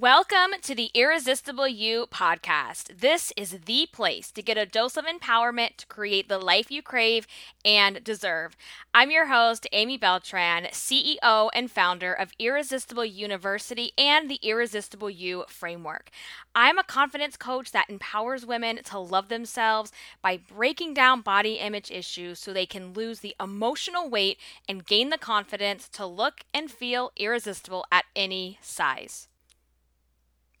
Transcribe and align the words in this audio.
Welcome 0.00 0.60
to 0.60 0.74
the 0.74 0.90
Irresistible 0.92 1.66
You 1.66 2.06
podcast. 2.12 2.98
This 3.00 3.32
is 3.34 3.60
the 3.64 3.88
place 3.90 4.30
to 4.32 4.42
get 4.42 4.58
a 4.58 4.66
dose 4.66 4.98
of 4.98 5.06
empowerment 5.06 5.76
to 5.78 5.86
create 5.86 6.28
the 6.28 6.38
life 6.38 6.70
you 6.70 6.82
crave 6.82 7.26
and 7.64 8.04
deserve. 8.04 8.58
I'm 8.92 9.10
your 9.10 9.28
host, 9.28 9.66
Amy 9.72 9.96
Beltran, 9.96 10.64
CEO 10.64 11.48
and 11.54 11.70
founder 11.70 12.12
of 12.12 12.32
Irresistible 12.38 13.06
University 13.06 13.92
and 13.96 14.28
the 14.28 14.38
Irresistible 14.42 15.08
You 15.08 15.46
framework. 15.48 16.10
I'm 16.54 16.76
a 16.76 16.84
confidence 16.84 17.38
coach 17.38 17.72
that 17.72 17.88
empowers 17.88 18.44
women 18.44 18.80
to 18.84 18.98
love 18.98 19.30
themselves 19.30 19.92
by 20.20 20.36
breaking 20.36 20.92
down 20.92 21.22
body 21.22 21.54
image 21.54 21.90
issues 21.90 22.38
so 22.38 22.52
they 22.52 22.66
can 22.66 22.92
lose 22.92 23.20
the 23.20 23.34
emotional 23.40 24.10
weight 24.10 24.38
and 24.68 24.84
gain 24.84 25.08
the 25.08 25.16
confidence 25.16 25.88
to 25.90 26.04
look 26.04 26.40
and 26.52 26.70
feel 26.70 27.12
irresistible 27.16 27.86
at 27.90 28.04
any 28.14 28.58
size. 28.60 29.28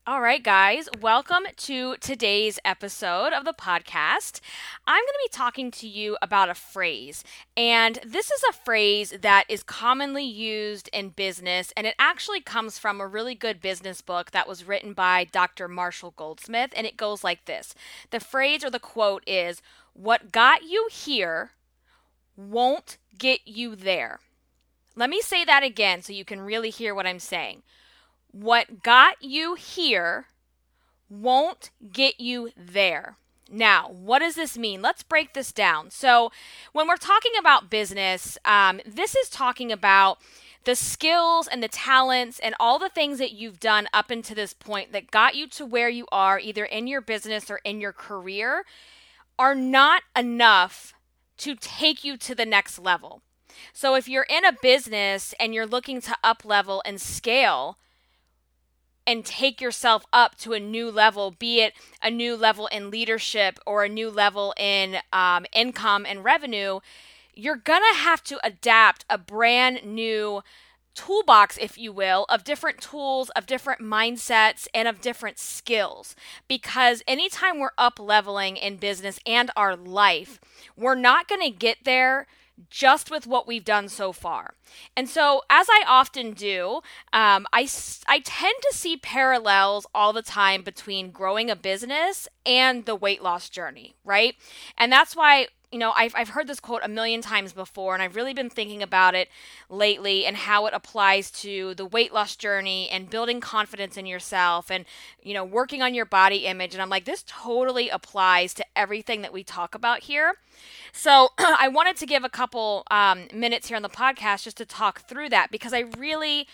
All 0.08 0.20
right, 0.20 0.40
guys, 0.40 0.88
welcome 1.00 1.46
to 1.56 1.96
today's 1.96 2.60
episode 2.64 3.32
of 3.32 3.44
the 3.44 3.52
podcast. 3.52 4.38
I'm 4.86 5.02
going 5.02 5.08
to 5.08 5.28
be 5.28 5.36
talking 5.36 5.72
to 5.72 5.88
you 5.88 6.16
about 6.22 6.48
a 6.48 6.54
phrase, 6.54 7.24
and 7.56 7.98
this 8.06 8.30
is 8.30 8.40
a 8.48 8.52
phrase 8.52 9.14
that 9.20 9.46
is 9.48 9.64
commonly 9.64 10.22
used 10.22 10.88
in 10.92 11.08
business, 11.08 11.72
and 11.76 11.88
it 11.88 11.96
actually 11.98 12.40
comes 12.40 12.78
from 12.78 13.00
a 13.00 13.06
really 13.08 13.34
good 13.34 13.60
business 13.60 14.00
book 14.00 14.30
that 14.30 14.46
was 14.46 14.62
written 14.62 14.92
by 14.92 15.24
Dr. 15.24 15.66
Marshall 15.66 16.14
Goldsmith, 16.16 16.72
and 16.76 16.86
it 16.86 16.96
goes 16.96 17.24
like 17.24 17.46
this 17.46 17.74
The 18.12 18.20
phrase 18.20 18.64
or 18.64 18.70
the 18.70 18.78
quote 18.78 19.24
is, 19.26 19.60
What 19.92 20.30
got 20.30 20.62
you 20.62 20.88
here 20.88 21.50
won't 22.36 22.96
get 23.18 23.40
you 23.44 23.74
there. 23.74 24.20
Let 24.94 25.10
me 25.10 25.20
say 25.20 25.44
that 25.44 25.64
again 25.64 26.00
so 26.02 26.12
you 26.12 26.24
can 26.24 26.42
really 26.42 26.70
hear 26.70 26.94
what 26.94 27.08
I'm 27.08 27.18
saying 27.18 27.64
what 28.40 28.82
got 28.82 29.22
you 29.22 29.54
here 29.54 30.26
won't 31.08 31.70
get 31.92 32.20
you 32.20 32.50
there. 32.56 33.16
Now, 33.50 33.88
what 33.88 34.18
does 34.18 34.34
this 34.34 34.58
mean? 34.58 34.82
Let's 34.82 35.02
break 35.02 35.32
this 35.32 35.52
down. 35.52 35.90
So, 35.90 36.32
when 36.72 36.88
we're 36.88 36.96
talking 36.96 37.32
about 37.38 37.70
business, 37.70 38.36
um, 38.44 38.80
this 38.84 39.14
is 39.14 39.28
talking 39.28 39.70
about 39.70 40.18
the 40.64 40.74
skills 40.74 41.46
and 41.46 41.62
the 41.62 41.68
talents 41.68 42.40
and 42.40 42.56
all 42.58 42.80
the 42.80 42.88
things 42.88 43.18
that 43.18 43.32
you've 43.32 43.60
done 43.60 43.86
up 43.94 44.10
until 44.10 44.34
this 44.34 44.52
point 44.52 44.92
that 44.92 45.12
got 45.12 45.36
you 45.36 45.48
to 45.50 45.64
where 45.64 45.88
you 45.88 46.06
are, 46.10 46.40
either 46.40 46.64
in 46.64 46.88
your 46.88 47.00
business 47.00 47.48
or 47.48 47.60
in 47.64 47.80
your 47.80 47.92
career, 47.92 48.64
are 49.38 49.54
not 49.54 50.02
enough 50.16 50.92
to 51.38 51.54
take 51.54 52.02
you 52.02 52.16
to 52.16 52.34
the 52.34 52.46
next 52.46 52.80
level. 52.80 53.22
So, 53.72 53.94
if 53.94 54.08
you're 54.08 54.26
in 54.28 54.44
a 54.44 54.56
business 54.60 55.34
and 55.38 55.54
you're 55.54 55.66
looking 55.66 56.00
to 56.02 56.16
up 56.24 56.44
level 56.44 56.82
and 56.84 57.00
scale, 57.00 57.78
and 59.06 59.24
take 59.24 59.60
yourself 59.60 60.04
up 60.12 60.36
to 60.38 60.52
a 60.52 60.60
new 60.60 60.90
level, 60.90 61.30
be 61.30 61.60
it 61.60 61.74
a 62.02 62.10
new 62.10 62.36
level 62.36 62.66
in 62.68 62.90
leadership 62.90 63.58
or 63.66 63.84
a 63.84 63.88
new 63.88 64.10
level 64.10 64.52
in 64.58 64.98
um, 65.12 65.46
income 65.52 66.04
and 66.06 66.24
revenue, 66.24 66.80
you're 67.34 67.56
going 67.56 67.82
to 67.92 67.98
have 67.98 68.24
to 68.24 68.38
adapt 68.44 69.04
a 69.08 69.18
brand 69.18 69.84
new 69.84 70.42
toolbox, 70.94 71.58
if 71.58 71.76
you 71.76 71.92
will, 71.92 72.24
of 72.28 72.42
different 72.42 72.80
tools, 72.80 73.28
of 73.30 73.46
different 73.46 73.80
mindsets, 73.80 74.66
and 74.74 74.88
of 74.88 75.02
different 75.02 75.38
skills. 75.38 76.16
Because 76.48 77.02
anytime 77.06 77.60
we're 77.60 77.70
up 77.76 78.00
leveling 78.00 78.56
in 78.56 78.78
business 78.78 79.20
and 79.26 79.50
our 79.54 79.76
life, 79.76 80.40
we're 80.76 80.94
not 80.94 81.28
going 81.28 81.42
to 81.42 81.50
get 81.50 81.78
there 81.84 82.26
just 82.70 83.10
with 83.10 83.26
what 83.26 83.46
we've 83.46 83.64
done 83.64 83.88
so 83.88 84.12
far. 84.12 84.54
And 84.96 85.08
so, 85.08 85.42
as 85.50 85.66
I 85.70 85.84
often 85.86 86.32
do, 86.32 86.80
um, 87.12 87.46
I, 87.52 87.68
I 88.08 88.20
tend 88.20 88.54
to 88.62 88.76
see 88.76 88.96
parallels 88.96 89.86
all 89.94 90.12
the 90.12 90.22
time 90.22 90.62
between 90.62 91.10
growing 91.10 91.50
a 91.50 91.56
business 91.56 92.28
and 92.44 92.84
the 92.86 92.96
weight 92.96 93.22
loss 93.22 93.48
journey, 93.48 93.94
right? 94.04 94.34
And 94.76 94.90
that's 94.90 95.14
why 95.14 95.48
you 95.72 95.78
know, 95.78 95.92
I've, 95.96 96.14
I've 96.14 96.28
heard 96.30 96.46
this 96.46 96.60
quote 96.60 96.82
a 96.84 96.88
million 96.88 97.20
times 97.20 97.52
before, 97.52 97.94
and 97.94 98.02
I've 98.02 98.14
really 98.14 98.32
been 98.32 98.48
thinking 98.48 98.82
about 98.82 99.14
it 99.14 99.28
lately 99.68 100.24
and 100.24 100.36
how 100.36 100.66
it 100.66 100.74
applies 100.74 101.30
to 101.42 101.74
the 101.74 101.84
weight 101.84 102.12
loss 102.12 102.36
journey 102.36 102.88
and 102.90 103.10
building 103.10 103.40
confidence 103.40 103.96
in 103.96 104.06
yourself 104.06 104.70
and, 104.70 104.84
you 105.22 105.34
know, 105.34 105.44
working 105.44 105.82
on 105.82 105.92
your 105.92 106.04
body 106.04 106.46
image. 106.46 106.72
And 106.72 106.80
I'm 106.80 106.88
like, 106.88 107.04
this 107.04 107.24
totally 107.26 107.88
applies 107.88 108.54
to 108.54 108.64
everything 108.76 109.22
that 109.22 109.32
we 109.32 109.42
talk 109.42 109.74
about 109.74 110.04
here. 110.04 110.34
So 110.92 111.30
I 111.38 111.68
wanted 111.68 111.96
to 111.96 112.06
give 112.06 112.22
a 112.22 112.30
couple 112.30 112.84
um, 112.90 113.26
minutes 113.34 113.68
here 113.68 113.76
on 113.76 113.82
the 113.82 113.88
podcast 113.88 114.44
just 114.44 114.58
to 114.58 114.64
talk 114.64 115.02
through 115.02 115.30
that 115.30 115.50
because 115.50 115.72
I 115.72 115.80
really 115.98 116.46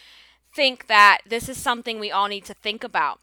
think 0.54 0.86
that 0.86 1.18
this 1.26 1.48
is 1.48 1.58
something 1.58 2.00
we 2.00 2.10
all 2.10 2.28
need 2.28 2.44
to 2.46 2.54
think 2.54 2.82
about. 2.82 3.20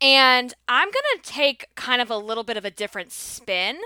And 0.00 0.52
I'm 0.68 0.88
going 0.88 1.22
to 1.22 1.22
take 1.22 1.68
kind 1.76 2.02
of 2.02 2.10
a 2.10 2.18
little 2.18 2.44
bit 2.44 2.56
of 2.56 2.64
a 2.64 2.70
different 2.70 3.12
spin 3.12 3.78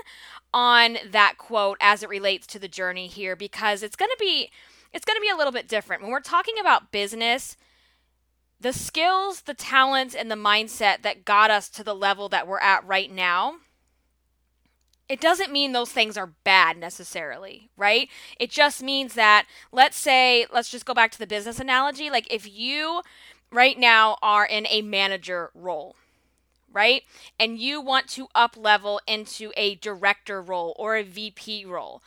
on 0.53 0.97
that 1.09 1.37
quote 1.37 1.77
as 1.79 2.03
it 2.03 2.09
relates 2.09 2.47
to 2.47 2.59
the 2.59 2.67
journey 2.67 3.07
here 3.07 3.35
because 3.35 3.83
it's 3.83 3.95
going 3.95 4.09
to 4.09 4.17
be 4.19 4.49
it's 4.91 5.05
going 5.05 5.17
to 5.17 5.21
be 5.21 5.29
a 5.29 5.37
little 5.37 5.53
bit 5.53 5.67
different. 5.67 6.01
When 6.01 6.11
we're 6.11 6.19
talking 6.19 6.55
about 6.59 6.91
business, 6.91 7.55
the 8.59 8.73
skills, 8.73 9.41
the 9.41 9.53
talents 9.53 10.15
and 10.15 10.31
the 10.31 10.35
mindset 10.35 11.03
that 11.03 11.25
got 11.25 11.51
us 11.51 11.69
to 11.69 11.83
the 11.83 11.93
level 11.93 12.27
that 12.29 12.47
we're 12.47 12.59
at 12.59 12.85
right 12.87 13.11
now, 13.11 13.57
it 15.07 15.21
doesn't 15.21 15.51
mean 15.51 15.71
those 15.71 15.91
things 15.91 16.17
are 16.17 16.33
bad 16.43 16.77
necessarily, 16.77 17.69
right? 17.77 18.09
It 18.39 18.49
just 18.49 18.81
means 18.81 19.13
that 19.13 19.45
let's 19.71 19.97
say 19.97 20.45
let's 20.51 20.69
just 20.69 20.85
go 20.85 20.93
back 20.93 21.11
to 21.11 21.19
the 21.19 21.27
business 21.27 21.59
analogy, 21.59 22.09
like 22.09 22.31
if 22.33 22.51
you 22.51 23.01
right 23.51 23.77
now 23.77 24.17
are 24.21 24.45
in 24.45 24.65
a 24.69 24.81
manager 24.81 25.51
role, 25.53 25.95
right? 26.71 27.03
And 27.39 27.57
you 27.59 27.81
want 27.81 28.07
to 28.09 28.27
up 28.35 28.55
level 28.57 29.01
into 29.07 29.51
a 29.57 29.75
director 29.75 30.41
role 30.41 30.75
or 30.77 30.95
a 30.95 31.03
VP 31.03 31.65
role. 31.65 32.01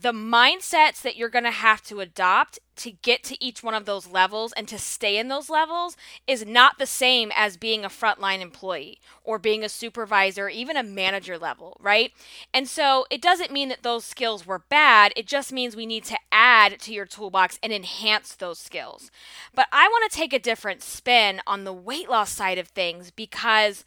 The 0.00 0.12
mindsets 0.12 1.02
that 1.02 1.16
you're 1.16 1.28
going 1.28 1.44
to 1.44 1.50
have 1.50 1.82
to 1.82 2.00
adopt 2.00 2.58
to 2.76 2.90
get 2.90 3.22
to 3.24 3.44
each 3.44 3.62
one 3.62 3.74
of 3.74 3.84
those 3.84 4.06
levels 4.06 4.54
and 4.54 4.66
to 4.68 4.78
stay 4.78 5.18
in 5.18 5.28
those 5.28 5.50
levels 5.50 5.94
is 6.26 6.46
not 6.46 6.78
the 6.78 6.86
same 6.86 7.30
as 7.36 7.58
being 7.58 7.84
a 7.84 7.90
frontline 7.90 8.40
employee 8.40 8.98
or 9.24 9.38
being 9.38 9.62
a 9.62 9.68
supervisor, 9.68 10.48
even 10.48 10.78
a 10.78 10.82
manager 10.82 11.36
level, 11.36 11.76
right? 11.80 12.12
And 12.54 12.66
so 12.66 13.04
it 13.10 13.20
doesn't 13.20 13.52
mean 13.52 13.68
that 13.68 13.82
those 13.82 14.06
skills 14.06 14.46
were 14.46 14.60
bad. 14.70 15.12
It 15.16 15.26
just 15.26 15.52
means 15.52 15.76
we 15.76 15.84
need 15.84 16.04
to 16.04 16.18
add 16.32 16.80
to 16.80 16.94
your 16.94 17.04
toolbox 17.04 17.58
and 17.62 17.70
enhance 17.70 18.34
those 18.34 18.58
skills. 18.58 19.10
But 19.54 19.66
I 19.70 19.86
want 19.88 20.10
to 20.10 20.16
take 20.16 20.32
a 20.32 20.38
different 20.38 20.82
spin 20.82 21.42
on 21.46 21.64
the 21.64 21.74
weight 21.74 22.08
loss 22.08 22.32
side 22.32 22.56
of 22.56 22.68
things 22.68 23.10
because 23.10 23.84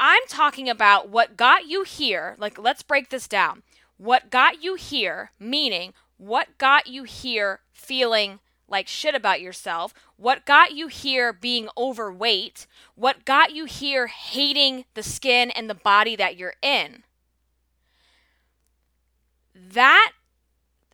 I'm 0.00 0.22
talking 0.28 0.70
about 0.70 1.10
what 1.10 1.36
got 1.36 1.66
you 1.66 1.82
here. 1.82 2.36
Like, 2.38 2.58
let's 2.58 2.82
break 2.82 3.10
this 3.10 3.28
down. 3.28 3.62
What 4.04 4.28
got 4.28 4.62
you 4.62 4.74
here, 4.74 5.30
meaning 5.40 5.94
what 6.18 6.58
got 6.58 6.88
you 6.88 7.04
here 7.04 7.60
feeling 7.72 8.38
like 8.68 8.86
shit 8.86 9.14
about 9.14 9.40
yourself? 9.40 9.94
What 10.18 10.44
got 10.44 10.74
you 10.74 10.88
here 10.88 11.32
being 11.32 11.70
overweight? 11.74 12.66
What 12.96 13.24
got 13.24 13.54
you 13.54 13.64
here 13.64 14.08
hating 14.08 14.84
the 14.92 15.02
skin 15.02 15.50
and 15.50 15.70
the 15.70 15.74
body 15.74 16.16
that 16.16 16.36
you're 16.36 16.56
in? 16.60 17.04
That 19.54 20.12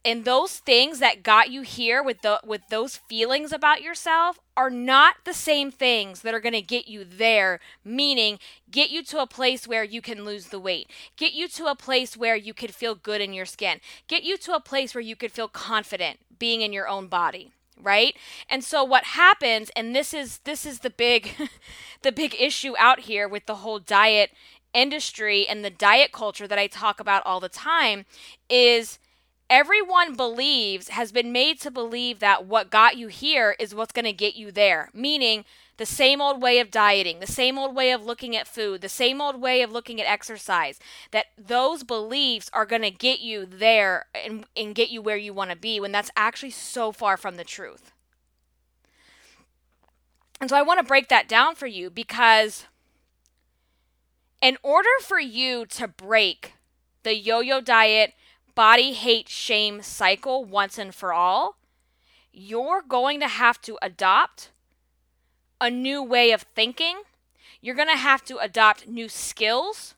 and 0.05 0.25
those 0.25 0.59
things 0.59 0.99
that 0.99 1.22
got 1.22 1.50
you 1.50 1.62
here 1.62 2.03
with 2.03 2.22
the 2.22 2.41
with 2.44 2.62
those 2.71 2.97
feelings 2.97 3.53
about 3.53 3.83
yourself 3.83 4.38
are 4.56 4.71
not 4.71 5.16
the 5.25 5.34
same 5.34 5.71
things 5.71 6.22
that 6.22 6.34
are 6.34 6.41
going 6.41 6.53
to 6.53 6.62
get 6.62 6.88
you 6.88 7.05
there 7.05 7.61
meaning 7.84 8.39
get 8.71 8.91
you 8.91 9.03
to 9.03 9.21
a 9.21 9.27
place 9.27 9.66
where 9.66 9.84
you 9.84 10.00
can 10.00 10.25
lose 10.25 10.47
the 10.47 10.59
weight 10.59 10.91
get 11.16 11.33
you 11.33 11.49
to 11.49 11.66
a 11.66 11.75
place 11.75 12.16
where 12.16 12.37
you 12.37 12.55
could 12.55 12.75
feel 12.75 12.94
good 12.94 13.21
in 13.21 13.33
your 13.33 13.47
skin 13.47 13.81
get 14.09 14.22
you 14.22 14.37
to 14.37 14.53
a 14.53 14.60
place 14.60 14.94
where 14.94 15.03
you 15.03 15.16
could 15.16 15.33
feel 15.33 15.49
confident 15.49 16.19
being 16.39 16.62
in 16.62 16.72
your 16.72 16.89
own 16.89 17.06
body 17.06 17.53
right? 17.83 18.15
And 18.50 18.62
so 18.62 18.84
what 18.84 19.05
happens 19.05 19.71
and 19.75 19.95
this 19.97 20.13
is 20.13 20.41
this 20.45 20.66
is 20.66 20.80
the 20.80 20.91
big 20.91 21.30
the 22.03 22.13
big 22.13 22.36
issue 22.39 22.75
out 22.78 23.01
here 23.01 23.28
with 23.28 23.47
the 23.47 23.57
whole 23.57 23.78
diet 23.78 24.33
industry 24.72 25.48
and 25.48 25.65
the 25.65 25.71
diet 25.71 26.13
culture 26.13 26.47
that 26.47 26.59
I 26.59 26.66
talk 26.66 27.01
about 27.01 27.25
all 27.27 27.41
the 27.41 27.48
time 27.48 28.04
is 28.48 28.98
everyone 29.51 30.15
believes 30.15 30.89
has 30.89 31.11
been 31.11 31.33
made 31.33 31.61
to 31.61 31.71
believe 31.71 32.21
that 32.21 32.47
what 32.47 32.71
got 32.71 32.97
you 32.97 33.09
here 33.09 33.57
is 33.59 33.75
what's 33.75 33.93
going 33.93 34.05
to 34.05 34.13
get 34.13 34.37
you 34.37 34.53
there. 34.53 34.89
Meaning 34.95 35.45
the 35.77 35.85
same 35.85 36.21
old 36.21 36.43
way 36.43 36.59
of 36.59 36.71
dieting 36.71 37.21
the 37.21 37.27
same 37.27 37.59
old 37.59 37.75
way 37.75 37.91
of 37.91 38.05
looking 38.05 38.37
at 38.37 38.47
food 38.47 38.83
the 38.83 38.89
same 38.89 39.19
old 39.19 39.41
way 39.41 39.63
of 39.63 39.73
looking 39.73 39.99
at 39.99 40.07
exercise 40.07 40.79
that 41.11 41.25
those 41.39 41.85
beliefs 41.85 42.51
are 42.53 42.67
going 42.67 42.83
to 42.83 42.91
get 42.91 43.21
you 43.21 43.47
there 43.47 44.05
and, 44.15 44.45
and 44.55 44.75
get 44.75 44.91
you 44.91 45.01
where 45.01 45.17
you 45.17 45.33
want 45.33 45.49
to 45.49 45.57
be 45.57 45.81
when 45.81 45.91
that's 45.91 46.11
actually 46.15 46.51
so 46.51 46.93
far 46.93 47.17
from 47.17 47.37
the 47.37 47.45
truth. 47.45 47.93
And 50.39 50.51
so 50.51 50.57
i 50.57 50.63
want 50.63 50.79
to 50.81 50.85
break 50.85 51.09
that 51.09 51.29
down 51.29 51.55
for 51.55 51.67
you 51.67 51.89
because 51.89 52.67
in 54.43 54.59
order 54.63 54.91
for 55.01 55.19
you 55.19 55.65
to 55.65 55.89
break 55.89 56.53
the 57.05 57.15
yo-yo 57.15 57.63
diet 57.63 58.13
body 58.55 58.93
hate 58.93 59.29
shame 59.29 59.83
cycle 59.83 60.45
once 60.45 60.79
and 60.79 60.95
for 60.95 61.13
all, 61.13 61.57
you're 62.33 62.83
going 62.83 63.21
to 63.21 63.29
have 63.29 63.61
to 63.63 63.79
adopt 63.83 64.51
a 65.61 65.71
new 65.71 66.03
way 66.03 66.31
of 66.31 66.43
thinking. 66.55 67.03
You're 67.61 67.75
going 67.75 67.89
to 67.89 67.97
have 67.97 68.25
to 68.27 68.39
adopt 68.39 68.89
new 68.89 69.09
skills. 69.09 69.95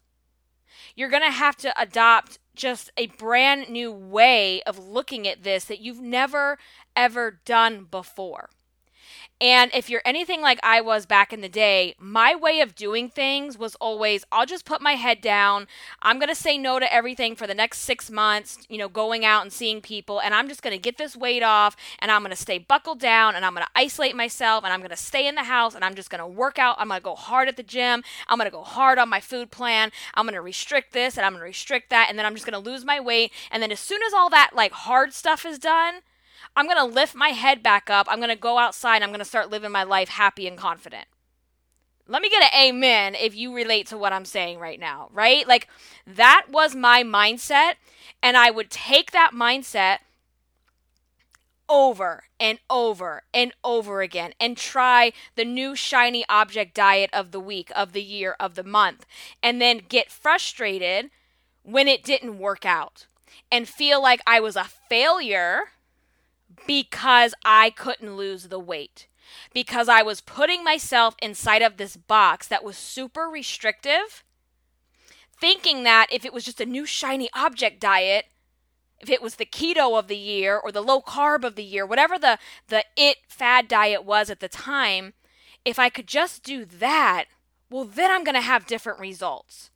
You're 0.96 1.08
going 1.08 1.22
to 1.22 1.30
have 1.30 1.56
to 1.58 1.80
adopt 1.80 2.38
just 2.54 2.90
a 2.96 3.06
brand 3.06 3.68
new 3.68 3.92
way 3.92 4.62
of 4.62 4.78
looking 4.78 5.26
at 5.26 5.42
this 5.42 5.64
that 5.66 5.80
you've 5.80 6.00
never, 6.00 6.58
ever 6.94 7.40
done 7.44 7.86
before. 7.90 8.50
And 9.42 9.72
if 9.74 9.90
you're 9.90 10.02
anything 10.04 10.40
like 10.40 10.60
I 10.62 10.80
was 10.80 11.04
back 11.04 11.32
in 11.32 11.40
the 11.40 11.48
day, 11.48 11.96
my 11.98 12.32
way 12.32 12.60
of 12.60 12.76
doing 12.76 13.08
things 13.08 13.58
was 13.58 13.74
always 13.80 14.24
I'll 14.30 14.46
just 14.46 14.64
put 14.64 14.80
my 14.80 14.92
head 14.92 15.20
down. 15.20 15.66
I'm 16.00 16.20
going 16.20 16.28
to 16.28 16.34
say 16.36 16.56
no 16.56 16.78
to 16.78 16.94
everything 16.94 17.34
for 17.34 17.48
the 17.48 17.54
next 17.54 17.78
six 17.80 18.08
months, 18.08 18.58
you 18.68 18.78
know, 18.78 18.88
going 18.88 19.24
out 19.24 19.42
and 19.42 19.52
seeing 19.52 19.80
people. 19.80 20.20
And 20.20 20.32
I'm 20.32 20.46
just 20.46 20.62
going 20.62 20.76
to 20.76 20.80
get 20.80 20.96
this 20.96 21.16
weight 21.16 21.42
off 21.42 21.76
and 21.98 22.12
I'm 22.12 22.20
going 22.20 22.30
to 22.30 22.36
stay 22.36 22.58
buckled 22.58 23.00
down 23.00 23.34
and 23.34 23.44
I'm 23.44 23.52
going 23.52 23.66
to 23.66 23.72
isolate 23.74 24.14
myself 24.14 24.62
and 24.62 24.72
I'm 24.72 24.78
going 24.78 24.90
to 24.90 24.96
stay 24.96 25.26
in 25.26 25.34
the 25.34 25.42
house 25.42 25.74
and 25.74 25.84
I'm 25.84 25.96
just 25.96 26.08
going 26.08 26.20
to 26.20 26.26
work 26.26 26.60
out. 26.60 26.76
I'm 26.78 26.86
going 26.86 27.00
to 27.00 27.04
go 27.04 27.16
hard 27.16 27.48
at 27.48 27.56
the 27.56 27.64
gym. 27.64 28.04
I'm 28.28 28.38
going 28.38 28.48
to 28.48 28.56
go 28.56 28.62
hard 28.62 29.00
on 29.00 29.08
my 29.08 29.18
food 29.18 29.50
plan. 29.50 29.90
I'm 30.14 30.24
going 30.24 30.34
to 30.34 30.40
restrict 30.40 30.92
this 30.92 31.16
and 31.16 31.26
I'm 31.26 31.32
going 31.32 31.40
to 31.40 31.46
restrict 31.46 31.90
that. 31.90 32.06
And 32.08 32.16
then 32.16 32.26
I'm 32.26 32.34
just 32.34 32.46
going 32.46 32.62
to 32.62 32.70
lose 32.70 32.84
my 32.84 33.00
weight. 33.00 33.32
And 33.50 33.60
then 33.60 33.72
as 33.72 33.80
soon 33.80 34.04
as 34.06 34.14
all 34.14 34.30
that 34.30 34.52
like 34.54 34.70
hard 34.70 35.12
stuff 35.12 35.44
is 35.44 35.58
done, 35.58 36.02
I'm 36.56 36.66
going 36.66 36.78
to 36.78 36.84
lift 36.84 37.14
my 37.14 37.28
head 37.28 37.62
back 37.62 37.90
up. 37.90 38.06
I'm 38.10 38.18
going 38.18 38.28
to 38.30 38.36
go 38.36 38.58
outside. 38.58 39.02
I'm 39.02 39.10
going 39.10 39.18
to 39.20 39.24
start 39.24 39.50
living 39.50 39.72
my 39.72 39.82
life 39.82 40.08
happy 40.08 40.46
and 40.46 40.56
confident. 40.56 41.06
Let 42.08 42.20
me 42.22 42.28
get 42.28 42.42
an 42.42 42.60
amen 42.60 43.14
if 43.14 43.34
you 43.34 43.54
relate 43.54 43.86
to 43.88 43.98
what 43.98 44.12
I'm 44.12 44.24
saying 44.24 44.58
right 44.58 44.78
now, 44.78 45.08
right? 45.12 45.46
Like 45.46 45.68
that 46.06 46.46
was 46.50 46.74
my 46.74 47.02
mindset. 47.02 47.74
And 48.22 48.36
I 48.36 48.50
would 48.50 48.70
take 48.70 49.12
that 49.12 49.30
mindset 49.32 49.98
over 51.68 52.24
and 52.38 52.58
over 52.68 53.22
and 53.32 53.52
over 53.64 54.02
again 54.02 54.34
and 54.38 54.56
try 54.56 55.12
the 55.36 55.44
new 55.44 55.74
shiny 55.74 56.24
object 56.28 56.74
diet 56.74 57.08
of 57.12 57.30
the 57.30 57.40
week, 57.40 57.70
of 57.74 57.92
the 57.92 58.02
year, 58.02 58.36
of 58.38 58.56
the 58.56 58.64
month, 58.64 59.06
and 59.42 59.60
then 59.60 59.80
get 59.88 60.10
frustrated 60.10 61.10
when 61.62 61.88
it 61.88 62.02
didn't 62.02 62.38
work 62.38 62.66
out 62.66 63.06
and 63.50 63.68
feel 63.68 64.02
like 64.02 64.20
I 64.26 64.40
was 64.40 64.56
a 64.56 64.64
failure 64.64 65.70
because 66.66 67.34
I 67.44 67.70
couldn't 67.70 68.16
lose 68.16 68.44
the 68.44 68.58
weight. 68.58 69.06
Because 69.54 69.88
I 69.88 70.02
was 70.02 70.20
putting 70.20 70.62
myself 70.62 71.14
inside 71.22 71.62
of 71.62 71.76
this 71.76 71.96
box 71.96 72.46
that 72.48 72.64
was 72.64 72.76
super 72.76 73.22
restrictive, 73.22 74.24
thinking 75.40 75.84
that 75.84 76.08
if 76.10 76.24
it 76.24 76.32
was 76.32 76.44
just 76.44 76.60
a 76.60 76.66
new 76.66 76.84
shiny 76.84 77.30
object 77.34 77.80
diet, 77.80 78.26
if 79.00 79.10
it 79.10 79.22
was 79.22 79.36
the 79.36 79.46
keto 79.46 79.98
of 79.98 80.06
the 80.06 80.16
year 80.16 80.56
or 80.56 80.70
the 80.70 80.82
low 80.82 81.00
carb 81.00 81.44
of 81.44 81.56
the 81.56 81.64
year, 81.64 81.84
whatever 81.84 82.18
the, 82.18 82.38
the 82.68 82.84
it 82.96 83.18
fad 83.28 83.68
diet 83.68 84.04
was 84.04 84.30
at 84.30 84.40
the 84.40 84.48
time, 84.48 85.14
if 85.64 85.78
I 85.78 85.88
could 85.88 86.06
just 86.06 86.42
do 86.42 86.64
that, 86.64 87.24
well, 87.70 87.84
then 87.84 88.10
I'm 88.10 88.24
going 88.24 88.34
to 88.34 88.40
have 88.40 88.66
different 88.66 89.00
results. 89.00 89.70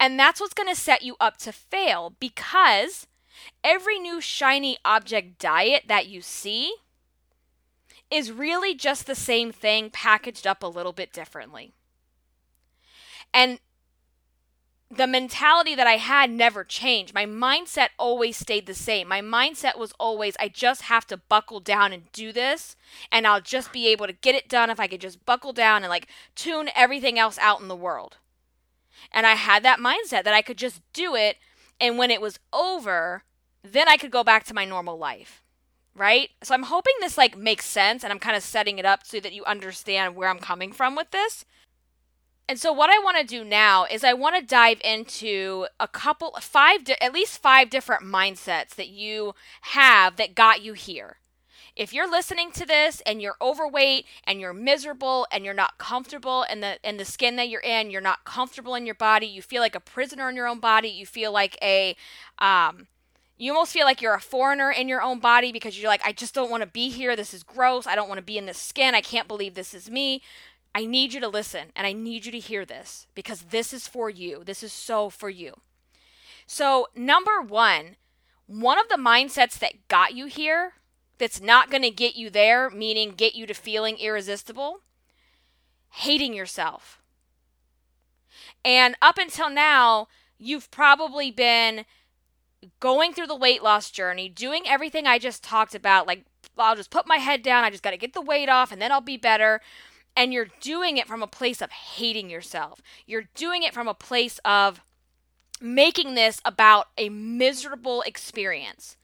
And 0.00 0.18
that's 0.18 0.40
what's 0.40 0.54
going 0.54 0.68
to 0.68 0.80
set 0.80 1.02
you 1.02 1.16
up 1.20 1.36
to 1.38 1.52
fail 1.52 2.14
because 2.18 3.06
every 3.62 3.98
new 3.98 4.20
shiny 4.20 4.78
object 4.84 5.38
diet 5.38 5.84
that 5.88 6.06
you 6.06 6.20
see 6.22 6.74
is 8.10 8.30
really 8.32 8.74
just 8.74 9.06
the 9.06 9.14
same 9.14 9.52
thing 9.52 9.90
packaged 9.90 10.46
up 10.46 10.62
a 10.62 10.68
little 10.68 10.92
bit 10.92 11.12
differently. 11.12 11.72
And 13.34 13.58
the 14.90 15.06
mentality 15.06 15.74
that 15.74 15.86
I 15.86 15.96
had 15.96 16.30
never 16.30 16.62
changed. 16.62 17.12
My 17.12 17.26
mindset 17.26 17.88
always 17.98 18.36
stayed 18.36 18.66
the 18.66 18.74
same. 18.74 19.08
My 19.08 19.20
mindset 19.20 19.76
was 19.76 19.92
always, 19.98 20.36
I 20.38 20.48
just 20.48 20.82
have 20.82 21.06
to 21.08 21.16
buckle 21.16 21.58
down 21.58 21.92
and 21.92 22.10
do 22.12 22.32
this, 22.32 22.76
and 23.10 23.26
I'll 23.26 23.40
just 23.40 23.72
be 23.72 23.88
able 23.88 24.06
to 24.06 24.12
get 24.12 24.36
it 24.36 24.48
done 24.48 24.70
if 24.70 24.78
I 24.78 24.86
could 24.86 25.00
just 25.00 25.26
buckle 25.26 25.52
down 25.52 25.82
and 25.82 25.90
like 25.90 26.06
tune 26.36 26.70
everything 26.74 27.18
else 27.18 27.36
out 27.38 27.60
in 27.60 27.68
the 27.68 27.74
world. 27.74 28.18
And 29.10 29.26
I 29.26 29.34
had 29.34 29.64
that 29.64 29.80
mindset 29.80 30.22
that 30.22 30.34
I 30.34 30.42
could 30.42 30.56
just 30.56 30.80
do 30.92 31.16
it, 31.16 31.38
and 31.80 31.98
when 31.98 32.10
it 32.10 32.20
was 32.20 32.38
over, 32.52 33.22
then 33.62 33.88
I 33.88 33.96
could 33.96 34.10
go 34.10 34.24
back 34.24 34.44
to 34.44 34.54
my 34.54 34.64
normal 34.64 34.98
life. 34.98 35.42
Right? 35.94 36.30
So 36.42 36.54
I'm 36.54 36.64
hoping 36.64 36.92
this 37.00 37.16
like 37.16 37.38
makes 37.38 37.64
sense 37.64 38.04
and 38.04 38.12
I'm 38.12 38.18
kind 38.18 38.36
of 38.36 38.42
setting 38.42 38.78
it 38.78 38.84
up 38.84 39.06
so 39.06 39.18
that 39.20 39.32
you 39.32 39.44
understand 39.44 40.14
where 40.14 40.28
I'm 40.28 40.38
coming 40.38 40.72
from 40.72 40.94
with 40.94 41.10
this. 41.10 41.46
And 42.48 42.60
so 42.60 42.72
what 42.72 42.90
I 42.90 43.02
want 43.02 43.16
to 43.16 43.24
do 43.24 43.42
now 43.42 43.86
is 43.90 44.04
I 44.04 44.12
want 44.12 44.36
to 44.36 44.42
dive 44.42 44.80
into 44.84 45.66
a 45.80 45.88
couple 45.88 46.36
five 46.40 46.82
at 47.00 47.12
least 47.12 47.42
five 47.42 47.70
different 47.70 48.04
mindsets 48.04 48.74
that 48.76 48.88
you 48.88 49.34
have 49.62 50.16
that 50.16 50.34
got 50.34 50.62
you 50.62 50.74
here. 50.74 51.16
If 51.76 51.92
you're 51.92 52.10
listening 52.10 52.52
to 52.52 52.64
this 52.64 53.02
and 53.04 53.20
you're 53.20 53.36
overweight 53.40 54.06
and 54.24 54.40
you're 54.40 54.54
miserable 54.54 55.26
and 55.30 55.44
you're 55.44 55.52
not 55.52 55.76
comfortable 55.76 56.44
in 56.50 56.60
the 56.60 56.78
in 56.82 56.96
the 56.96 57.04
skin 57.04 57.36
that 57.36 57.50
you're 57.50 57.60
in, 57.60 57.90
you're 57.90 58.00
not 58.00 58.24
comfortable 58.24 58.74
in 58.74 58.86
your 58.86 58.94
body, 58.94 59.26
you 59.26 59.42
feel 59.42 59.60
like 59.60 59.74
a 59.74 59.80
prisoner 59.80 60.30
in 60.30 60.36
your 60.36 60.48
own 60.48 60.58
body, 60.58 60.88
you 60.88 61.04
feel 61.04 61.32
like 61.32 61.58
a 61.62 61.94
um 62.38 62.86
you 63.38 63.52
almost 63.52 63.72
feel 63.72 63.84
like 63.84 64.00
you're 64.00 64.14
a 64.14 64.20
foreigner 64.20 64.70
in 64.70 64.88
your 64.88 65.02
own 65.02 65.20
body 65.20 65.52
because 65.52 65.78
you're 65.78 65.90
like, 65.90 66.00
I 66.02 66.12
just 66.12 66.34
don't 66.34 66.50
want 66.50 66.62
to 66.62 66.66
be 66.66 66.88
here. 66.88 67.14
This 67.14 67.34
is 67.34 67.42
gross. 67.42 67.86
I 67.86 67.94
don't 67.94 68.08
want 68.08 68.18
to 68.18 68.24
be 68.24 68.38
in 68.38 68.46
this 68.46 68.56
skin. 68.56 68.94
I 68.94 69.02
can't 69.02 69.28
believe 69.28 69.54
this 69.54 69.74
is 69.74 69.90
me. 69.90 70.22
I 70.74 70.86
need 70.86 71.12
you 71.12 71.20
to 71.20 71.28
listen 71.28 71.68
and 71.76 71.86
I 71.86 71.92
need 71.92 72.24
you 72.24 72.32
to 72.32 72.38
hear 72.38 72.64
this 72.64 73.06
because 73.14 73.42
this 73.42 73.74
is 73.74 73.86
for 73.86 74.08
you. 74.08 74.42
This 74.44 74.62
is 74.62 74.72
so 74.72 75.10
for 75.10 75.28
you. 75.28 75.54
So, 76.46 76.86
number 76.94 77.42
one, 77.42 77.96
one 78.46 78.78
of 78.78 78.88
the 78.88 78.96
mindsets 78.96 79.58
that 79.58 79.88
got 79.88 80.14
you 80.14 80.26
here 80.26 80.74
that's 81.18 81.40
not 81.40 81.70
going 81.70 81.82
to 81.82 81.90
get 81.90 82.16
you 82.16 82.30
there, 82.30 82.70
meaning 82.70 83.12
get 83.12 83.34
you 83.34 83.46
to 83.46 83.54
feeling 83.54 83.98
irresistible, 83.98 84.80
hating 85.90 86.34
yourself. 86.34 87.00
And 88.64 88.96
up 89.00 89.18
until 89.18 89.48
now, 89.48 90.08
you've 90.38 90.70
probably 90.70 91.30
been 91.30 91.84
going 92.80 93.12
through 93.12 93.28
the 93.28 93.36
weight 93.36 93.62
loss 93.62 93.90
journey, 93.90 94.28
doing 94.28 94.62
everything 94.66 95.06
I 95.06 95.18
just 95.18 95.42
talked 95.42 95.74
about, 95.74 96.06
like 96.06 96.24
I'll 96.58 96.76
just 96.76 96.90
put 96.90 97.06
my 97.06 97.16
head 97.16 97.42
down, 97.42 97.64
I 97.64 97.70
just 97.70 97.82
got 97.82 97.90
to 97.90 97.96
get 97.96 98.12
the 98.12 98.20
weight 98.20 98.48
off 98.48 98.72
and 98.72 98.80
then 98.80 98.92
I'll 98.92 99.00
be 99.00 99.16
better. 99.16 99.60
And 100.16 100.32
you're 100.32 100.48
doing 100.60 100.96
it 100.96 101.06
from 101.06 101.22
a 101.22 101.26
place 101.26 101.60
of 101.60 101.70
hating 101.70 102.30
yourself. 102.30 102.80
You're 103.06 103.28
doing 103.34 103.62
it 103.62 103.74
from 103.74 103.86
a 103.86 103.94
place 103.94 104.40
of 104.44 104.80
making 105.60 106.14
this 106.14 106.40
about 106.44 106.88
a 106.96 107.08
miserable 107.10 108.02
experience. 108.02 108.95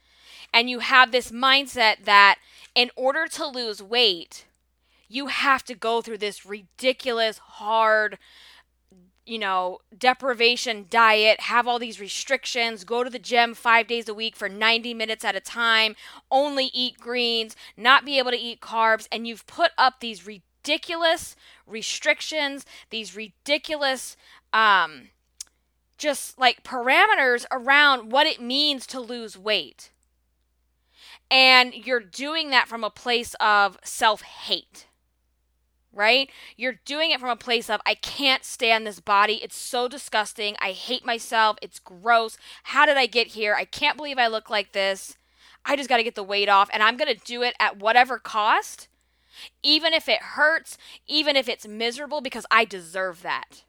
And 0.53 0.69
you 0.69 0.81
have 0.81 1.13
this 1.13 1.31
mindset 1.31 2.05
that 2.05 2.39
in 2.75 2.91
order 2.97 3.27
to 3.29 3.47
lose 3.47 3.83
weight, 3.83 4.45
you 5.09 5.27
have 5.27 5.65
to 5.65 5.75
go 5.75 6.01
through 6.01 6.19
this 6.19 6.47
ridiculous, 6.47 7.39
hard, 7.39 8.19
you 9.27 9.39
know, 9.39 9.79
deprivation 9.97 10.87
diet, 10.91 11.41
have 11.43 11.69
all 11.69 11.79
these 11.79 12.01
restrictions, 12.01 12.85
go 12.85 13.05
to 13.05 13.11
the 13.11 13.19
gym 13.19 13.55
five 13.55 13.87
days 13.87 14.09
a 14.09 14.15
week 14.15 14.35
for 14.35 14.49
90 14.49 14.95
minutes 14.95 15.25
at 15.25 15.37
a 15.37 15.41
time, 15.41 15.95
only 16.31 16.71
eat 16.73 16.99
greens, 16.99 17.55
not 17.77 18.05
be 18.05 18.19
able 18.19 18.31
to 18.31 18.39
eat 18.39 18.61
carbs, 18.61 19.07
and 19.13 19.27
you've 19.27 19.47
put 19.47 19.71
up 19.79 20.01
these 20.01 20.27
ridiculous 20.27 21.37
restrictions, 21.67 22.65
these 22.91 23.15
ridiculous, 23.15 24.17
um, 24.53 25.11
just 25.99 26.39
like 26.39 26.65
parameters 26.65 27.45
around 27.53 28.11
what 28.11 28.27
it 28.27 28.41
means 28.41 28.87
to 28.87 28.99
lose 28.99 29.39
weight. 29.39 29.91
And 31.33 31.75
you're 31.75 31.99
doing 31.99 32.51
that 32.51 32.69
from 32.69 32.85
a 32.85 32.91
place 32.91 33.35
of 33.41 33.79
self 33.83 34.23
hate 34.23 34.87
right? 35.93 36.31
You're 36.57 36.81
doing 36.85 37.11
it 37.11 37.21
from 37.21 37.29
a 37.29 37.37
place 37.37 37.69
of, 37.69 37.81
I 37.87 37.95
can't 37.95 38.45
stand 38.45 38.87
this 38.87 39.01
body. 39.01 39.35
It's 39.43 39.57
so 39.57 39.89
disgusting. 39.89 40.57
I 40.61 40.73
hate 40.73 41.05
myself. 41.05 41.59
It's 41.61 41.79
gross. 41.79 42.39
How 42.65 42.87
did 42.87 42.97
I 42.97 43.07
get 43.07 43.29
here? 43.29 43.55
I 43.55 43.65
can't 43.65 43.97
believe 43.97 44.19
I 44.19 44.27
look 44.27 44.49
like 44.49 44.73
this. 44.73 45.17
I 45.65 45.77
just 45.77 45.89
got 45.89 45.99
to 45.99 46.03
get 46.03 46.15
the 46.15 46.25
weight 46.25 46.49
off, 46.49 46.69
and 46.73 46.83
I'm 46.83 46.97
going 46.97 47.15
to 47.15 47.25
do 47.25 47.43
it 47.43 47.55
at 47.61 47.79
whatever 47.79 48.19
cost, 48.19 48.89
even 49.63 49.93
if 49.93 50.09
it 50.09 50.21
hurts, 50.21 50.77
even 51.07 51.37
if 51.37 51.49
it's 51.49 51.69
miserable, 51.69 52.21
because 52.21 52.47
I 52.51 52.65
deserve 52.65 53.23
that. 53.23 53.63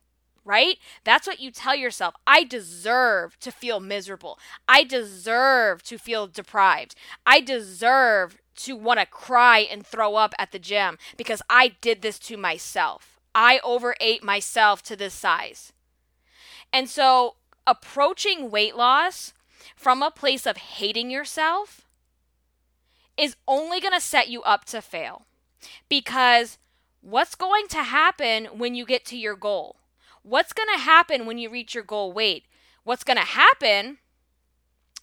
Right? 0.45 0.77
That's 1.03 1.25
what 1.25 1.39
you 1.39 1.51
tell 1.51 1.75
yourself. 1.75 2.15
I 2.27 2.43
deserve 2.43 3.39
to 3.39 3.51
feel 3.51 3.79
miserable. 3.79 4.37
I 4.67 4.83
deserve 4.83 5.83
to 5.83 5.97
feel 5.97 6.27
deprived. 6.27 6.95
I 7.25 7.39
deserve 7.39 8.37
to 8.55 8.75
want 8.75 8.99
to 8.99 9.05
cry 9.05 9.59
and 9.59 9.85
throw 9.85 10.15
up 10.15 10.33
at 10.37 10.51
the 10.51 10.59
gym 10.59 10.97
because 11.17 11.41
I 11.49 11.75
did 11.81 12.01
this 12.01 12.19
to 12.19 12.37
myself. 12.37 13.19
I 13.33 13.59
overate 13.63 14.23
myself 14.23 14.83
to 14.83 14.95
this 14.95 15.13
size. 15.13 15.73
And 16.71 16.89
so, 16.89 17.35
approaching 17.65 18.51
weight 18.51 18.75
loss 18.75 19.33
from 19.75 20.03
a 20.03 20.11
place 20.11 20.45
of 20.45 20.57
hating 20.57 21.09
yourself 21.09 21.87
is 23.17 23.35
only 23.47 23.79
going 23.79 23.93
to 23.93 24.01
set 24.01 24.27
you 24.27 24.41
up 24.43 24.65
to 24.65 24.81
fail. 24.81 25.25
Because 25.87 26.57
what's 27.01 27.35
going 27.35 27.67
to 27.69 27.83
happen 27.83 28.45
when 28.45 28.75
you 28.75 28.85
get 28.85 29.05
to 29.05 29.17
your 29.17 29.35
goal? 29.35 29.77
What's 30.23 30.53
going 30.53 30.69
to 30.73 30.81
happen 30.81 31.25
when 31.25 31.37
you 31.37 31.49
reach 31.49 31.75
your 31.75 31.83
goal 31.83 32.11
weight? 32.11 32.45
What's 32.83 33.03
going 33.03 33.17
to 33.17 33.23
happen 33.23 33.99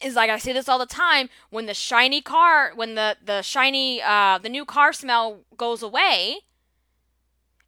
is 0.02 0.16
like 0.16 0.30
I 0.30 0.38
say 0.38 0.52
this 0.52 0.68
all 0.68 0.78
the 0.78 0.86
time 0.86 1.28
when 1.50 1.66
the 1.66 1.74
shiny 1.74 2.22
car 2.22 2.72
when 2.74 2.94
the 2.94 3.18
the 3.22 3.42
shiny 3.42 4.00
uh 4.00 4.38
the 4.38 4.48
new 4.48 4.64
car 4.64 4.94
smell 4.94 5.40
goes 5.58 5.82
away 5.82 6.40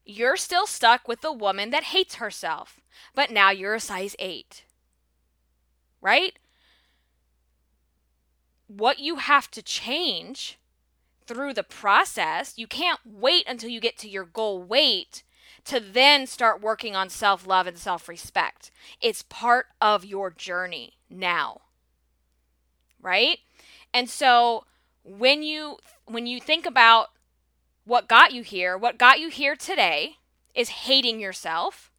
you're 0.04 0.37
still 0.37 0.66
stuck 0.66 1.06
with 1.06 1.21
the 1.21 1.32
woman 1.32 1.71
that 1.71 1.85
hates 1.85 2.16
herself, 2.16 2.80
but 3.14 3.30
now 3.30 3.50
you're 3.50 3.75
a 3.75 3.80
size 3.80 4.16
8. 4.18 4.64
Right? 6.00 6.38
What 8.66 8.99
you 8.99 9.16
have 9.16 9.50
to 9.52 9.62
change 9.62 10.59
through 11.25 11.54
the 11.54 11.62
process, 11.62 12.54
you 12.56 12.66
can't 12.66 13.00
wait 13.04 13.44
until 13.47 13.71
you 13.71 13.80
get 13.80 13.97
to 13.99 14.09
your 14.09 14.25
goal 14.25 14.62
weight 14.62 15.23
to 15.64 15.81
then 15.81 16.26
start 16.26 16.61
working 16.61 16.97
on 16.97 17.09
self 17.09 17.47
love 17.47 17.66
and 17.66 17.78
self 17.78 18.09
respect. 18.09 18.71
It's 19.00 19.23
part 19.23 19.66
of 19.81 20.04
your 20.04 20.31
journey 20.31 20.95
now. 21.09 21.62
Right? 23.00 23.38
And 23.95 24.09
so 24.09 24.64
when 25.04 25.42
you 25.42 25.78
when 26.07 26.26
you 26.26 26.40
think 26.40 26.66
about 26.66 27.09
what 27.85 28.09
got 28.09 28.33
you 28.33 28.42
here, 28.42 28.76
what 28.76 28.99
got 28.99 29.21
you 29.21 29.28
here 29.28 29.57
today 29.57 30.16
is 30.54 30.69
hating 30.69 31.21
yourself, 31.21 31.90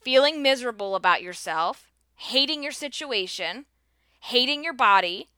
feeling 0.00 0.42
miserable 0.42 0.94
about 0.94 1.22
yourself, 1.22 1.90
hating 2.14 2.62
your 2.62 2.72
situation, 2.72 3.66
hating 4.20 4.62
your 4.62 4.72
body. 4.72 5.28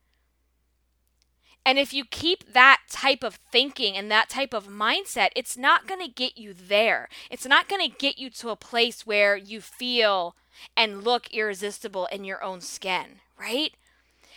And 1.68 1.78
if 1.78 1.92
you 1.92 2.06
keep 2.06 2.54
that 2.54 2.80
type 2.88 3.22
of 3.22 3.34
thinking 3.52 3.94
and 3.94 4.10
that 4.10 4.30
type 4.30 4.54
of 4.54 4.68
mindset, 4.68 5.28
it's 5.36 5.54
not 5.54 5.86
going 5.86 6.00
to 6.00 6.08
get 6.10 6.38
you 6.38 6.54
there. 6.54 7.10
It's 7.30 7.44
not 7.44 7.68
going 7.68 7.82
to 7.86 7.94
get 7.94 8.18
you 8.18 8.30
to 8.30 8.48
a 8.48 8.56
place 8.56 9.06
where 9.06 9.36
you 9.36 9.60
feel 9.60 10.34
and 10.74 11.04
look 11.04 11.30
irresistible 11.30 12.06
in 12.06 12.24
your 12.24 12.42
own 12.42 12.62
skin, 12.62 13.20
right? 13.38 13.74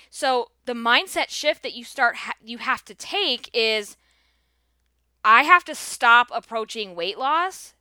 So 0.09 0.49
the 0.65 0.73
mindset 0.73 1.29
shift 1.29 1.63
that 1.63 1.73
you 1.73 1.85
start 1.85 2.17
ha- 2.17 2.33
you 2.43 2.57
have 2.57 2.83
to 2.83 2.93
take 2.93 3.49
is 3.53 3.95
I 5.23 5.43
have 5.43 5.63
to 5.63 5.73
stop 5.73 6.27
approaching 6.33 6.95
weight 6.95 7.17
loss 7.17 7.75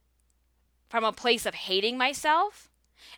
from 0.89 1.03
a 1.03 1.11
place 1.11 1.45
of 1.45 1.55
hating 1.55 1.99
myself. 1.99 2.71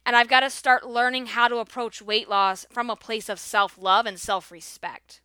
And 0.07 0.17
I've 0.17 0.29
got 0.29 0.41
to 0.41 0.49
start 0.49 0.87
learning 0.87 1.27
how 1.27 1.49
to 1.49 1.57
approach 1.57 2.01
weight 2.01 2.31
loss 2.31 2.65
from 2.71 2.89
a 2.89 2.97
place 2.97 3.29
of 3.29 3.39
self 3.39 3.77
love 3.77 4.07
and 4.07 4.19
self 4.19 4.51
respect. 4.51 5.21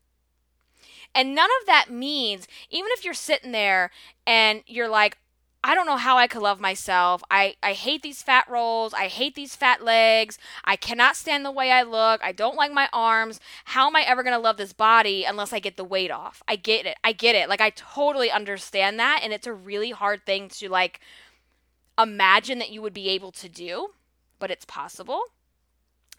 And 1.17 1.33
none 1.33 1.49
of 1.59 1.65
that 1.65 1.89
means, 1.89 2.47
even 2.69 2.89
if 2.91 3.03
you're 3.03 3.15
sitting 3.15 3.51
there 3.51 3.89
and 4.27 4.61
you're 4.67 4.87
like, 4.87 5.17
I 5.63 5.73
don't 5.73 5.87
know 5.87 5.97
how 5.97 6.15
I 6.15 6.27
could 6.27 6.43
love 6.43 6.59
myself. 6.61 7.23
I, 7.31 7.55
I 7.63 7.73
hate 7.73 8.03
these 8.03 8.21
fat 8.21 8.47
rolls. 8.47 8.93
I 8.93 9.07
hate 9.07 9.33
these 9.33 9.55
fat 9.55 9.83
legs. 9.83 10.37
I 10.63 10.75
cannot 10.75 11.15
stand 11.15 11.43
the 11.43 11.51
way 11.51 11.71
I 11.71 11.81
look. 11.81 12.23
I 12.23 12.31
don't 12.31 12.55
like 12.55 12.71
my 12.71 12.87
arms. 12.93 13.39
How 13.65 13.87
am 13.87 13.95
I 13.95 14.01
ever 14.03 14.21
going 14.21 14.35
to 14.35 14.39
love 14.39 14.57
this 14.57 14.73
body 14.73 15.23
unless 15.23 15.51
I 15.51 15.59
get 15.59 15.75
the 15.75 15.83
weight 15.83 16.11
off? 16.11 16.43
I 16.47 16.55
get 16.55 16.85
it. 16.85 16.97
I 17.03 17.13
get 17.13 17.35
it. 17.35 17.49
Like, 17.49 17.61
I 17.61 17.71
totally 17.71 18.29
understand 18.29 18.99
that. 18.99 19.21
And 19.23 19.33
it's 19.33 19.47
a 19.47 19.53
really 19.53 19.89
hard 19.89 20.23
thing 20.23 20.49
to, 20.49 20.69
like, 20.69 20.99
imagine 21.99 22.59
that 22.59 22.69
you 22.69 22.83
would 22.83 22.93
be 22.93 23.09
able 23.09 23.31
to 23.31 23.49
do, 23.49 23.89
but 24.37 24.51
it's 24.51 24.65
possible. 24.65 25.21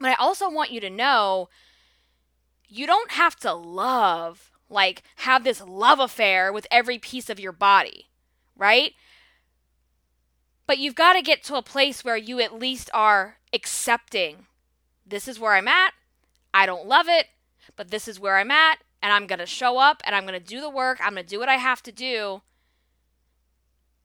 But 0.01 0.11
I 0.11 0.15
also 0.15 0.51
want 0.51 0.73
you 0.73 0.81
to 0.81 0.91
know 0.91 1.49
you 2.69 2.87
don't 2.87 3.13
have 3.13 3.37
to 3.37 3.55
love, 3.55 4.58
like, 4.69 5.03
have 5.17 5.45
this 5.45 5.61
love 5.61 6.01
affair 6.01 6.53
with 6.53 6.67
every 6.71 6.99
piece 6.99 7.31
of 7.31 7.41
your 7.41 7.53
body, 7.53 8.09
right? 8.57 8.93
But 10.67 10.79
you've 10.79 10.95
got 10.95 11.15
to 11.15 11.23
get 11.23 11.43
to 11.45 11.57
a 11.57 11.63
place 11.63 12.05
where 12.05 12.17
you 12.17 12.41
at 12.41 12.59
least 12.59 12.91
are 12.93 13.39
accepting 13.53 14.47
this 15.09 15.27
is 15.27 15.41
where 15.41 15.55
I'm 15.55 15.69
at. 15.69 15.95
I 16.53 16.67
don't 16.67 16.87
love 16.87 17.07
it, 17.09 17.29
but 17.77 17.91
this 17.91 18.09
is 18.09 18.21
where 18.21 18.37
I'm 18.37 18.51
at. 18.51 18.79
And 19.01 19.13
I'm 19.13 19.27
going 19.27 19.39
to 19.39 19.47
show 19.47 19.79
up 19.79 20.03
and 20.05 20.15
I'm 20.15 20.27
going 20.27 20.39
to 20.39 20.47
do 20.47 20.61
the 20.61 20.71
work. 20.71 20.99
I'm 21.01 21.15
going 21.15 21.25
to 21.25 21.29
do 21.29 21.39
what 21.39 21.49
I 21.49 21.57
have 21.57 21.83
to 21.85 21.93
do. 21.93 22.43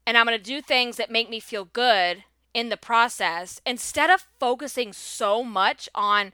And 0.06 0.18
I'm 0.18 0.26
going 0.26 0.38
to 0.38 0.44
do 0.44 0.62
things 0.62 0.98
that 0.98 1.12
make 1.12 1.30
me 1.30 1.40
feel 1.40 1.66
good 1.66 2.24
in 2.54 2.70
the 2.70 2.78
process 2.78 3.60
instead 3.66 4.10
of 4.10 4.28
focusing 4.40 4.94
so 4.94 5.44
much 5.44 5.90
on 5.96 6.32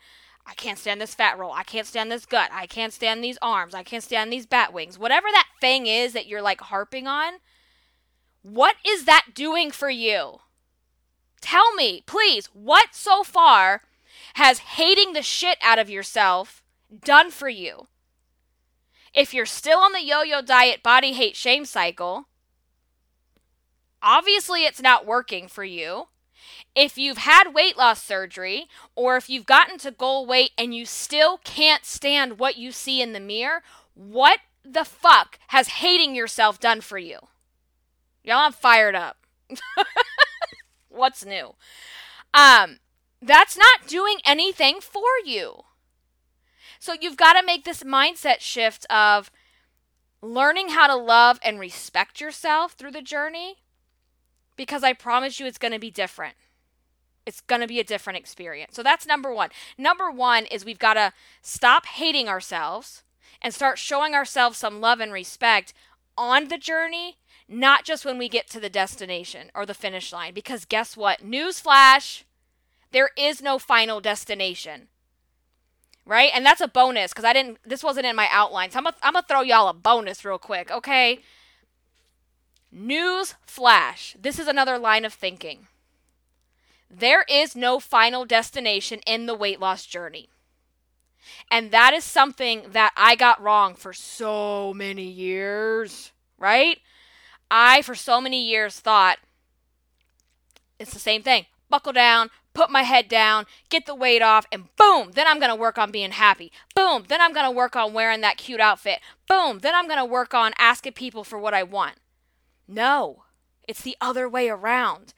I 0.50 0.56
can't 0.56 0.80
stand 0.80 1.00
this 1.00 1.14
fat 1.14 1.38
roll. 1.38 1.52
I 1.52 1.62
can't 1.62 1.86
stand 1.86 2.12
this 2.12 2.26
gut. 2.26 2.50
I 2.52 2.66
can't 2.66 2.92
stand 2.92 3.24
these 3.24 3.38
arms. 3.40 3.76
I 3.76 3.84
can't 3.84 4.04
stand 4.04 4.34
these 4.34 4.48
bat 4.48 4.74
wings. 4.74 4.98
Whatever 4.98 5.28
that 5.32 5.48
thing 5.62 5.86
is 5.86 6.14
that 6.14 6.26
you're 6.26 6.42
like 6.42 6.60
harping 6.62 7.06
on, 7.06 7.34
what 8.42 8.76
is 8.86 9.06
that 9.06 9.28
doing 9.36 9.70
for 9.70 9.92
you? 9.92 10.40
Tell 11.40 11.76
me, 11.76 12.04
please, 12.08 12.48
what 12.54 12.90
so 12.94 13.24
far 13.24 13.84
has 14.36 14.60
hating 14.60 15.14
the 15.14 15.22
shit 15.22 15.60
out 15.62 15.78
of 15.78 15.90
yourself 15.90 16.64
done 17.06 17.30
for 17.30 17.48
you? 17.48 17.88
If 19.14 19.36
you're 19.36 19.46
still 19.46 19.80
on 19.80 19.92
the 19.92 20.04
yo 20.04 20.24
yo 20.24 20.42
diet 20.42 20.82
body 20.82 21.14
hate 21.14 21.36
shame 21.36 21.66
cycle, 21.66 22.28
obviously 24.02 24.66
it's 24.66 24.82
not 24.82 25.06
working 25.06 25.48
for 25.48 25.64
you. 25.64 26.08
If 26.82 26.98
you've 26.98 27.18
had 27.18 27.54
weight 27.54 27.78
loss 27.78 28.02
surgery 28.02 28.68
or 28.96 29.18
if 29.18 29.30
you've 29.30 29.46
gotten 29.46 29.78
to 29.80 29.92
goal 29.92 30.26
weight 30.26 30.52
and 30.58 30.74
you 30.74 30.86
still 30.86 31.38
can't 31.44 31.84
stand 31.84 32.40
what 32.40 32.56
you 32.56 32.72
see 32.72 33.02
in 33.02 33.12
the 33.12 33.20
mirror, 33.20 33.64
what 33.96 34.40
the 34.64 34.86
fuck 34.86 35.40
has 35.48 35.68
hating 35.68 36.16
yourself 36.16 36.58
done 36.58 36.80
for 36.80 36.98
you? 36.98 37.20
Y'all, 38.24 38.38
I'm 38.38 38.54
fired 38.54 38.96
up. 38.96 39.18
What's 40.88 41.26
new? 41.26 41.56
Um, 42.34 42.80
that's 43.22 43.58
not 43.58 43.86
doing 43.86 44.20
anything 44.26 44.80
for 44.80 45.02
you. 45.26 45.64
So 46.80 46.94
you've 46.98 47.18
got 47.18 47.34
to 47.34 47.46
make 47.46 47.66
this 47.66 47.84
mindset 47.84 48.40
shift 48.40 48.86
of 48.90 49.30
learning 50.22 50.70
how 50.70 50.88
to 50.88 50.96
love 50.96 51.42
and 51.44 51.60
respect 51.60 52.22
yourself 52.22 52.72
through 52.72 52.92
the 52.92 53.02
journey 53.02 53.56
because 54.56 54.82
I 54.82 54.94
promise 54.94 55.42
you 55.42 55.46
it's 55.46 55.58
going 55.58 55.74
to 55.74 55.80
be 55.80 55.92
different. 55.92 56.36
It's 57.30 57.42
going 57.42 57.62
to 57.62 57.68
be 57.68 57.80
a 57.80 57.84
different 57.84 58.18
experience. 58.18 58.76
So 58.76 58.82
that's 58.82 59.06
number 59.06 59.32
one. 59.32 59.50
Number 59.78 60.10
one 60.10 60.46
is 60.48 60.66
we've 60.66 60.80
got 60.80 60.96
to 60.96 61.14
stop 61.44 61.86
hating 61.86 62.28
ourselves 62.28 63.04
and 63.40 63.54
start 63.54 63.78
showing 63.78 64.16
ourselves 64.16 64.58
some 64.58 64.82
love 64.82 65.00
and 65.00 65.14
respect 65.14 65.74
on 66.18 66.48
the 66.48 66.58
journey 66.58 67.18
not 67.48 67.84
just 67.84 68.06
when 68.06 68.18
we 68.18 68.30
get 68.30 68.50
to 68.50 68.60
the 68.60 68.70
destination 68.70 69.52
or 69.56 69.66
the 69.66 69.74
finish 69.74 70.14
line. 70.14 70.34
Because 70.34 70.66
guess 70.66 70.96
what? 70.96 71.22
Newsflash, 71.24 72.24
there 72.92 73.10
is 73.18 73.42
no 73.42 73.58
final 73.58 74.00
destination. 74.00 74.88
Right? 76.06 76.32
And 76.34 76.46
that's 76.46 76.62
a 76.62 76.68
bonus 76.68 77.12
because 77.12 77.26
I 77.26 77.34
didn't, 77.34 77.60
this 77.66 77.84
wasn't 77.84 78.08
in 78.08 78.16
my 78.16 78.28
outline. 78.32 78.72
So 78.72 78.80
I'm 78.80 78.84
going 78.84 78.96
to 79.14 79.28
throw 79.28 79.42
y'all 79.42 79.68
a 79.68 79.74
bonus 79.74 80.26
real 80.26 80.40
quick, 80.40 80.72
okay? 80.72 81.20
News 82.72 83.36
flash. 83.46 84.16
This 84.20 84.40
is 84.40 84.48
another 84.48 84.78
line 84.78 85.06
of 85.06 85.14
thinking. 85.14 85.68
There 86.90 87.24
is 87.30 87.56
no 87.56 87.80
final 87.80 88.26
destination 88.26 89.00
in 89.06 89.26
the 89.26 89.36
weight 89.36 89.60
loss 89.60 89.86
journey. 89.86 90.30
And 91.52 91.72
that 91.72 91.94
is 91.94 92.04
something 92.04 92.68
that 92.72 92.92
I 92.98 93.16
got 93.16 93.42
wrong 93.42 93.76
for 93.76 93.94
so 93.94 94.74
many 94.74 95.04
years, 95.04 96.12
right? 96.38 96.80
I, 97.52 97.82
for 97.82 97.96
so 97.96 98.22
many 98.22 98.44
years, 98.44 98.80
thought 98.80 99.18
it's 100.80 100.94
the 100.94 101.00
same 101.00 101.24
thing. 101.24 101.46
Buckle 101.70 101.94
down, 101.94 102.30
put 102.54 102.70
my 102.70 102.84
head 102.84 103.08
down, 103.08 103.46
get 103.70 103.86
the 103.86 103.96
weight 103.96 104.22
off, 104.22 104.46
and 104.52 104.76
boom, 104.76 105.12
then 105.14 105.28
I'm 105.28 105.40
going 105.40 105.52
to 105.52 105.56
work 105.56 105.78
on 105.78 105.92
being 105.92 106.12
happy. 106.12 106.52
Boom, 106.76 107.06
then 107.08 107.22
I'm 107.22 107.34
going 107.34 107.46
to 107.46 107.52
work 107.52 107.76
on 107.76 107.94
wearing 107.94 108.22
that 108.22 108.38
cute 108.38 108.60
outfit. 108.60 109.00
Boom, 109.28 109.60
then 109.60 109.76
I'm 109.76 109.88
going 109.88 110.00
to 110.00 110.06
work 110.06 110.34
on 110.34 110.54
asking 110.58 110.94
people 110.94 111.24
for 111.24 111.38
what 111.38 111.54
I 111.54 111.64
want. 111.64 111.96
No, 112.68 113.24
it's 113.68 113.82
the 113.82 113.98
other 114.02 114.28
way 114.28 114.50
around. 114.50 115.14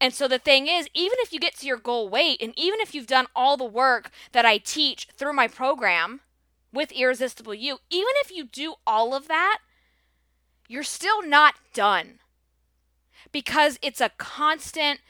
And 0.00 0.14
so 0.14 0.28
the 0.28 0.38
thing 0.38 0.68
is, 0.68 0.88
even 0.94 1.16
if 1.20 1.32
you 1.32 1.40
get 1.40 1.56
to 1.56 1.66
your 1.66 1.76
goal 1.76 2.08
weight, 2.08 2.40
and 2.40 2.52
even 2.56 2.80
if 2.80 2.94
you've 2.94 3.06
done 3.06 3.26
all 3.34 3.56
the 3.56 3.64
work 3.64 4.10
that 4.32 4.46
I 4.46 4.58
teach 4.58 5.08
through 5.16 5.32
my 5.32 5.48
program 5.48 6.20
with 6.72 6.92
Irresistible 6.92 7.54
You, 7.54 7.78
even 7.90 8.12
if 8.22 8.30
you 8.30 8.44
do 8.44 8.74
all 8.86 9.14
of 9.14 9.26
that, 9.28 9.58
you're 10.68 10.84
still 10.84 11.26
not 11.26 11.54
done 11.72 12.20
because 13.32 13.78
it's 13.82 14.00
a 14.00 14.10
constant 14.18 15.00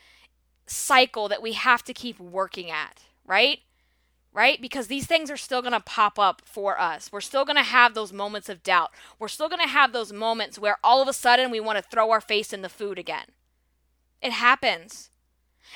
cycle 0.67 1.29
that 1.29 1.43
we 1.43 1.53
have 1.53 1.83
to 1.85 1.93
keep 1.93 2.19
working 2.19 2.71
at, 2.71 3.03
right? 3.27 3.61
Right? 4.33 4.61
Because 4.61 4.87
these 4.87 5.07
things 5.07 5.31
are 5.31 5.37
still 5.37 5.63
going 5.63 5.73
to 5.73 5.81
pop 5.81 6.19
up 6.19 6.43
for 6.45 6.81
us. 6.81 7.11
We're 7.11 7.21
still 7.21 7.45
going 7.45 7.57
to 7.57 7.63
have 7.63 7.95
those 7.95 8.13
moments 8.13 8.49
of 8.49 8.63
doubt. 8.63 8.93
We're 9.19 9.29
still 9.29 9.49
going 9.49 9.63
to 9.63 9.69
have 9.69 9.93
those 9.93 10.13
moments 10.13 10.59
where 10.59 10.79
all 10.85 11.03
of 11.03 11.09
a 11.09 11.13
sudden 11.13 11.51
we 11.51 11.61
want 11.61 11.77
to 11.77 11.91
throw 11.91 12.11
our 12.11 12.21
face 12.21 12.53
in 12.53 12.63
the 12.63 12.69
food 12.69 12.99
again. 12.99 13.27
It 14.23 14.33
happens. 14.33 15.11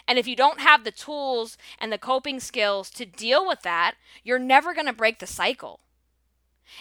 And 0.08 0.18
if 0.18 0.26
you 0.26 0.34
don't 0.34 0.60
have 0.60 0.84
the 0.84 0.90
tools 0.90 1.56
and 1.78 1.92
the 1.92 1.98
coping 1.98 2.40
skills 2.40 2.90
to 2.90 3.06
deal 3.06 3.46
with 3.46 3.62
that, 3.62 3.94
you're 4.24 4.38
never 4.38 4.74
going 4.74 4.86
to 4.86 4.92
break 4.92 5.18
the 5.18 5.26
cycle. 5.26 5.80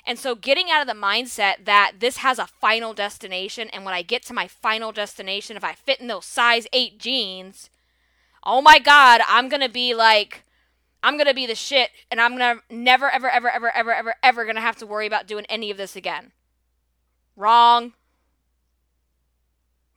And 0.05 0.17
so 0.17 0.35
getting 0.35 0.71
out 0.71 0.81
of 0.81 0.87
the 0.87 0.99
mindset 0.99 1.65
that 1.65 1.93
this 1.99 2.17
has 2.17 2.39
a 2.39 2.47
final 2.47 2.93
destination 2.93 3.69
and 3.69 3.83
when 3.83 3.93
I 3.93 4.01
get 4.01 4.23
to 4.27 4.33
my 4.33 4.47
final 4.47 4.91
destination 4.91 5.57
if 5.57 5.63
I 5.63 5.73
fit 5.73 5.99
in 5.99 6.07
those 6.07 6.25
size 6.25 6.65
8 6.71 6.97
jeans, 6.97 7.69
oh 8.43 8.61
my 8.61 8.79
god, 8.79 9.21
I'm 9.27 9.49
going 9.49 9.61
to 9.61 9.69
be 9.69 9.93
like 9.93 10.43
I'm 11.03 11.15
going 11.15 11.27
to 11.27 11.33
be 11.33 11.47
the 11.47 11.55
shit 11.55 11.89
and 12.09 12.21
I'm 12.21 12.37
going 12.37 12.57
to 12.57 12.75
never 12.75 13.09
ever 13.09 13.29
ever 13.29 13.49
ever 13.49 13.71
ever 13.71 13.93
ever 13.93 14.15
ever 14.23 14.43
going 14.45 14.55
to 14.55 14.61
have 14.61 14.77
to 14.77 14.87
worry 14.87 15.07
about 15.07 15.27
doing 15.27 15.45
any 15.49 15.71
of 15.71 15.77
this 15.77 15.95
again. 15.95 16.31
Wrong. 17.35 17.93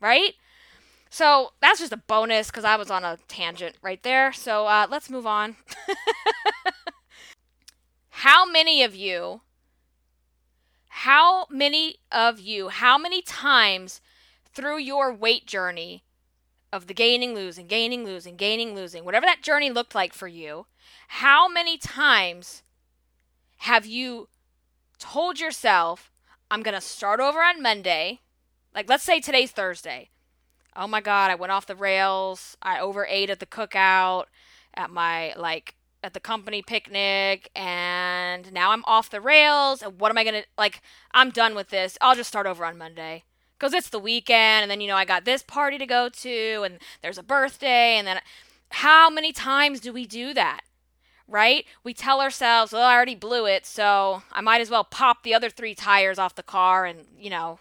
Right? 0.01 0.35
So 1.15 1.53
that's 1.61 1.79
just 1.79 1.93
a 1.93 1.97
bonus 1.97 2.49
because 2.49 2.65
I 2.65 2.75
was 2.75 2.91
on 2.91 3.05
a 3.05 3.21
tangent 3.29 3.77
right 3.81 4.03
there. 4.03 4.33
So 4.33 4.67
uh, 4.67 4.89
let's 4.91 5.09
move 5.09 5.29
on. 5.29 5.55
how 8.09 8.45
many 8.45 8.83
of 8.83 8.97
you, 8.97 9.43
how 10.89 11.47
many 11.49 11.99
of 12.11 12.41
you, 12.41 12.69
how 12.69 12.99
many 12.99 13.23
times 13.23 14.01
through 14.53 14.79
your 14.79 15.15
weight 15.15 15.47
journey 15.47 16.03
of 16.73 16.89
the 16.89 16.95
gaining, 16.95 17.33
losing, 17.33 17.69
gaining, 17.69 18.05
losing, 18.05 18.35
gaining, 18.35 18.75
losing, 18.75 19.05
whatever 19.05 19.25
that 19.25 19.41
journey 19.41 19.71
looked 19.71 19.95
like 19.95 20.13
for 20.13 20.27
you, 20.27 20.67
how 21.07 21.47
many 21.47 21.79
times 21.79 22.65
have 23.59 23.87
you 23.87 24.29
told 24.99 25.39
yourself, 25.39 26.11
I'm 26.51 26.65
going 26.65 26.75
to 26.75 26.81
start 26.81 27.21
over 27.21 27.39
on 27.39 27.63
Monday? 27.63 28.19
Like, 28.75 28.89
let's 28.89 29.05
say 29.05 29.21
today's 29.21 29.53
Thursday. 29.53 30.11
Oh 30.77 30.87
my 30.89 31.01
God, 31.01 31.31
I 31.31 31.35
went 31.37 31.53
off 31.53 31.67
the 31.67 31.77
rails. 31.77 32.57
I 32.63 32.81
overate 32.81 33.31
at 33.31 33.41
the 33.41 33.47
cookout, 33.47 34.25
at 34.75 34.91
my, 34.91 35.33
like, 35.37 35.75
at 36.03 36.15
the 36.15 36.21
company 36.21 36.63
picnic, 36.63 37.51
and 37.57 38.53
now 38.53 38.73
I'm 38.73 38.85
off 38.87 39.09
the 39.11 39.21
rails. 39.21 39.83
And 39.83 39.99
what 40.01 40.11
am 40.11 40.19
I 40.19 40.25
going 40.25 40.43
to, 40.43 40.49
like, 40.59 40.83
I'm 41.13 41.31
done 41.31 41.55
with 41.55 41.69
this. 41.71 41.97
I'll 42.01 42.17
just 42.17 42.29
start 42.29 42.47
over 42.47 42.65
on 42.65 42.77
Monday 42.77 43.25
because 43.59 43.73
it's 43.73 43.89
the 43.89 43.99
weekend 43.99 44.63
and 44.63 44.71
then 44.71 44.81
you 44.81 44.89
know 44.89 44.97
I 44.97 45.05
got 45.05 45.25
this 45.25 45.43
party 45.43 45.79
to 45.79 45.87
go 45.87 46.09
to 46.09 46.63
and 46.65 46.79
there's 47.03 47.19
a 47.19 47.23
birthday 47.23 47.97
and 47.97 48.07
then 48.07 48.21
how 48.71 49.09
many 49.09 49.33
times 49.33 49.81
do 49.81 49.93
we 49.93 50.07
do 50.07 50.35
that? 50.35 50.63
Right? 51.27 51.65
We 51.83 51.95
tell 51.95 52.21
ourselves, 52.21 52.73
"Well, 52.73 52.83
I 52.83 52.95
already 52.95 53.15
blew 53.15 53.47
it, 53.47 53.65
so 53.65 54.23
I 54.33 54.43
might 54.43 54.61
as 54.61 54.71
well 54.71 54.85
pop 54.85 55.23
the 55.23 55.35
other 55.35 55.49
3 55.49 55.75
tires 55.75 56.19
off 56.19 56.35
the 56.35 56.43
car 56.43 56.85
and, 56.85 57.07
you 57.19 57.31
know, 57.31 57.61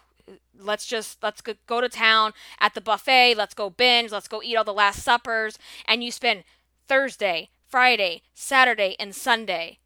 let's 0.58 0.86
just 0.86 1.22
let's 1.22 1.40
go 1.40 1.80
to 1.80 1.88
town 1.88 2.32
at 2.60 2.74
the 2.74 2.80
buffet, 2.80 3.34
let's 3.36 3.54
go 3.54 3.70
binge, 3.70 4.10
let's 4.12 4.28
go 4.28 4.42
eat 4.42 4.56
all 4.56 4.64
the 4.64 4.72
last 4.72 5.02
suppers." 5.02 5.58
And 5.86 6.02
you 6.02 6.10
spend 6.10 6.44
Thursday, 6.86 7.50
Friday, 7.66 8.22
Saturday, 8.34 8.96
and 8.98 9.14
Sunday 9.14 9.78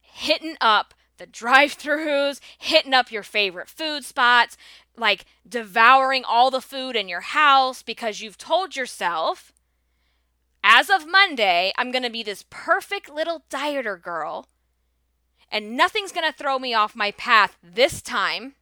hitting 0.00 0.56
up 0.60 0.94
the 1.18 1.26
drive 1.26 1.76
throughs, 1.76 2.40
hitting 2.58 2.94
up 2.94 3.12
your 3.12 3.22
favorite 3.22 3.68
food 3.68 4.04
spots, 4.04 4.56
like 4.96 5.24
devouring 5.48 6.24
all 6.24 6.50
the 6.50 6.60
food 6.60 6.96
in 6.96 7.08
your 7.08 7.20
house 7.20 7.82
because 7.82 8.20
you've 8.20 8.38
told 8.38 8.76
yourself, 8.76 9.52
as 10.64 10.90
of 10.90 11.08
Monday, 11.08 11.72
I'm 11.76 11.90
going 11.90 12.02
to 12.02 12.10
be 12.10 12.22
this 12.22 12.44
perfect 12.50 13.08
little 13.08 13.44
dieter 13.50 14.00
girl, 14.00 14.48
and 15.50 15.76
nothing's 15.76 16.12
going 16.12 16.30
to 16.30 16.36
throw 16.36 16.58
me 16.58 16.74
off 16.74 16.96
my 16.96 17.10
path 17.12 17.56
this 17.62 18.00
time 18.00 18.54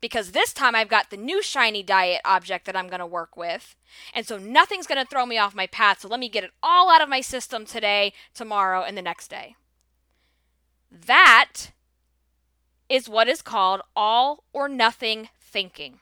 because 0.00 0.32
this 0.32 0.52
time 0.52 0.74
I've 0.74 0.88
got 0.88 1.10
the 1.10 1.16
new 1.16 1.42
shiny 1.42 1.82
diet 1.82 2.20
object 2.24 2.66
that 2.66 2.76
I'm 2.76 2.88
going 2.88 3.00
to 3.00 3.06
work 3.06 3.36
with. 3.36 3.74
And 4.12 4.26
so 4.26 4.38
nothing's 4.38 4.86
going 4.86 5.02
to 5.02 5.08
throw 5.08 5.24
me 5.24 5.38
off 5.38 5.54
my 5.54 5.66
path. 5.66 6.00
So 6.00 6.08
let 6.08 6.20
me 6.20 6.28
get 6.28 6.44
it 6.44 6.50
all 6.62 6.90
out 6.90 7.02
of 7.02 7.08
my 7.08 7.20
system 7.20 7.64
today, 7.64 8.12
tomorrow, 8.34 8.82
and 8.82 8.96
the 8.96 9.02
next 9.02 9.28
day. 9.28 9.56
That 10.90 11.70
is 12.88 13.08
what 13.08 13.28
is 13.28 13.42
called 13.42 13.80
all 13.96 14.44
or 14.52 14.68
nothing 14.68 15.28
thinking. 15.40 16.00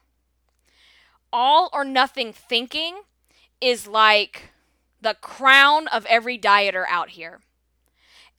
All 1.33 1.71
or 1.73 1.85
nothing 1.85 2.33
thinking 2.33 3.03
is 3.61 3.87
like 3.87 4.51
the 5.01 5.15
crown 5.15 5.89
of 5.89 6.05
every 6.07 6.39
dieter 6.39 6.85
out 6.89 7.11
here. 7.11 7.41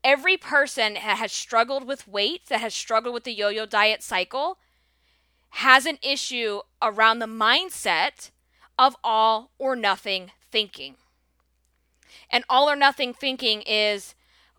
Every 0.03 0.35
person 0.35 0.95
that 0.95 1.17
has 1.17 1.31
struggled 1.31 1.87
with 1.87 2.07
weight, 2.07 2.47
that 2.49 2.59
has 2.59 2.73
struggled 2.73 3.13
with 3.13 3.23
the 3.23 3.33
yo 3.33 3.47
yo 3.49 3.65
diet 3.65 4.03
cycle, 4.03 4.57
has 5.57 5.85
an 5.85 5.99
issue 6.01 6.61
around 6.81 7.19
the 7.19 7.27
mindset 7.27 8.31
of 8.77 8.95
all 9.03 9.51
or 9.59 9.75
nothing 9.75 10.31
thinking. 10.51 10.95
And 12.29 12.43
all 12.49 12.69
or 12.69 12.75
nothing 12.75 13.13
thinking 13.13 13.61
is 13.61 14.15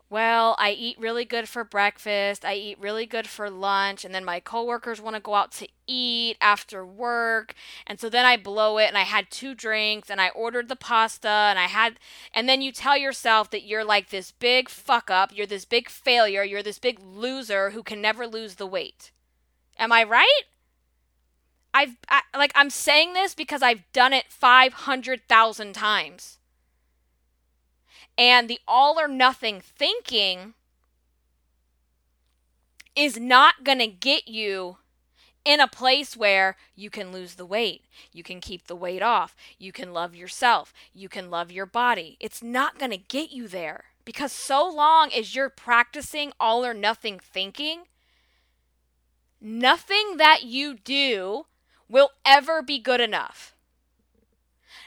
well, 0.07 0.55
I 0.59 0.71
eat 0.71 0.99
really 0.99 1.25
good 1.25 1.49
for 1.49 1.63
breakfast, 1.63 2.45
I 2.45 2.53
eat 2.53 2.79
really 2.79 3.07
good 3.07 3.27
for 3.27 3.49
lunch, 3.49 4.05
and 4.05 4.13
then 4.13 4.23
my 4.23 4.39
coworkers 4.39 5.01
want 5.01 5.15
to 5.15 5.19
go 5.19 5.33
out 5.33 5.51
to 5.53 5.67
eat 5.87 6.37
after 6.39 6.85
work, 6.85 7.55
and 7.87 7.99
so 7.99 8.07
then 8.07 8.23
I 8.23 8.37
blow 8.37 8.77
it 8.77 8.87
and 8.87 8.97
I 8.97 9.01
had 9.01 9.31
two 9.31 9.55
drinks 9.55 10.09
and 10.09 10.21
I 10.21 10.29
ordered 10.29 10.69
the 10.69 10.75
pasta 10.75 11.27
and 11.27 11.59
I 11.59 11.65
had 11.65 11.99
and 12.33 12.47
then 12.47 12.61
you 12.61 12.71
tell 12.71 12.97
yourself 12.97 13.49
that 13.49 13.65
you're 13.65 13.83
like 13.83 14.11
this 14.11 14.31
big 14.31 14.69
fuck 14.69 15.11
up, 15.11 15.35
you're 15.35 15.45
this 15.45 15.65
big 15.65 15.89
failure, 15.89 16.43
you're 16.43 16.63
this 16.63 16.79
big 16.79 16.99
loser 17.03 17.71
who 17.71 17.83
can 17.83 17.99
never 17.99 18.25
lose 18.27 18.55
the 18.55 18.67
weight. 18.67 19.11
Am 19.77 19.91
I 19.91 20.03
right? 20.03 20.43
I've 21.75 21.97
I, 22.09 22.21
like 22.35 22.53
I'm 22.55 22.69
saying 22.69 23.13
this 23.13 23.35
because 23.35 23.61
I've 23.61 23.83
done 23.91 24.13
it 24.13 24.31
500,000 24.31 25.73
times. 25.73 26.37
And 28.17 28.49
the 28.49 28.59
all 28.65 28.97
or 28.97 29.09
nothing 29.09 29.59
thinking 29.59 30.53
is 32.95 33.19
not 33.19 33.65
going 33.65 33.79
to 33.79 33.87
get 33.87 34.29
you 34.29 34.77
in 35.43 35.59
a 35.59 35.67
place 35.67 36.15
where 36.15 36.55
you 36.75 36.89
can 36.89 37.11
lose 37.11 37.35
the 37.35 37.45
weight, 37.45 37.83
you 38.13 38.23
can 38.23 38.39
keep 38.39 38.65
the 38.65 38.75
weight 38.75 39.01
off, 39.01 39.35
you 39.59 39.73
can 39.73 39.91
love 39.91 40.15
yourself, 40.15 40.73
you 40.93 41.09
can 41.09 41.29
love 41.29 41.51
your 41.51 41.65
body. 41.65 42.15
It's 42.21 42.41
not 42.41 42.79
going 42.79 42.91
to 42.91 42.97
get 42.97 43.31
you 43.31 43.49
there 43.49 43.83
because 44.05 44.31
so 44.31 44.67
long 44.67 45.11
as 45.11 45.35
you're 45.35 45.49
practicing 45.49 46.31
all 46.39 46.65
or 46.65 46.73
nothing 46.73 47.19
thinking, 47.19 47.81
nothing 49.41 50.15
that 50.17 50.43
you 50.43 50.73
do 50.73 51.45
will 51.89 52.11
ever 52.25 52.61
be 52.61 52.79
good 52.79 53.01
enough. 53.01 53.53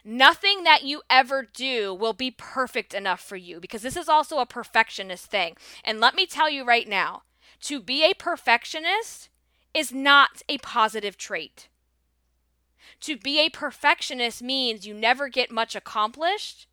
Nothing 0.05 0.65
that 0.65 0.85
you 0.85 1.03
ever 1.11 1.43
do 1.43 1.93
will 1.93 2.13
be 2.13 2.31
perfect 2.31 2.95
enough 2.95 3.21
for 3.21 3.37
you 3.37 3.61
because 3.61 3.83
this 3.83 3.97
is 3.97 4.09
also 4.09 4.39
a 4.39 4.47
perfectionist 4.47 5.27
thing. 5.27 5.57
And 5.85 6.01
let 6.01 6.15
me 6.15 6.27
tell 6.27 6.49
you 6.49 6.65
right 6.65 6.89
now 6.89 7.23
to 7.63 7.81
be 7.81 8.05
a 8.05 8.15
perfectionist 8.15 9.29
is 9.75 9.93
not 9.93 10.43
a 10.49 10.59
positive 10.59 11.17
trait. 11.17 11.69
To 13.01 13.17
be 13.17 13.39
a 13.39 13.51
perfectionist 13.51 14.43
means 14.43 14.87
you 14.87 14.95
never 14.95 15.29
get 15.29 15.51
much 15.51 15.77
accomplished 15.77 16.67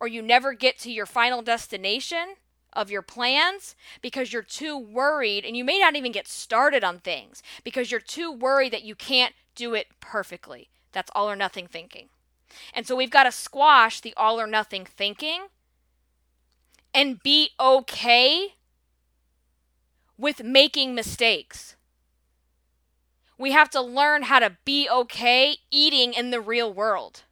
or 0.00 0.08
you 0.08 0.22
never 0.22 0.54
get 0.54 0.78
to 0.80 0.90
your 0.90 1.06
final 1.06 1.42
destination 1.42 2.34
of 2.74 2.90
your 2.90 3.02
plans 3.02 3.74
because 4.02 4.32
you're 4.32 4.42
too 4.42 4.76
worried 4.76 5.44
and 5.44 5.56
you 5.56 5.64
may 5.64 5.78
not 5.78 5.96
even 5.96 6.12
get 6.12 6.28
started 6.28 6.84
on 6.84 6.98
things 6.98 7.42
because 7.62 7.90
you're 7.90 8.00
too 8.00 8.30
worried 8.32 8.72
that 8.72 8.84
you 8.84 8.94
can't 8.94 9.34
do 9.54 9.74
it 9.74 9.88
perfectly. 10.00 10.68
That's 10.92 11.10
all 11.14 11.30
or 11.30 11.36
nothing 11.36 11.66
thinking. 11.66 12.08
And 12.72 12.86
so 12.86 12.94
we've 12.96 13.10
got 13.10 13.24
to 13.24 13.32
squash 13.32 14.00
the 14.00 14.14
all 14.16 14.40
or 14.40 14.46
nothing 14.46 14.84
thinking 14.84 15.46
and 16.92 17.22
be 17.22 17.50
okay 17.58 18.54
with 20.16 20.42
making 20.42 20.94
mistakes. 20.94 21.74
We 23.36 23.50
have 23.50 23.70
to 23.70 23.80
learn 23.80 24.24
how 24.24 24.38
to 24.38 24.56
be 24.64 24.88
okay 24.88 25.56
eating 25.70 26.12
in 26.12 26.30
the 26.30 26.40
real 26.40 26.72
world. 26.72 27.22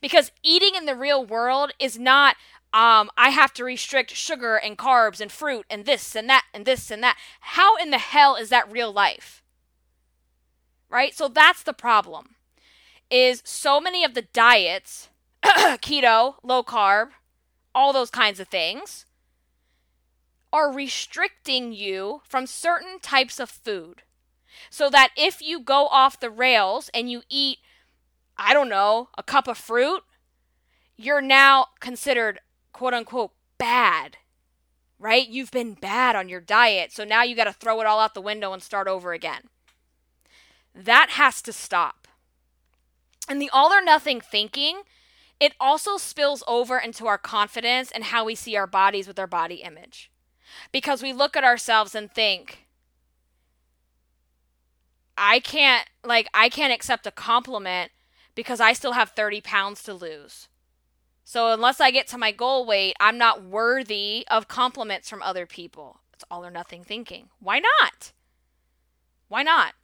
Because 0.00 0.32
eating 0.42 0.74
in 0.74 0.86
the 0.86 0.94
real 0.94 1.24
world 1.24 1.72
is 1.78 1.98
not, 1.98 2.36
um, 2.72 3.10
I 3.16 3.30
have 3.30 3.52
to 3.54 3.64
restrict 3.64 4.14
sugar 4.14 4.56
and 4.56 4.78
carbs 4.78 5.20
and 5.20 5.30
fruit 5.30 5.66
and 5.68 5.84
this 5.84 6.14
and 6.14 6.28
that 6.28 6.44
and 6.54 6.64
this 6.64 6.90
and 6.90 7.02
that. 7.02 7.16
How 7.40 7.76
in 7.76 7.90
the 7.90 7.98
hell 7.98 8.36
is 8.36 8.48
that 8.50 8.70
real 8.70 8.92
life? 8.92 9.42
Right? 10.88 11.14
So 11.14 11.28
that's 11.28 11.62
the 11.62 11.72
problem 11.72 12.36
is 13.10 13.42
so 13.44 13.80
many 13.80 14.04
of 14.04 14.14
the 14.14 14.22
diets, 14.22 15.08
keto, 15.44 16.34
low 16.42 16.62
carb, 16.62 17.08
all 17.74 17.92
those 17.92 18.10
kinds 18.10 18.38
of 18.38 18.48
things, 18.48 19.04
are 20.52 20.72
restricting 20.72 21.72
you 21.72 22.22
from 22.28 22.46
certain 22.46 22.98
types 23.00 23.40
of 23.40 23.50
food. 23.50 24.02
So 24.68 24.90
that 24.90 25.10
if 25.16 25.40
you 25.40 25.60
go 25.60 25.86
off 25.88 26.20
the 26.20 26.30
rails 26.30 26.90
and 26.92 27.10
you 27.10 27.22
eat, 27.28 27.58
I 28.36 28.52
don't 28.52 28.68
know, 28.68 29.08
a 29.16 29.22
cup 29.22 29.48
of 29.48 29.58
fruit, 29.58 30.02
you're 30.96 31.22
now 31.22 31.66
considered 31.80 32.40
quote 32.72 32.94
unquote 32.94 33.32
bad, 33.58 34.16
right? 34.98 35.28
You've 35.28 35.50
been 35.50 35.74
bad 35.74 36.16
on 36.16 36.28
your 36.28 36.40
diet. 36.40 36.92
So 36.92 37.04
now 37.04 37.22
you 37.22 37.36
got 37.36 37.44
to 37.44 37.52
throw 37.52 37.80
it 37.80 37.86
all 37.86 38.00
out 38.00 38.14
the 38.14 38.20
window 38.20 38.52
and 38.52 38.62
start 38.62 38.88
over 38.88 39.12
again. 39.12 39.42
That 40.74 41.10
has 41.10 41.42
to 41.42 41.52
stop. 41.52 42.08
And 43.28 43.40
the 43.40 43.50
all 43.52 43.72
or 43.72 43.82
nothing 43.82 44.20
thinking, 44.20 44.82
it 45.38 45.54
also 45.58 45.96
spills 45.96 46.42
over 46.46 46.78
into 46.78 47.06
our 47.06 47.18
confidence 47.18 47.90
and 47.90 48.04
how 48.04 48.24
we 48.24 48.34
see 48.34 48.56
our 48.56 48.66
bodies 48.66 49.06
with 49.06 49.18
our 49.18 49.26
body 49.26 49.56
image. 49.56 50.10
Because 50.72 51.02
we 51.02 51.12
look 51.12 51.36
at 51.36 51.44
ourselves 51.44 51.94
and 51.94 52.10
think, 52.10 52.66
I 55.16 55.38
can't, 55.40 55.88
like, 56.04 56.28
I 56.34 56.48
can't 56.48 56.72
accept 56.72 57.06
a 57.06 57.10
compliment 57.10 57.92
because 58.34 58.60
I 58.60 58.72
still 58.72 58.92
have 58.92 59.10
30 59.10 59.40
pounds 59.40 59.82
to 59.84 59.94
lose. 59.94 60.48
So 61.30 61.52
unless 61.52 61.80
I 61.80 61.92
get 61.92 62.08
to 62.08 62.18
my 62.18 62.32
goal 62.32 62.66
weight, 62.66 62.96
I'm 62.98 63.16
not 63.16 63.44
worthy 63.44 64.26
of 64.28 64.48
compliments 64.48 65.08
from 65.08 65.22
other 65.22 65.46
people. 65.46 66.00
It's 66.12 66.24
all 66.28 66.44
or 66.44 66.50
nothing 66.50 66.82
thinking. 66.82 67.28
Why 67.38 67.60
not? 67.60 68.10
Why 69.28 69.44
not? 69.44 69.74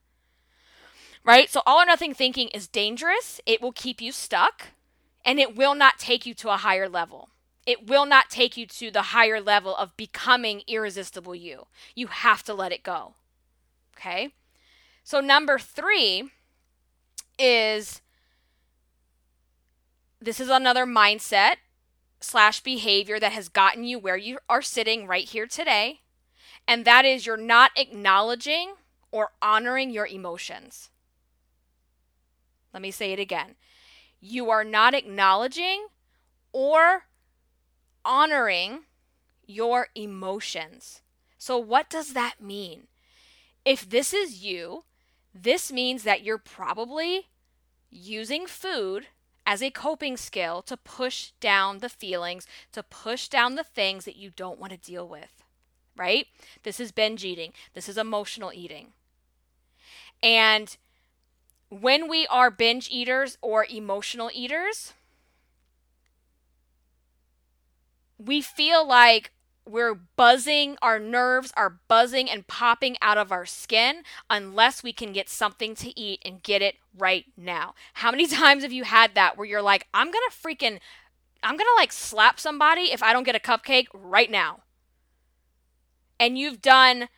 Right? 1.22 1.48
So 1.48 1.62
all 1.64 1.80
or 1.80 1.86
nothing 1.86 2.14
thinking 2.14 2.48
is 2.48 2.66
dangerous. 2.66 3.40
It 3.46 3.62
will 3.62 3.70
keep 3.70 4.00
you 4.00 4.10
stuck 4.10 4.70
and 5.24 5.38
it 5.38 5.54
will 5.54 5.76
not 5.76 6.00
take 6.00 6.26
you 6.26 6.34
to 6.34 6.50
a 6.50 6.56
higher 6.56 6.88
level. 6.88 7.28
It 7.64 7.86
will 7.86 8.06
not 8.06 8.28
take 8.28 8.56
you 8.56 8.66
to 8.66 8.90
the 8.90 9.02
higher 9.02 9.40
level 9.40 9.76
of 9.76 9.96
becoming 9.96 10.62
irresistible 10.66 11.36
you. 11.36 11.68
You 11.94 12.08
have 12.08 12.42
to 12.42 12.54
let 12.54 12.72
it 12.72 12.82
go. 12.82 13.14
Okay? 13.96 14.30
So, 15.04 15.20
number 15.20 15.60
three 15.60 16.28
is 17.38 18.00
this 20.20 20.40
is 20.40 20.48
another 20.48 20.86
mindset 20.86 21.56
slash 22.20 22.60
behavior 22.60 23.20
that 23.20 23.32
has 23.32 23.48
gotten 23.48 23.84
you 23.84 23.98
where 23.98 24.16
you 24.16 24.38
are 24.48 24.62
sitting 24.62 25.06
right 25.06 25.28
here 25.28 25.46
today. 25.46 26.00
And 26.66 26.84
that 26.84 27.04
is 27.04 27.26
you're 27.26 27.36
not 27.36 27.70
acknowledging 27.76 28.74
or 29.12 29.30
honoring 29.40 29.90
your 29.90 30.06
emotions. 30.06 30.90
Let 32.72 32.82
me 32.82 32.90
say 32.90 33.12
it 33.12 33.20
again. 33.20 33.54
You 34.20 34.50
are 34.50 34.64
not 34.64 34.94
acknowledging 34.94 35.86
or 36.52 37.04
honoring 38.04 38.80
your 39.46 39.88
emotions. 39.94 41.02
So, 41.38 41.58
what 41.58 41.88
does 41.88 42.14
that 42.14 42.40
mean? 42.40 42.88
If 43.64 43.88
this 43.88 44.12
is 44.12 44.42
you, 44.42 44.84
this 45.34 45.70
means 45.70 46.02
that 46.02 46.22
you're 46.22 46.38
probably 46.38 47.28
using 47.90 48.46
food 48.46 49.06
as 49.46 49.62
a 49.62 49.70
coping 49.70 50.16
skill 50.16 50.60
to 50.62 50.76
push 50.76 51.30
down 51.40 51.78
the 51.78 51.88
feelings, 51.88 52.46
to 52.72 52.82
push 52.82 53.28
down 53.28 53.54
the 53.54 53.64
things 53.64 54.04
that 54.04 54.16
you 54.16 54.30
don't 54.30 54.58
want 54.58 54.72
to 54.72 54.78
deal 54.78 55.08
with, 55.08 55.44
right? 55.96 56.26
This 56.64 56.80
is 56.80 56.90
binge 56.90 57.24
eating, 57.24 57.52
this 57.72 57.88
is 57.88 57.96
emotional 57.96 58.52
eating. 58.52 58.88
And 60.20 60.76
when 61.68 62.08
we 62.08 62.26
are 62.26 62.50
binge 62.50 62.88
eaters 62.90 63.38
or 63.40 63.64
emotional 63.70 64.30
eaters, 64.34 64.92
we 68.18 68.40
feel 68.40 68.86
like 68.86 69.30
we're 69.66 69.94
buzzing, 69.94 70.76
our 70.80 70.98
nerves 70.98 71.52
are 71.56 71.80
buzzing 71.88 72.30
and 72.30 72.46
popping 72.46 72.96
out 73.02 73.18
of 73.18 73.32
our 73.32 73.44
skin 73.44 74.02
unless 74.30 74.82
we 74.82 74.92
can 74.92 75.12
get 75.12 75.28
something 75.28 75.74
to 75.76 75.98
eat 75.98 76.20
and 76.24 76.42
get 76.42 76.62
it 76.62 76.76
right 76.96 77.26
now. 77.36 77.74
How 77.94 78.10
many 78.10 78.26
times 78.28 78.62
have 78.62 78.72
you 78.72 78.84
had 78.84 79.14
that 79.14 79.36
where 79.36 79.46
you're 79.46 79.62
like, 79.62 79.86
I'm 79.92 80.06
gonna 80.06 80.30
freaking, 80.30 80.78
I'm 81.42 81.56
gonna 81.56 81.70
like 81.76 81.92
slap 81.92 82.38
somebody 82.38 82.92
if 82.92 83.02
I 83.02 83.12
don't 83.12 83.24
get 83.24 83.36
a 83.36 83.40
cupcake 83.40 83.88
right 83.92 84.30
now? 84.30 84.60
And 86.18 86.38
you've 86.38 86.62
done 86.62 87.08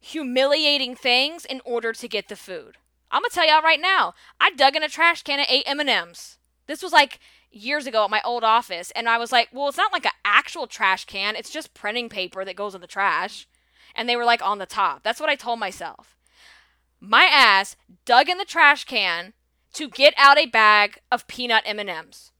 humiliating 0.00 0.94
things 0.94 1.44
in 1.44 1.60
order 1.64 1.92
to 1.92 2.08
get 2.08 2.28
the 2.28 2.36
food. 2.36 2.76
I'm 3.10 3.22
gonna 3.22 3.30
tell 3.30 3.46
y'all 3.46 3.62
right 3.62 3.80
now, 3.80 4.14
I 4.40 4.50
dug 4.50 4.76
in 4.76 4.82
a 4.82 4.88
trash 4.88 5.22
can 5.22 5.40
and 5.40 5.48
ate 5.50 5.64
M&Ms. 5.66 6.37
This 6.68 6.82
was 6.82 6.92
like 6.92 7.18
years 7.50 7.86
ago 7.86 8.04
at 8.04 8.10
my 8.10 8.20
old 8.24 8.44
office 8.44 8.92
and 8.92 9.08
I 9.08 9.18
was 9.18 9.32
like, 9.32 9.48
well, 9.52 9.68
it's 9.68 9.76
not 9.76 9.92
like 9.92 10.04
an 10.04 10.12
actual 10.24 10.68
trash 10.68 11.06
can, 11.06 11.34
it's 11.34 11.50
just 11.50 11.74
printing 11.74 12.08
paper 12.08 12.44
that 12.44 12.54
goes 12.54 12.74
in 12.74 12.80
the 12.80 12.86
trash. 12.86 13.48
And 13.96 14.08
they 14.08 14.14
were 14.14 14.24
like 14.24 14.42
on 14.46 14.58
the 14.58 14.66
top. 14.66 15.02
That's 15.02 15.18
what 15.18 15.30
I 15.30 15.34
told 15.34 15.58
myself. 15.58 16.16
My 17.00 17.24
ass 17.24 17.74
dug 18.04 18.28
in 18.28 18.38
the 18.38 18.44
trash 18.44 18.84
can 18.84 19.32
to 19.72 19.88
get 19.88 20.14
out 20.16 20.38
a 20.38 20.46
bag 20.46 21.00
of 21.10 21.26
peanut 21.26 21.64
M&Ms. 21.66 22.30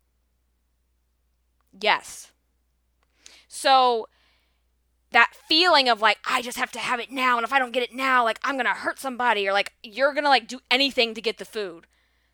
Yes. 1.80 2.32
So 3.48 4.08
that 5.10 5.32
feeling 5.48 5.88
of 5.88 6.02
like 6.02 6.18
I 6.28 6.42
just 6.42 6.58
have 6.58 6.70
to 6.72 6.78
have 6.78 7.00
it 7.00 7.10
now 7.10 7.38
and 7.38 7.44
if 7.44 7.52
I 7.52 7.58
don't 7.58 7.72
get 7.72 7.82
it 7.82 7.94
now 7.94 8.24
like 8.24 8.38
I'm 8.44 8.56
going 8.56 8.66
to 8.66 8.72
hurt 8.72 8.98
somebody 8.98 9.48
or 9.48 9.52
like 9.54 9.72
you're 9.82 10.12
going 10.12 10.24
to 10.24 10.30
like 10.30 10.46
do 10.46 10.60
anything 10.70 11.14
to 11.14 11.22
get 11.22 11.38
the 11.38 11.46
food. 11.46 11.86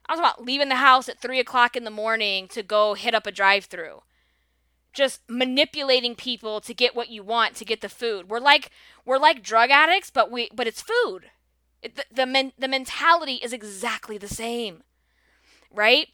I 0.07 0.13
was 0.13 0.21
about 0.21 0.45
leaving 0.45 0.69
the 0.69 0.77
house 0.77 1.09
at 1.09 1.19
three 1.19 1.41
o'clock 1.41 1.77
in 1.77 1.85
the 1.85 1.91
morning 1.91 2.49
to 2.49 2.63
go 2.63 2.95
hit 2.95 3.15
up 3.15 3.27
a 3.27 3.33
drive 3.33 3.65
through. 3.65 4.03
Just 4.93 5.21
manipulating 5.29 6.15
people 6.15 6.61
to 6.61 6.75
get 6.75 6.95
what 6.95 7.09
you 7.09 7.23
want 7.23 7.57
to 7.57 7.65
get 7.65 7.81
the 7.81 7.89
food. 7.89 8.29
We're 8.29 8.39
like 8.39 8.71
we're 9.05 9.19
like 9.19 9.43
drug 9.43 9.71
addicts, 9.71 10.11
but 10.11 10.31
we 10.31 10.51
but 10.55 10.67
it's 10.67 10.83
food. 10.83 11.31
It, 11.83 11.97
the 11.97 12.05
the, 12.13 12.27
men, 12.27 12.53
the 12.59 12.69
mentality 12.69 13.35
is 13.43 13.53
exactly 13.53 14.19
the 14.19 14.29
same, 14.29 14.85
right? 15.73 16.09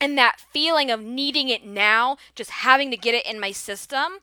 And 0.00 0.18
that 0.18 0.40
feeling 0.52 0.90
of 0.90 1.02
needing 1.02 1.48
it 1.48 1.64
now, 1.64 2.16
just 2.34 2.50
having 2.50 2.90
to 2.90 2.96
get 2.96 3.14
it 3.14 3.26
in 3.26 3.40
my 3.40 3.52
system, 3.52 4.18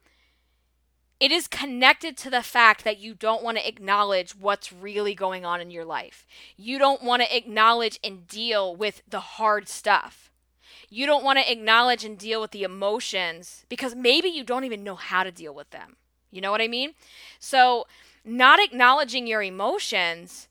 it 1.22 1.32
is 1.32 1.48
connected 1.48 2.18
to 2.18 2.32
the 2.32 2.42
fact 2.42 2.84
that 2.84 2.98
you 2.98 3.14
don't 3.14 3.44
want 3.44 3.60
to 3.60 3.68
acknowledge 3.68 4.32
what's 4.32 4.74
really 4.74 5.14
going 5.14 5.46
on 5.46 5.62
in 5.62 5.70
your 5.70 5.86
life. 5.86 6.26
You 6.58 6.80
don't 6.80 7.04
want 7.04 7.22
to 7.22 7.38
acknowledge 7.38 8.00
and 8.04 8.28
deal 8.28 8.76
with 8.76 9.04
the 9.08 9.20
hard 9.20 9.70
stuff. 9.70 10.32
You 10.90 11.06
don't 11.06 11.24
want 11.24 11.38
to 11.38 11.50
acknowledge 11.50 12.04
and 12.04 12.18
deal 12.18 12.42
with 12.42 12.50
the 12.50 12.64
emotions 12.64 13.66
because 13.70 13.94
maybe 13.94 14.30
you 14.30 14.44
don't 14.44 14.64
even 14.64 14.84
know 14.84 14.96
how 14.96 15.24
to 15.24 15.32
deal 15.32 15.54
with 15.54 15.70
them. 15.70 15.96
You 16.32 16.42
know 16.42 16.50
what 16.50 16.60
I 16.60 16.68
mean? 16.68 16.94
So, 17.40 17.86
not 18.26 18.60
acknowledging 18.60 19.28
your 19.28 19.44
emotions 19.44 20.48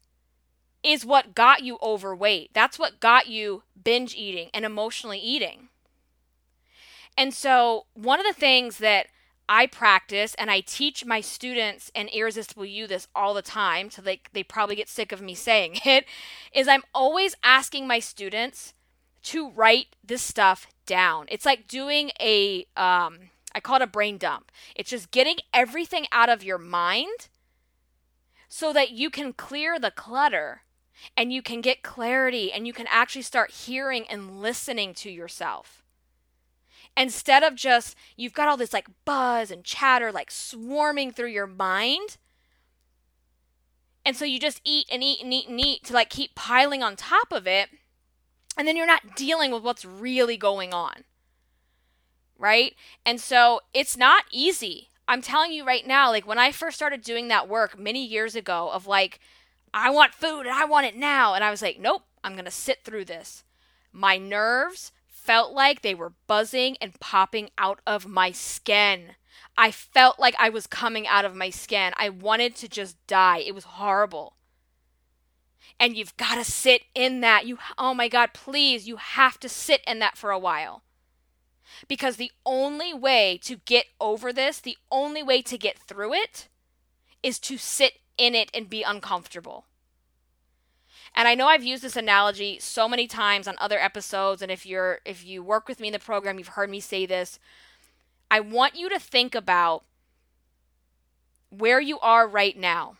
is 0.85 1.05
what 1.05 1.35
got 1.35 1.65
you 1.65 1.79
overweight. 1.83 2.51
That's 2.55 2.79
what 2.79 3.01
got 3.01 3.27
you 3.27 3.65
binge 3.83 4.15
eating 4.15 4.51
and 4.55 4.65
emotionally 4.65 5.19
eating. 5.19 5.69
And 7.19 7.35
so, 7.35 7.87
one 7.95 8.21
of 8.21 8.27
the 8.27 8.33
things 8.33 8.79
that 8.79 9.09
I 9.53 9.67
practice 9.67 10.37
and 10.37 10.49
I 10.49 10.61
teach 10.61 11.05
my 11.05 11.21
students 11.21 11.91
and 11.93 12.09
Irresistible 12.09 12.65
You 12.65 12.87
this 12.87 13.09
all 13.17 13.35
the 13.35 13.43
time, 13.43 13.91
so 13.91 14.01
they, 14.01 14.21
they 14.33 14.45
probably 14.45 14.77
get 14.77 14.89
sick 14.89 15.11
of 15.11 15.21
me 15.21 15.35
saying 15.35 15.81
it, 15.85 16.07
is 16.55 16.69
I'm 16.69 16.85
always 16.95 17.35
asking 17.43 17.89
my 17.89 17.99
students 17.99 18.75
to 19.25 19.51
write 19.51 19.97
this 20.05 20.23
stuff 20.23 20.69
down. 20.87 21.27
It's 21.29 21.45
like 21.45 21.67
doing 21.67 22.13
a, 22.21 22.61
um, 22.77 23.19
I 23.53 23.59
call 23.61 23.77
it 23.77 23.83
a 23.83 23.89
brain 23.89 24.19
dump. 24.19 24.53
It's 24.77 24.91
just 24.91 25.11
getting 25.11 25.39
everything 25.53 26.07
out 26.13 26.29
of 26.29 26.45
your 26.45 26.59
mind 26.59 27.29
so 28.49 28.73
that 28.73 28.93
you 28.93 29.11
can 29.11 29.33
clear 29.33 29.81
the 29.81 29.91
clutter 29.91 30.63
and 31.17 31.33
you 31.33 31.43
can 31.43 31.61
get 31.61 31.83
clarity 31.83 32.53
and 32.53 32.69
you 32.69 32.73
can 32.73 32.87
actually 32.89 33.23
start 33.23 33.51
hearing 33.51 34.05
and 34.09 34.41
listening 34.41 34.95
to 34.95 35.11
yourself 35.11 35.80
instead 36.97 37.43
of 37.43 37.55
just 37.55 37.97
you've 38.17 38.33
got 38.33 38.49
all 38.49 38.57
this 38.57 38.73
like 38.73 38.89
buzz 39.05 39.51
and 39.51 39.65
chatter 39.65 40.13
like 40.13 40.31
swarming 40.31 41.13
through 41.13 41.29
your 41.29 41.47
mind. 41.47 42.17
And 44.05 44.17
so 44.17 44.25
you 44.25 44.41
just 44.41 44.61
eat 44.65 44.87
and 44.91 45.03
eat 45.03 45.23
and 45.23 45.33
eat 45.33 45.49
and 45.49 45.61
eat 45.61 45.85
to 45.85 45.93
like 45.93 46.11
keep 46.11 46.35
piling 46.35 46.83
on 46.83 46.97
top 46.97 47.33
of 47.33 47.47
it. 47.47 47.71
And 48.57 48.67
then 48.67 48.77
you're 48.77 48.87
not 48.87 49.17
dealing 49.17 49.51
with 49.51 49.63
what's 49.63 49.85
really 49.85 50.37
going 50.37 50.75
on. 50.75 51.05
Right? 52.39 52.75
And 53.05 53.21
so 53.21 53.61
it's 53.75 53.97
not 53.97 54.25
easy. 54.31 54.89
I'm 55.07 55.23
telling 55.23 55.53
you 55.53 55.65
right 55.67 55.87
now 55.87 56.11
like 56.11 56.27
when 56.27 56.39
i 56.39 56.53
first 56.53 56.77
started 56.77 57.03
doing 57.03 57.27
that 57.29 57.49
work 57.49 57.77
many 57.77 58.07
years 58.07 58.37
ago 58.37 58.71
of 58.73 58.87
like 58.87 59.19
i 59.75 59.91
want 59.91 60.15
food 60.15 60.43
and 60.43 60.55
i 60.55 60.65
want 60.65 60.87
it 60.87 60.97
now. 60.97 61.35
And 61.35 61.43
i 61.43 61.51
was 61.51 61.63
like 61.63 61.81
nope 61.81 62.03
i'm 62.23 62.35
going 62.35 62.45
to 62.45 62.51
sit 62.51 62.85
through 62.85 63.07
this. 63.07 63.45
My 63.93 64.19
nerves 64.19 64.93
felt 65.25 65.53
like 65.53 65.83
they 65.83 65.95
were 65.95 66.13
buzzing 66.27 66.77
and 66.81 66.99
popping 66.99 67.51
out 67.59 67.81
of 67.87 68.07
my 68.07 68.33
skin. 68.33 69.17
I 69.57 69.71
felt 69.71 70.19
like 70.19 70.35
I 70.39 70.49
was 70.49 70.67
coming 70.67 71.07
out 71.07 71.25
of 71.25 71.35
my 71.35 71.51
skin. 71.51 71.93
I 71.97 72.09
wanted 72.09 72.57
to 72.57 72.69
just 72.69 72.97
die. 73.07 73.39
It 73.39 73.55
was 73.55 73.65
horrible. 73.65 74.37
And 75.79 75.97
you've 75.97 76.17
got 76.17 76.37
to 76.37 76.45
sit 76.45 76.83
in 76.95 77.21
that. 77.21 77.47
You 77.47 77.59
oh 77.79 77.95
my 77.95 78.09
god, 78.09 78.31
please, 78.33 78.89
you 78.89 78.97
have 78.97 79.39
to 79.41 79.49
sit 79.49 79.83
in 79.87 79.99
that 79.99 80.17
for 80.17 80.31
a 80.31 80.39
while. 80.39 80.83
Because 81.87 82.17
the 82.17 82.33
only 82.45 82.93
way 82.93 83.39
to 83.45 83.57
get 83.57 83.87
over 84.01 84.33
this, 84.33 84.59
the 84.61 84.79
only 84.91 85.23
way 85.23 85.43
to 85.43 85.57
get 85.57 85.79
through 85.79 86.15
it 86.15 86.49
is 87.23 87.39
to 87.41 87.57
sit 87.59 88.01
in 88.17 88.35
it 88.35 88.51
and 88.53 88.69
be 88.69 88.83
uncomfortable. 88.83 89.67
And 91.15 91.29
I 91.29 91.35
know 91.35 91.49
I've 91.49 91.65
used 91.65 91.83
this 91.83 91.97
analogy 91.97 92.59
so 92.61 92.89
many 92.89 93.07
times 93.07 93.47
on 93.49 93.57
other 93.59 93.79
episodes 93.79 94.43
and 94.43 94.51
if 94.51 94.65
you're 94.65 95.01
if 95.05 95.25
you 95.25 95.43
work 95.43 95.69
with 95.69 95.81
me 95.81 95.89
in 95.89 95.93
the 95.93 95.99
program, 95.99 96.39
you've 96.39 96.49
heard 96.49 96.71
me 96.71 96.81
say 96.81 97.07
this. 97.07 97.39
I 98.31 98.41
want 98.41 98.77
you 98.77 98.89
to 98.89 98.99
think 98.99 99.35
about 99.35 99.85
where 101.51 101.81
you 101.81 101.99
are 101.99 102.29
right 102.29 102.57
now, 102.57 102.97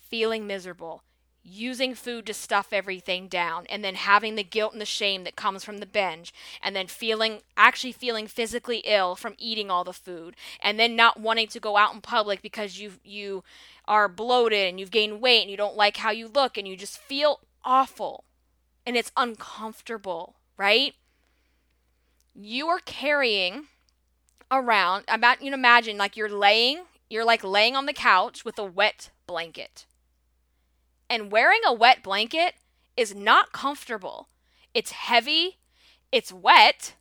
feeling 0.00 0.46
miserable, 0.46 1.04
using 1.42 1.94
food 1.94 2.26
to 2.26 2.34
stuff 2.34 2.68
everything 2.72 3.28
down, 3.28 3.66
and 3.68 3.82
then 3.82 3.94
having 3.94 4.34
the 4.34 4.44
guilt 4.44 4.72
and 4.72 4.80
the 4.80 4.86
shame 4.86 5.24
that 5.24 5.36
comes 5.36 5.64
from 5.64 5.78
the 5.78 5.86
binge, 5.86 6.34
and 6.62 6.76
then 6.76 6.86
feeling 6.86 7.40
actually 7.56 7.92
feeling 7.92 8.26
physically 8.26 8.78
ill 8.84 9.16
from 9.16 9.34
eating 9.38 9.70
all 9.70 9.84
the 9.84 9.92
food, 9.92 10.36
and 10.62 10.78
then 10.78 10.94
not 10.94 11.20
wanting 11.20 11.48
to 11.48 11.60
go 11.60 11.76
out 11.76 11.94
in 11.94 12.00
public 12.00 12.42
because 12.42 12.78
you 12.78 12.92
you 13.04 13.42
are 13.88 14.08
bloated 14.08 14.68
and 14.68 14.78
you've 14.78 14.90
gained 14.90 15.20
weight 15.20 15.42
and 15.42 15.50
you 15.50 15.56
don't 15.56 15.76
like 15.76 15.96
how 15.96 16.10
you 16.10 16.28
look 16.28 16.56
and 16.56 16.68
you 16.68 16.76
just 16.76 16.98
feel 16.98 17.40
awful 17.64 18.24
and 18.86 18.96
it's 18.96 19.12
uncomfortable, 19.16 20.36
right? 20.56 20.94
You 22.34 22.68
are 22.68 22.78
carrying 22.80 23.66
around, 24.50 25.04
about 25.08 25.42
you 25.42 25.52
imagine 25.52 25.96
like 25.98 26.16
you're 26.16 26.28
laying, 26.28 26.84
you're 27.08 27.24
like 27.24 27.44
laying 27.44 27.76
on 27.76 27.86
the 27.86 27.92
couch 27.92 28.44
with 28.44 28.58
a 28.58 28.64
wet 28.64 29.10
blanket. 29.26 29.86
And 31.10 31.30
wearing 31.30 31.60
a 31.66 31.74
wet 31.74 32.02
blanket 32.02 32.54
is 32.96 33.14
not 33.14 33.52
comfortable. 33.52 34.28
It's 34.72 34.92
heavy, 34.92 35.58
it's 36.10 36.32
wet, 36.32 36.94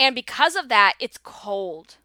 and 0.00 0.14
because 0.14 0.56
of 0.56 0.70
that, 0.70 0.94
it's 0.98 1.18
cold, 1.18 1.96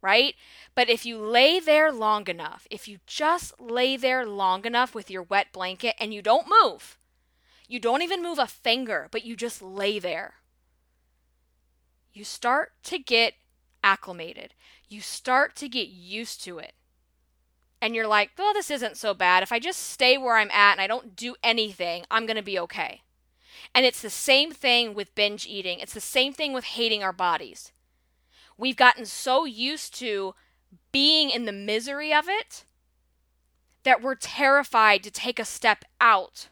right? 0.00 0.36
But 0.76 0.88
if 0.88 1.04
you 1.04 1.18
lay 1.18 1.58
there 1.58 1.90
long 1.90 2.28
enough, 2.28 2.68
if 2.70 2.86
you 2.86 2.98
just 3.04 3.60
lay 3.60 3.96
there 3.96 4.24
long 4.24 4.64
enough 4.64 4.94
with 4.94 5.10
your 5.10 5.24
wet 5.24 5.48
blanket 5.52 5.96
and 5.98 6.14
you 6.14 6.22
don't 6.22 6.46
move, 6.62 6.96
you 7.66 7.80
don't 7.80 8.02
even 8.02 8.22
move 8.22 8.38
a 8.38 8.46
finger, 8.46 9.08
but 9.10 9.24
you 9.24 9.34
just 9.34 9.60
lay 9.60 9.98
there, 9.98 10.34
you 12.12 12.22
start 12.22 12.72
to 12.84 12.98
get 12.98 13.34
acclimated. 13.82 14.54
You 14.88 15.00
start 15.00 15.56
to 15.56 15.68
get 15.68 15.88
used 15.88 16.42
to 16.44 16.58
it. 16.58 16.74
And 17.86 17.94
you're 17.94 18.08
like, 18.08 18.32
well, 18.36 18.52
this 18.52 18.68
isn't 18.68 18.96
so 18.96 19.14
bad. 19.14 19.44
If 19.44 19.52
I 19.52 19.60
just 19.60 19.78
stay 19.78 20.18
where 20.18 20.38
I'm 20.38 20.50
at 20.50 20.72
and 20.72 20.80
I 20.80 20.88
don't 20.88 21.14
do 21.14 21.36
anything, 21.40 22.04
I'm 22.10 22.26
going 22.26 22.36
to 22.36 22.42
be 22.42 22.58
okay. 22.58 23.02
And 23.76 23.86
it's 23.86 24.02
the 24.02 24.10
same 24.10 24.50
thing 24.50 24.92
with 24.92 25.14
binge 25.14 25.46
eating. 25.46 25.78
It's 25.78 25.94
the 25.94 26.00
same 26.00 26.32
thing 26.32 26.52
with 26.52 26.64
hating 26.64 27.04
our 27.04 27.12
bodies. 27.12 27.70
We've 28.58 28.74
gotten 28.74 29.06
so 29.06 29.44
used 29.44 29.94
to 30.00 30.34
being 30.90 31.30
in 31.30 31.44
the 31.44 31.52
misery 31.52 32.12
of 32.12 32.24
it 32.28 32.64
that 33.84 34.02
we're 34.02 34.16
terrified 34.16 35.04
to 35.04 35.10
take 35.12 35.38
a 35.38 35.44
step 35.44 35.84
out. 36.00 36.48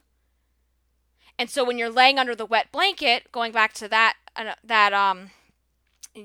And 1.36 1.50
so 1.50 1.64
when 1.64 1.78
you're 1.78 1.90
laying 1.90 2.16
under 2.16 2.36
the 2.36 2.46
wet 2.46 2.70
blanket, 2.70 3.32
going 3.32 3.50
back 3.50 3.72
to 3.72 3.88
that 3.88 4.14
uh, 4.36 4.54
that 4.62 4.92
um 4.92 5.30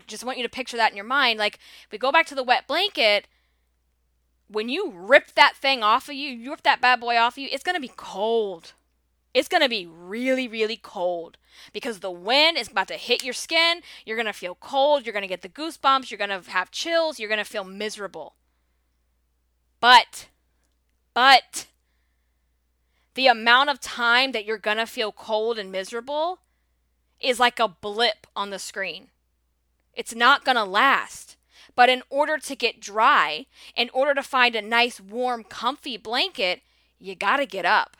just 0.05 0.23
want 0.23 0.37
you 0.37 0.43
to 0.43 0.49
picture 0.49 0.77
that 0.77 0.91
in 0.91 0.95
your 0.95 1.03
mind. 1.03 1.39
Like, 1.39 1.55
if 1.55 1.91
we 1.91 1.97
go 1.97 2.11
back 2.11 2.27
to 2.27 2.35
the 2.35 2.43
wet 2.43 2.67
blanket, 2.67 3.27
when 4.49 4.67
you 4.67 4.91
rip 4.91 5.33
that 5.35 5.55
thing 5.55 5.83
off 5.83 6.09
of 6.09 6.15
you, 6.15 6.29
you 6.29 6.49
rip 6.51 6.63
that 6.63 6.81
bad 6.81 6.99
boy 6.99 7.17
off 7.17 7.35
of 7.35 7.37
you, 7.37 7.49
it's 7.51 7.63
going 7.63 7.75
to 7.75 7.81
be 7.81 7.91
cold. 7.95 8.73
It's 9.33 9.47
going 9.47 9.61
to 9.61 9.69
be 9.69 9.85
really, 9.85 10.47
really 10.47 10.77
cold 10.77 11.37
because 11.71 11.99
the 11.99 12.11
wind 12.11 12.57
is 12.57 12.67
about 12.67 12.87
to 12.87 12.95
hit 12.95 13.23
your 13.23 13.33
skin. 13.33 13.81
You're 14.05 14.17
going 14.17 14.25
to 14.25 14.33
feel 14.33 14.55
cold. 14.55 15.05
You're 15.05 15.13
going 15.13 15.23
to 15.23 15.27
get 15.27 15.43
the 15.43 15.49
goosebumps. 15.49 16.09
You're 16.09 16.17
going 16.17 16.29
to 16.43 16.49
have 16.49 16.71
chills. 16.71 17.19
You're 17.19 17.29
going 17.29 17.37
to 17.37 17.45
feel 17.45 17.63
miserable. 17.63 18.33
But, 19.79 20.27
but, 21.13 21.67
the 23.13 23.27
amount 23.27 23.69
of 23.69 23.79
time 23.79 24.31
that 24.31 24.45
you're 24.45 24.57
going 24.57 24.77
to 24.77 24.85
feel 24.85 25.11
cold 25.11 25.59
and 25.59 25.71
miserable 25.71 26.39
is 27.19 27.39
like 27.39 27.59
a 27.59 27.67
blip 27.67 28.25
on 28.35 28.49
the 28.49 28.59
screen. 28.59 29.09
It's 29.93 30.15
not 30.15 30.43
going 30.43 30.55
to 30.55 30.63
last. 30.63 31.35
But 31.79 31.87
in 31.87 32.03
order 32.09 32.37
to 32.37 32.55
get 32.57 32.81
dry, 32.81 33.45
in 33.73 33.89
order 33.93 34.13
to 34.13 34.21
find 34.21 34.53
a 34.53 34.61
nice, 34.61 34.99
warm, 34.99 35.45
comfy 35.45 35.95
blanket, 35.95 36.61
you 36.99 37.15
got 37.15 37.37
to 37.37 37.45
get 37.45 37.65
up. 37.65 37.95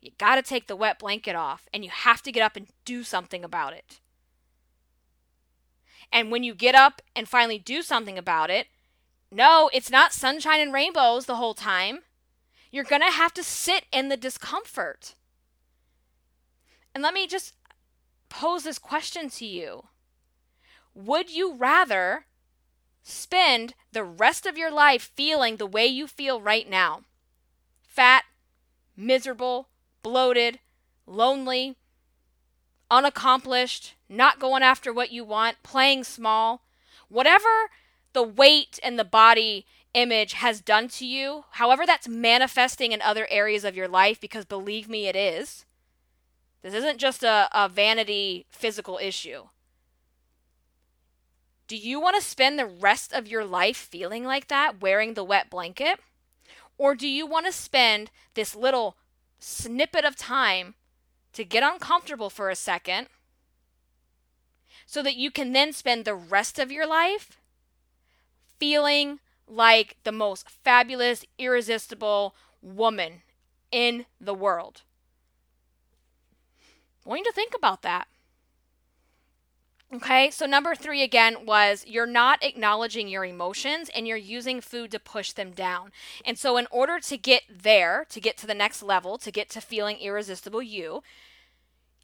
You 0.00 0.10
got 0.18 0.34
to 0.34 0.42
take 0.42 0.66
the 0.66 0.74
wet 0.74 0.98
blanket 0.98 1.36
off, 1.36 1.68
and 1.72 1.84
you 1.84 1.90
have 1.90 2.22
to 2.22 2.32
get 2.32 2.42
up 2.42 2.56
and 2.56 2.66
do 2.84 3.04
something 3.04 3.44
about 3.44 3.72
it. 3.72 4.00
And 6.10 6.32
when 6.32 6.42
you 6.42 6.56
get 6.56 6.74
up 6.74 7.02
and 7.14 7.28
finally 7.28 7.60
do 7.60 7.82
something 7.82 8.18
about 8.18 8.50
it, 8.50 8.66
no, 9.30 9.70
it's 9.72 9.92
not 9.92 10.12
sunshine 10.12 10.58
and 10.58 10.72
rainbows 10.72 11.26
the 11.26 11.36
whole 11.36 11.54
time. 11.54 12.00
You're 12.72 12.82
going 12.82 13.02
to 13.02 13.12
have 13.12 13.32
to 13.34 13.44
sit 13.44 13.84
in 13.92 14.08
the 14.08 14.16
discomfort. 14.16 15.14
And 16.92 17.00
let 17.00 17.14
me 17.14 17.28
just 17.28 17.54
pose 18.28 18.64
this 18.64 18.80
question 18.80 19.30
to 19.30 19.46
you 19.46 19.84
would 20.92 21.30
you 21.30 21.54
rather 21.54 22.24
spend 23.02 23.74
the 23.92 24.04
rest 24.04 24.46
of 24.46 24.58
your 24.58 24.70
life 24.70 25.10
feeling 25.14 25.56
the 25.56 25.66
way 25.66 25.86
you 25.86 26.06
feel 26.06 26.40
right 26.40 26.68
now? 26.68 27.02
Fat, 27.86 28.24
miserable, 28.96 29.68
bloated, 30.02 30.60
lonely, 31.06 31.76
unaccomplished, 32.90 33.94
not 34.08 34.38
going 34.38 34.62
after 34.62 34.92
what 34.92 35.12
you 35.12 35.24
want, 35.24 35.62
playing 35.62 36.04
small, 36.04 36.62
whatever 37.08 37.70
the 38.12 38.22
weight 38.22 38.78
and 38.82 38.98
the 38.98 39.04
body 39.04 39.66
image 39.94 40.34
has 40.34 40.60
done 40.60 40.88
to 40.88 41.06
you, 41.06 41.44
however 41.52 41.84
that's 41.84 42.08
manifesting 42.08 42.92
in 42.92 43.02
other 43.02 43.26
areas 43.30 43.64
of 43.64 43.76
your 43.76 43.88
life, 43.88 44.20
because 44.20 44.44
believe 44.44 44.88
me, 44.88 45.06
it 45.06 45.16
is. 45.16 45.64
This 46.62 46.74
isn't 46.74 46.98
just 46.98 47.22
a, 47.22 47.48
a 47.52 47.68
vanity 47.68 48.46
physical 48.50 48.98
issue. 49.02 49.44
Do 51.70 51.76
you 51.76 52.00
want 52.00 52.16
to 52.16 52.28
spend 52.28 52.58
the 52.58 52.66
rest 52.66 53.12
of 53.12 53.28
your 53.28 53.44
life 53.44 53.76
feeling 53.76 54.24
like 54.24 54.48
that, 54.48 54.80
wearing 54.82 55.14
the 55.14 55.22
wet 55.22 55.48
blanket? 55.48 56.00
Or 56.76 56.96
do 56.96 57.06
you 57.06 57.26
want 57.26 57.46
to 57.46 57.52
spend 57.52 58.10
this 58.34 58.56
little 58.56 58.96
snippet 59.38 60.04
of 60.04 60.16
time 60.16 60.74
to 61.32 61.44
get 61.44 61.62
uncomfortable 61.62 62.28
for 62.28 62.50
a 62.50 62.56
second 62.56 63.06
so 64.84 65.00
that 65.04 65.14
you 65.14 65.30
can 65.30 65.52
then 65.52 65.72
spend 65.72 66.04
the 66.04 66.16
rest 66.16 66.58
of 66.58 66.72
your 66.72 66.88
life 66.88 67.38
feeling 68.58 69.20
like 69.46 69.96
the 70.02 70.10
most 70.10 70.50
fabulous, 70.50 71.24
irresistible 71.38 72.34
woman 72.60 73.22
in 73.70 74.06
the 74.20 74.34
world? 74.34 74.82
I 77.06 77.10
want 77.10 77.20
you 77.20 77.24
to 77.26 77.32
think 77.32 77.54
about 77.54 77.82
that. 77.82 78.08
Okay, 79.92 80.30
so 80.30 80.46
number 80.46 80.76
three 80.76 81.02
again 81.02 81.44
was 81.44 81.84
you're 81.84 82.06
not 82.06 82.44
acknowledging 82.44 83.08
your 83.08 83.24
emotions 83.24 83.90
and 83.92 84.06
you're 84.06 84.16
using 84.16 84.60
food 84.60 84.92
to 84.92 85.00
push 85.00 85.32
them 85.32 85.50
down. 85.50 85.90
And 86.24 86.38
so, 86.38 86.56
in 86.56 86.68
order 86.70 87.00
to 87.00 87.16
get 87.16 87.42
there, 87.50 88.06
to 88.10 88.20
get 88.20 88.36
to 88.38 88.46
the 88.46 88.54
next 88.54 88.84
level, 88.84 89.18
to 89.18 89.32
get 89.32 89.50
to 89.50 89.60
feeling 89.60 89.96
irresistible 89.98 90.62
you, 90.62 91.02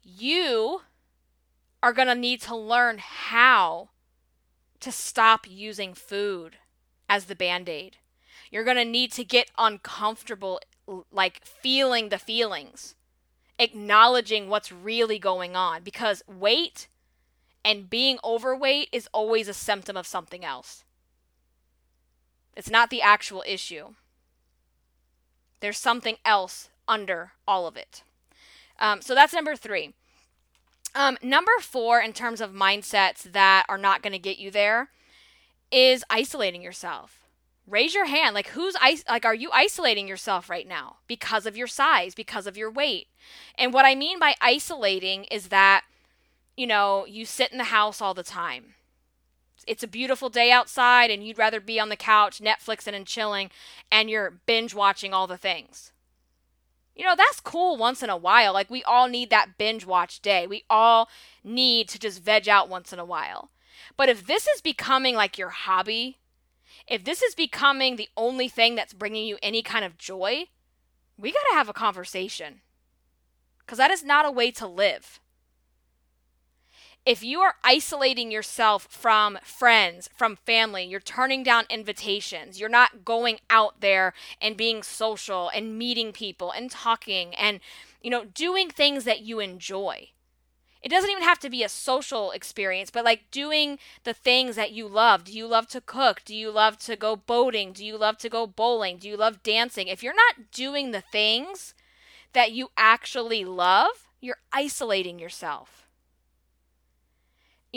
you 0.03 0.81
are 1.81 1.93
going 1.93 2.09
to 2.09 2.15
need 2.15 2.41
to 2.41 2.55
learn 2.57 2.97
how 2.97 3.89
to 4.81 4.91
stop 4.91 5.45
using 5.49 5.93
food 5.93 6.57
as 7.07 7.25
the 7.25 7.35
band 7.35 7.69
aid. 7.69 7.97
You're 8.51 8.65
going 8.65 8.77
to 8.77 8.83
need 8.85 9.13
to 9.13 9.23
get 9.23 9.49
uncomfortable, 9.57 10.59
like 11.09 11.45
feeling 11.45 12.09
the 12.09 12.17
feelings, 12.17 12.95
acknowledging 13.57 14.49
what's 14.49 14.73
really 14.73 15.19
going 15.19 15.55
on 15.55 15.83
because 15.83 16.21
weight 16.27 16.89
and 17.63 17.89
being 17.89 18.17
overweight 18.23 18.89
is 18.91 19.09
always 19.13 19.47
a 19.47 19.53
symptom 19.53 19.97
of 19.97 20.07
something 20.07 20.45
else. 20.45 20.83
It's 22.55 22.69
not 22.69 22.89
the 22.89 23.01
actual 23.01 23.43
issue. 23.45 23.93
There's 25.59 25.77
something 25.77 26.17
else 26.25 26.69
under 26.87 27.33
all 27.47 27.67
of 27.67 27.77
it. 27.77 28.03
Um, 28.79 29.01
so 29.01 29.13
that's 29.13 29.33
number 29.33 29.55
three. 29.55 29.93
Um, 30.95 31.17
number 31.21 31.51
four, 31.61 31.99
in 31.99 32.13
terms 32.13 32.41
of 32.41 32.51
mindsets 32.51 33.23
that 33.23 33.65
are 33.69 33.77
not 33.77 34.01
going 34.01 34.13
to 34.13 34.19
get 34.19 34.39
you 34.39 34.49
there, 34.49 34.89
is 35.71 36.03
isolating 36.09 36.61
yourself. 36.61 37.19
Raise 37.67 37.93
your 37.93 38.05
hand. 38.05 38.33
Like, 38.33 38.47
who's 38.49 38.75
like, 39.09 39.25
are 39.25 39.35
you 39.35 39.51
isolating 39.51 40.07
yourself 40.07 40.49
right 40.49 40.67
now 40.67 40.97
because 41.07 41.45
of 41.45 41.57
your 41.57 41.67
size, 41.67 42.15
because 42.15 42.47
of 42.47 42.57
your 42.57 42.71
weight? 42.71 43.07
And 43.55 43.73
what 43.73 43.85
I 43.85 43.93
mean 43.93 44.19
by 44.19 44.35
isolating 44.41 45.25
is 45.25 45.49
that 45.49 45.83
you 46.57 46.67
know, 46.67 47.05
you 47.05 47.25
sit 47.25 47.51
in 47.51 47.59
the 47.59 47.65
house 47.65 48.01
all 48.01 48.15
the 48.15 48.23
time. 48.23 48.73
It's 49.67 49.83
a 49.83 49.87
beautiful 49.87 50.29
day 50.29 50.51
outside 50.51 51.11
and 51.11 51.25
you'd 51.25 51.37
rather 51.37 51.59
be 51.59 51.79
on 51.79 51.89
the 51.89 51.95
couch 51.95 52.39
Netflixing 52.39 52.93
and 52.93 53.05
chilling 53.05 53.51
and 53.91 54.09
you're 54.09 54.39
binge 54.45 54.73
watching 54.73 55.13
all 55.13 55.27
the 55.27 55.37
things. 55.37 55.93
You 56.95 57.05
know, 57.05 57.15
that's 57.15 57.39
cool 57.39 57.77
once 57.77 58.01
in 58.01 58.09
a 58.09 58.17
while. 58.17 58.53
Like 58.53 58.71
we 58.71 58.83
all 58.83 59.07
need 59.07 59.29
that 59.29 59.57
binge 59.57 59.85
watch 59.85 60.19
day. 60.19 60.47
We 60.47 60.63
all 60.69 61.09
need 61.43 61.89
to 61.89 61.99
just 61.99 62.23
veg 62.23 62.49
out 62.49 62.69
once 62.69 62.91
in 62.91 62.97
a 62.97 63.05
while. 63.05 63.51
But 63.95 64.09
if 64.09 64.25
this 64.25 64.47
is 64.47 64.61
becoming 64.61 65.15
like 65.15 65.37
your 65.37 65.49
hobby, 65.49 66.17
if 66.87 67.03
this 67.03 67.21
is 67.21 67.35
becoming 67.35 67.95
the 67.95 68.09
only 68.17 68.47
thing 68.47 68.75
that's 68.75 68.93
bringing 68.93 69.27
you 69.27 69.37
any 69.43 69.61
kind 69.61 69.85
of 69.85 69.97
joy, 69.97 70.45
we 71.19 71.31
got 71.31 71.43
to 71.51 71.55
have 71.55 71.69
a 71.69 71.73
conversation. 71.73 72.61
Because 73.59 73.77
that 73.77 73.91
is 73.91 74.03
not 74.03 74.25
a 74.25 74.31
way 74.31 74.49
to 74.51 74.65
live 74.65 75.19
if 77.07 77.23
you 77.23 77.39
are 77.39 77.55
isolating 77.63 78.31
yourself 78.31 78.85
from 78.91 79.39
friends, 79.41 80.09
from 80.13 80.35
family, 80.35 80.83
you're 80.83 80.99
turning 80.99 81.41
down 81.41 81.63
invitations, 81.69 82.59
you're 82.59 82.67
not 82.67 83.05
going 83.05 83.39
out 83.49 83.79
there 83.79 84.13
and 84.41 84.57
being 84.57 84.83
social 84.83 85.47
and 85.55 85.77
meeting 85.77 86.11
people 86.11 86.51
and 86.51 86.69
talking 86.69 87.33
and, 87.35 87.61
you 88.03 88.09
know, 88.09 88.25
doing 88.25 88.69
things 88.69 89.05
that 89.05 89.21
you 89.21 89.39
enjoy. 89.39 90.09
It 90.81 90.89
doesn't 90.89 91.09
even 91.09 91.23
have 91.23 91.39
to 91.39 91.49
be 91.49 91.63
a 91.63 91.69
social 91.69 92.31
experience, 92.31 92.91
but 92.91 93.05
like 93.05 93.31
doing 93.31 93.79
the 94.03 94.13
things 94.13 94.57
that 94.57 94.73
you 94.73 94.85
love. 94.85 95.23
Do 95.23 95.31
you 95.31 95.47
love 95.47 95.69
to 95.69 95.79
cook? 95.79 96.23
Do 96.25 96.35
you 96.35 96.51
love 96.51 96.77
to 96.79 96.97
go 96.97 97.15
boating? 97.15 97.71
Do 97.71 97.85
you 97.85 97.97
love 97.97 98.17
to 98.17 98.29
go 98.29 98.45
bowling? 98.45 98.97
Do 98.97 99.07
you 99.07 99.15
love 99.15 99.43
dancing? 99.43 99.87
If 99.87 100.03
you're 100.03 100.13
not 100.13 100.51
doing 100.51 100.91
the 100.91 101.01
things 101.01 101.73
that 102.33 102.51
you 102.51 102.67
actually 102.75 103.45
love, 103.45 104.09
you're 104.19 104.39
isolating 104.51 105.19
yourself 105.19 105.86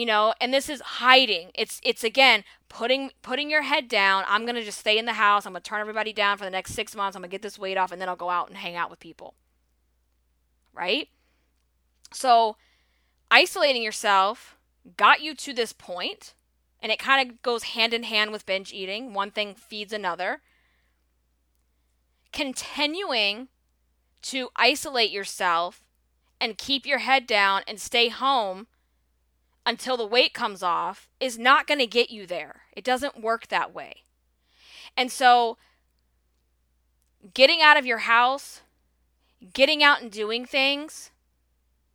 you 0.01 0.07
know 0.07 0.33
and 0.41 0.53
this 0.53 0.69
is 0.69 0.81
hiding 0.81 1.51
it's 1.55 1.81
it's 1.85 2.05
again 2.05 2.43
putting 2.69 3.11
putting 3.23 3.51
your 3.51 3.63
head 3.63 3.89
down 3.89 4.25
i'm 4.29 4.43
going 4.43 4.55
to 4.55 4.65
just 4.65 4.79
stay 4.79 4.97
in 4.99 5.05
the 5.05 5.15
house 5.15 5.47
i'm 5.47 5.53
going 5.53 5.63
to 5.63 5.69
turn 5.69 5.81
everybody 5.81 6.13
down 6.13 6.39
for 6.39 6.45
the 6.45 6.51
next 6.51 6.75
6 6.75 6.95
months 6.97 7.17
i'm 7.17 7.23
going 7.23 7.31
to 7.31 7.35
get 7.35 7.43
this 7.43 7.59
weight 7.59 7.77
off 7.77 7.93
and 7.93 8.01
then 8.01 8.09
i'll 8.09 8.17
go 8.17 8.31
out 8.31 8.49
and 8.49 8.57
hang 8.57 8.77
out 8.77 8.91
with 8.91 9.01
people 9.01 9.35
right? 10.75 11.09
So, 12.13 12.57
isolating 13.31 13.83
yourself 13.83 14.57
got 14.97 15.21
you 15.21 15.35
to 15.35 15.53
this 15.53 15.73
point, 15.73 16.35
and 16.83 16.91
it 16.91 16.99
kind 16.99 17.29
of 17.29 17.43
goes 17.43 17.63
hand 17.65 17.93
in 17.93 18.05
hand 18.05 18.33
with 18.33 18.47
binge 18.47 18.73
eating. 18.73 19.13
One 19.13 19.31
thing 19.31 19.55
feeds 19.55 19.93
another. 19.93 20.41
Continuing 22.33 23.49
to 24.23 24.49
isolate 24.57 25.11
yourself 25.11 25.83
and 26.41 26.59
keep 26.59 26.87
your 26.87 26.99
head 26.99 27.27
down 27.27 27.63
and 27.67 27.81
stay 27.81 28.09
home 28.09 28.67
until 29.71 29.97
the 29.97 30.05
weight 30.05 30.35
comes 30.35 30.65
off 30.65 31.09
is 31.21 31.39
not 31.39 31.69
going 31.69 31.79
to 31.79 31.87
get 31.87 32.11
you 32.11 32.27
there. 32.27 32.63
It 32.73 32.83
doesn't 32.83 33.23
work 33.23 33.47
that 33.47 33.73
way. 33.73 34.03
And 34.97 35.13
so, 35.13 35.59
getting 37.35 37.63
out 37.63 37.77
of 37.77 37.87
your 37.87 37.99
house, 37.99 38.63
getting 39.53 39.81
out 39.81 40.03
and 40.03 40.11
doing 40.11 40.45
things, 40.45 41.13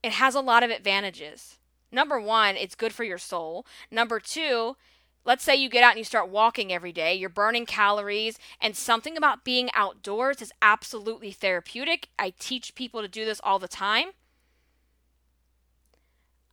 it 0.02 0.14
has 0.14 0.36
a 0.36 0.40
lot 0.40 0.64
of 0.64 0.70
advantages. 0.70 1.58
Number 1.92 2.18
one, 2.18 2.56
it's 2.56 2.76
good 2.76 2.94
for 2.94 3.04
your 3.04 3.18
soul. 3.18 3.66
Number 3.92 4.22
two, 4.22 4.78
let's 5.26 5.44
say 5.44 5.54
you 5.54 5.68
get 5.68 5.84
out 5.84 5.92
and 5.92 5.98
you 5.98 6.06
start 6.06 6.30
walking 6.30 6.72
every 6.72 6.94
day, 6.94 7.14
you're 7.14 7.28
burning 7.28 7.66
calories, 7.66 8.40
and 8.62 8.78
something 8.78 9.18
about 9.18 9.44
being 9.44 9.70
outdoors 9.74 10.42
is 10.42 10.54
absolutely 10.62 11.34
therapeutic. 11.34 12.08
I 12.18 12.32
teach 12.40 12.74
people 12.74 13.02
to 13.02 13.10
do 13.10 13.26
this 13.26 13.42
all 13.44 13.60
the 13.60 13.68
time. 13.68 14.12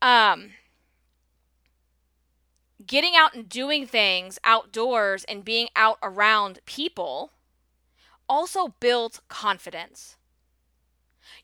Um, 0.03 0.51
getting 2.87 3.15
out 3.17 3.35
and 3.35 3.49
doing 3.49 3.87
things 3.87 4.39
outdoors 4.45 5.25
and 5.25 5.45
being 5.45 5.69
out 5.77 5.99
around 6.03 6.61
people 6.67 7.33
also 8.29 8.75
builds 8.81 9.21
confidence. 9.29 10.17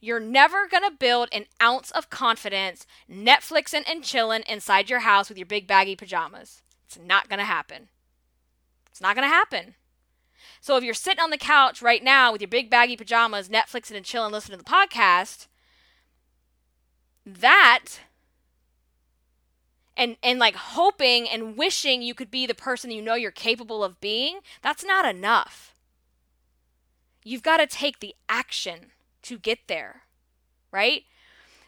You're 0.01 0.19
never 0.19 0.67
going 0.67 0.83
to 0.83 0.91
build 0.91 1.29
an 1.31 1.45
ounce 1.61 1.91
of 1.91 2.09
confidence 2.09 2.85
Netflixing 3.09 3.83
and 3.89 4.03
chilling 4.03 4.43
inside 4.47 4.89
your 4.89 4.99
house 4.99 5.29
with 5.29 5.37
your 5.37 5.45
big 5.45 5.67
baggy 5.67 5.95
pajamas. 5.95 6.61
It's 6.85 6.97
not 6.97 7.29
going 7.29 7.39
to 7.39 7.45
happen. 7.45 7.89
It's 8.89 9.01
not 9.01 9.15
going 9.15 9.27
to 9.27 9.33
happen. 9.33 9.75
So 10.61 10.77
if 10.77 10.83
you're 10.83 10.93
sitting 10.93 11.23
on 11.23 11.29
the 11.29 11.37
couch 11.37 11.81
right 11.81 12.03
now 12.03 12.31
with 12.31 12.41
your 12.41 12.49
big 12.49 12.69
baggy 12.69 12.97
pajamas, 12.97 13.49
Netflixing 13.49 13.95
and 13.95 14.05
chilling, 14.05 14.31
listening 14.31 14.57
to 14.57 14.63
the 14.63 14.69
podcast, 14.69 15.47
that 17.25 17.99
and 19.99 20.15
and 20.23 20.39
like 20.39 20.55
hoping 20.55 21.29
and 21.29 21.57
wishing 21.57 22.01
you 22.01 22.15
could 22.15 22.31
be 22.31 22.47
the 22.47 22.55
person 22.55 22.89
you 22.89 23.01
know 23.01 23.15
you're 23.15 23.31
capable 23.31 23.83
of 23.83 23.99
being, 23.99 24.39
that's 24.63 24.83
not 24.83 25.05
enough. 25.05 25.75
You've 27.23 27.43
got 27.43 27.57
to 27.57 27.67
take 27.67 27.99
the 27.99 28.15
action 28.29 28.91
to 29.23 29.37
get 29.37 29.59
there, 29.67 30.03
right? 30.71 31.03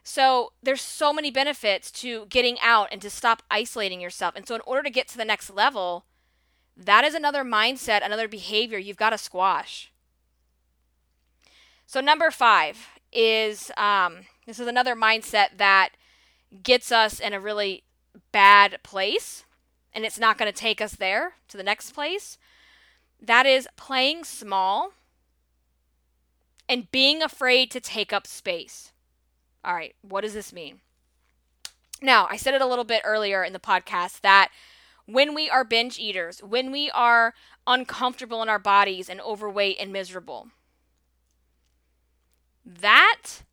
So 0.03 0.53
there's 0.63 0.81
so 0.81 1.11
many 1.11 1.29
benefits 1.29 1.91
to 1.91 2.25
getting 2.27 2.57
out 2.61 2.87
and 2.91 3.01
to 3.01 3.09
stop 3.09 3.43
isolating 3.51 3.99
yourself. 3.99 4.33
And 4.35 4.47
so 4.47 4.55
in 4.55 4.61
order 4.65 4.81
to 4.83 4.89
get 4.89 5.09
to 5.09 5.17
the 5.17 5.25
next 5.25 5.49
level, 5.51 6.05
that 6.75 7.03
is 7.03 7.13
another 7.13 7.43
mindset, 7.43 8.03
another 8.03 8.29
behavior 8.29 8.79
you've 8.79 8.97
got 8.97 9.11
to 9.11 9.17
squash. 9.17 9.91
So 11.85 11.99
number 11.99 12.31
five 12.31 12.87
is 13.11 13.71
um, 13.75 14.19
this 14.47 14.57
is 14.57 14.67
another 14.67 14.95
mindset 14.95 15.57
that 15.57 15.89
gets 16.63 16.93
us 16.93 17.19
in 17.19 17.33
a 17.33 17.39
really 17.39 17.83
bad 18.31 18.79
place, 18.83 19.43
and 19.93 20.05
it's 20.05 20.19
not 20.19 20.37
going 20.37 20.51
to 20.51 20.57
take 20.57 20.81
us 20.81 20.93
there 20.93 21.33
to 21.47 21.57
the 21.57 21.63
next 21.63 21.91
place. 21.91 22.37
That 23.21 23.45
is 23.45 23.67
playing 23.75 24.23
small 24.23 24.93
and 26.67 26.91
being 26.91 27.21
afraid 27.21 27.69
to 27.71 27.79
take 27.79 28.13
up 28.13 28.25
space. 28.25 28.91
All 29.63 29.73
right, 29.73 29.95
what 30.01 30.21
does 30.21 30.33
this 30.33 30.53
mean? 30.53 30.79
Now, 32.01 32.27
I 32.29 32.37
said 32.37 32.55
it 32.55 32.61
a 32.61 32.65
little 32.65 32.85
bit 32.85 33.03
earlier 33.05 33.43
in 33.43 33.53
the 33.53 33.59
podcast 33.59 34.21
that 34.21 34.49
when 35.05 35.35
we 35.35 35.49
are 35.49 35.63
binge 35.63 35.99
eaters, 35.99 36.41
when 36.41 36.71
we 36.71 36.89
are 36.91 37.33
uncomfortable 37.67 38.41
in 38.41 38.49
our 38.49 38.59
bodies 38.59 39.09
and 39.09 39.21
overweight 39.21 39.77
and 39.79 39.91
miserable, 39.91 40.47
that 42.65 43.43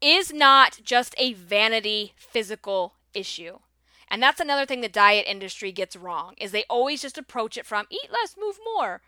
is 0.00 0.32
not 0.32 0.80
just 0.84 1.14
a 1.18 1.32
vanity 1.32 2.12
physical 2.16 2.94
issue. 3.12 3.58
And 4.10 4.20
that's 4.20 4.40
another 4.40 4.66
thing 4.66 4.80
the 4.80 4.88
diet 4.88 5.26
industry 5.28 5.70
gets 5.70 5.94
wrong 5.94 6.34
is 6.36 6.50
they 6.50 6.64
always 6.68 7.00
just 7.00 7.16
approach 7.16 7.56
it 7.56 7.64
from 7.64 7.86
eat 7.90 8.10
less, 8.10 8.34
move 8.38 8.58
more, 8.74 9.00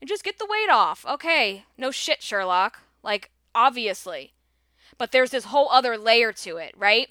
and 0.00 0.08
just 0.08 0.24
get 0.24 0.38
the 0.38 0.48
weight 0.50 0.68
off. 0.68 1.06
Okay, 1.08 1.64
no 1.76 1.92
shit, 1.92 2.22
Sherlock. 2.22 2.80
Like, 3.02 3.30
obviously. 3.54 4.32
But 4.96 5.12
there's 5.12 5.30
this 5.30 5.44
whole 5.44 5.70
other 5.70 5.96
layer 5.96 6.32
to 6.32 6.56
it, 6.56 6.74
right? 6.76 7.08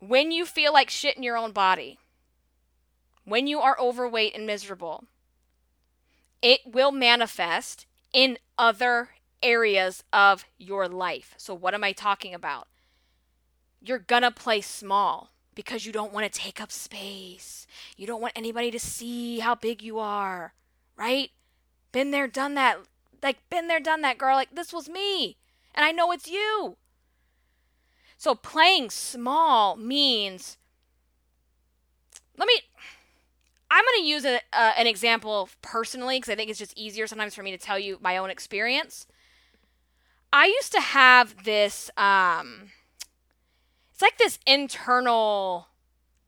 When 0.00 0.30
you 0.30 0.44
feel 0.44 0.72
like 0.72 0.90
shit 0.90 1.16
in 1.16 1.22
your 1.22 1.36
own 1.36 1.52
body, 1.52 1.98
when 3.24 3.46
you 3.46 3.60
are 3.60 3.76
overweight 3.80 4.34
and 4.36 4.46
miserable, 4.46 5.04
it 6.42 6.60
will 6.66 6.92
manifest 6.92 7.86
in 8.12 8.38
other 8.58 9.10
areas 9.42 10.04
of 10.12 10.44
your 10.58 10.88
life. 10.88 11.34
So, 11.36 11.54
what 11.54 11.74
am 11.74 11.84
I 11.84 11.92
talking 11.92 12.34
about? 12.34 12.68
You're 13.80 13.98
gonna 13.98 14.30
play 14.30 14.60
small 14.60 15.30
because 15.58 15.84
you 15.84 15.90
don't 15.90 16.12
want 16.12 16.24
to 16.24 16.40
take 16.40 16.60
up 16.60 16.70
space. 16.70 17.66
You 17.96 18.06
don't 18.06 18.20
want 18.20 18.34
anybody 18.36 18.70
to 18.70 18.78
see 18.78 19.40
how 19.40 19.56
big 19.56 19.82
you 19.82 19.98
are, 19.98 20.54
right? 20.96 21.32
Been 21.90 22.12
there, 22.12 22.28
done 22.28 22.54
that. 22.54 22.78
Like, 23.24 23.38
been 23.50 23.66
there, 23.66 23.80
done 23.80 24.02
that, 24.02 24.18
girl. 24.18 24.36
Like, 24.36 24.54
this 24.54 24.72
was 24.72 24.88
me. 24.88 25.36
And 25.74 25.84
I 25.84 25.90
know 25.90 26.12
it's 26.12 26.30
you. 26.30 26.76
So, 28.16 28.36
playing 28.36 28.90
small 28.90 29.74
means. 29.74 30.58
Let 32.36 32.46
me. 32.46 32.60
I'm 33.68 33.84
going 33.84 34.04
to 34.04 34.08
use 34.08 34.24
a, 34.24 34.40
an 34.56 34.86
example 34.86 35.48
personally 35.60 36.18
because 36.18 36.32
I 36.32 36.36
think 36.36 36.50
it's 36.50 36.58
just 36.60 36.78
easier 36.78 37.08
sometimes 37.08 37.34
for 37.34 37.42
me 37.42 37.50
to 37.50 37.58
tell 37.58 37.80
you 37.80 37.98
my 38.00 38.16
own 38.16 38.30
experience. 38.30 39.08
I 40.32 40.46
used 40.46 40.70
to 40.70 40.80
have 40.80 41.42
this. 41.42 41.90
Um, 41.96 42.70
it's 43.98 44.02
like 44.04 44.18
this 44.18 44.38
internal 44.46 45.66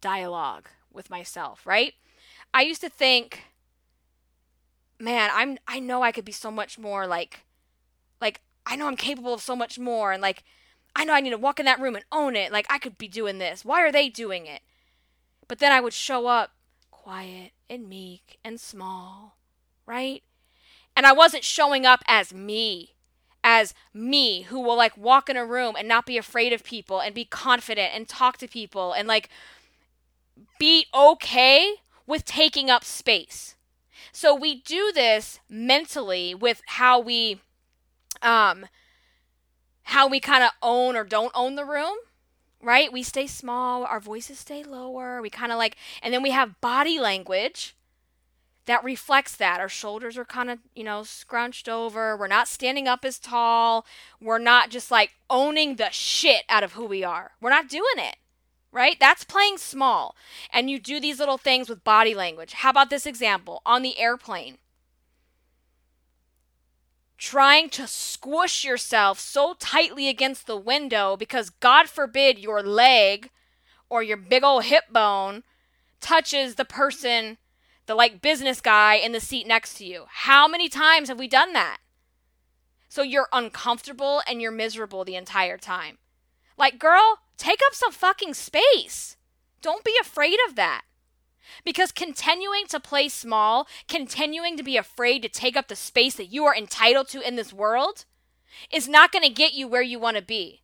dialogue 0.00 0.68
with 0.92 1.08
myself, 1.08 1.64
right? 1.64 1.94
I 2.52 2.62
used 2.62 2.80
to 2.80 2.88
think 2.88 3.44
man, 4.98 5.30
I'm 5.32 5.56
I 5.68 5.78
know 5.78 6.02
I 6.02 6.10
could 6.10 6.24
be 6.24 6.32
so 6.32 6.50
much 6.50 6.80
more 6.80 7.06
like 7.06 7.44
like 8.20 8.40
I 8.66 8.74
know 8.74 8.88
I'm 8.88 8.96
capable 8.96 9.32
of 9.32 9.40
so 9.40 9.54
much 9.54 9.78
more 9.78 10.10
and 10.10 10.20
like 10.20 10.42
I 10.96 11.04
know 11.04 11.12
I 11.12 11.20
need 11.20 11.30
to 11.30 11.38
walk 11.38 11.60
in 11.60 11.66
that 11.66 11.78
room 11.78 11.94
and 11.94 12.04
own 12.10 12.34
it. 12.34 12.50
Like 12.50 12.66
I 12.68 12.78
could 12.78 12.98
be 12.98 13.06
doing 13.06 13.38
this. 13.38 13.64
Why 13.64 13.82
are 13.82 13.92
they 13.92 14.08
doing 14.08 14.46
it? 14.46 14.62
But 15.46 15.60
then 15.60 15.70
I 15.70 15.80
would 15.80 15.92
show 15.92 16.26
up 16.26 16.50
quiet 16.90 17.52
and 17.68 17.88
meek 17.88 18.40
and 18.44 18.58
small, 18.58 19.36
right? 19.86 20.24
And 20.96 21.06
I 21.06 21.12
wasn't 21.12 21.44
showing 21.44 21.86
up 21.86 22.02
as 22.08 22.34
me, 22.34 22.96
as 23.52 23.74
me 23.92 24.42
who 24.42 24.60
will 24.60 24.76
like 24.76 24.96
walk 24.96 25.28
in 25.28 25.36
a 25.36 25.44
room 25.44 25.74
and 25.76 25.88
not 25.88 26.06
be 26.06 26.16
afraid 26.16 26.52
of 26.52 26.62
people 26.62 27.00
and 27.00 27.12
be 27.12 27.24
confident 27.24 27.92
and 27.92 28.06
talk 28.08 28.36
to 28.36 28.46
people 28.46 28.92
and 28.92 29.08
like 29.08 29.28
be 30.60 30.86
okay 30.94 31.74
with 32.06 32.24
taking 32.24 32.70
up 32.70 32.84
space. 32.84 33.56
So 34.12 34.32
we 34.32 34.54
do 34.54 34.92
this 34.94 35.40
mentally 35.48 36.32
with 36.32 36.62
how 36.66 37.00
we 37.00 37.40
um 38.22 38.66
how 39.82 40.06
we 40.06 40.20
kind 40.20 40.44
of 40.44 40.50
own 40.62 40.94
or 40.94 41.02
don't 41.02 41.32
own 41.34 41.56
the 41.56 41.64
room, 41.64 41.96
right? 42.62 42.92
We 42.92 43.02
stay 43.02 43.26
small, 43.26 43.84
our 43.84 43.98
voices 43.98 44.38
stay 44.38 44.62
lower. 44.62 45.20
We 45.20 45.28
kind 45.28 45.50
of 45.50 45.58
like 45.58 45.76
and 46.04 46.14
then 46.14 46.22
we 46.22 46.30
have 46.30 46.60
body 46.60 47.00
language 47.00 47.74
that 48.70 48.84
reflects 48.84 49.36
that. 49.36 49.60
Our 49.60 49.68
shoulders 49.68 50.16
are 50.16 50.24
kind 50.24 50.50
of, 50.50 50.60
you 50.74 50.84
know, 50.84 51.02
scrunched 51.02 51.68
over. 51.68 52.16
We're 52.16 52.26
not 52.26 52.48
standing 52.48 52.88
up 52.88 53.04
as 53.04 53.18
tall. 53.18 53.84
We're 54.20 54.38
not 54.38 54.70
just 54.70 54.90
like 54.90 55.10
owning 55.28 55.76
the 55.76 55.90
shit 55.90 56.44
out 56.48 56.62
of 56.62 56.74
who 56.74 56.86
we 56.86 57.02
are. 57.04 57.32
We're 57.40 57.50
not 57.50 57.68
doing 57.68 57.96
it 57.96 58.16
right? 58.72 58.98
That's 59.00 59.24
playing 59.24 59.58
small. 59.58 60.14
And 60.52 60.70
you 60.70 60.78
do 60.78 61.00
these 61.00 61.18
little 61.18 61.38
things 61.38 61.68
with 61.68 61.84
body 61.84 62.14
language. 62.14 62.52
How 62.52 62.70
about 62.70 62.90
this 62.90 63.06
example 63.06 63.62
on 63.66 63.82
the 63.82 63.98
airplane? 63.98 64.58
Trying 67.18 67.68
to 67.70 67.86
squish 67.86 68.64
yourself 68.64 69.18
so 69.18 69.54
tightly 69.58 70.08
against 70.08 70.46
the 70.46 70.56
window 70.56 71.16
because, 71.16 71.50
God 71.50 71.88
forbid, 71.88 72.38
your 72.38 72.62
leg 72.62 73.30
or 73.90 74.02
your 74.02 74.16
big 74.16 74.42
old 74.42 74.64
hip 74.64 74.84
bone 74.90 75.42
touches 76.00 76.54
the 76.54 76.64
person, 76.64 77.36
the 77.90 77.94
like 77.96 78.22
business 78.22 78.60
guy 78.60 78.94
in 78.94 79.12
the 79.12 79.20
seat 79.20 79.46
next 79.46 79.74
to 79.74 79.84
you. 79.84 80.04
How 80.08 80.48
many 80.48 80.68
times 80.68 81.08
have 81.08 81.18
we 81.18 81.28
done 81.28 81.52
that? 81.52 81.78
So 82.88 83.02
you're 83.02 83.28
uncomfortable 83.32 84.22
and 84.26 84.40
you're 84.40 84.50
miserable 84.50 85.04
the 85.04 85.16
entire 85.16 85.58
time. 85.58 85.98
Like, 86.56 86.78
girl, 86.78 87.18
Take 87.40 87.60
up 87.66 87.74
some 87.74 87.90
fucking 87.90 88.34
space. 88.34 89.16
Don't 89.62 89.82
be 89.82 89.96
afraid 89.98 90.36
of 90.46 90.56
that. 90.56 90.82
Because 91.64 91.90
continuing 91.90 92.66
to 92.66 92.78
play 92.78 93.08
small, 93.08 93.66
continuing 93.88 94.58
to 94.58 94.62
be 94.62 94.76
afraid 94.76 95.22
to 95.22 95.30
take 95.30 95.56
up 95.56 95.68
the 95.68 95.74
space 95.74 96.16
that 96.16 96.26
you 96.26 96.44
are 96.44 96.54
entitled 96.54 97.08
to 97.08 97.26
in 97.26 97.36
this 97.36 97.50
world, 97.50 98.04
is 98.70 98.86
not 98.86 99.10
going 99.10 99.22
to 99.22 99.32
get 99.32 99.54
you 99.54 99.66
where 99.66 99.80
you 99.80 99.98
want 99.98 100.18
to 100.18 100.22
be. 100.22 100.60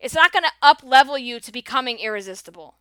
It's 0.00 0.12
not 0.12 0.32
going 0.32 0.42
to 0.42 0.50
up 0.60 0.82
level 0.82 1.16
you 1.16 1.38
to 1.38 1.52
becoming 1.52 2.00
irresistible. 2.00 2.78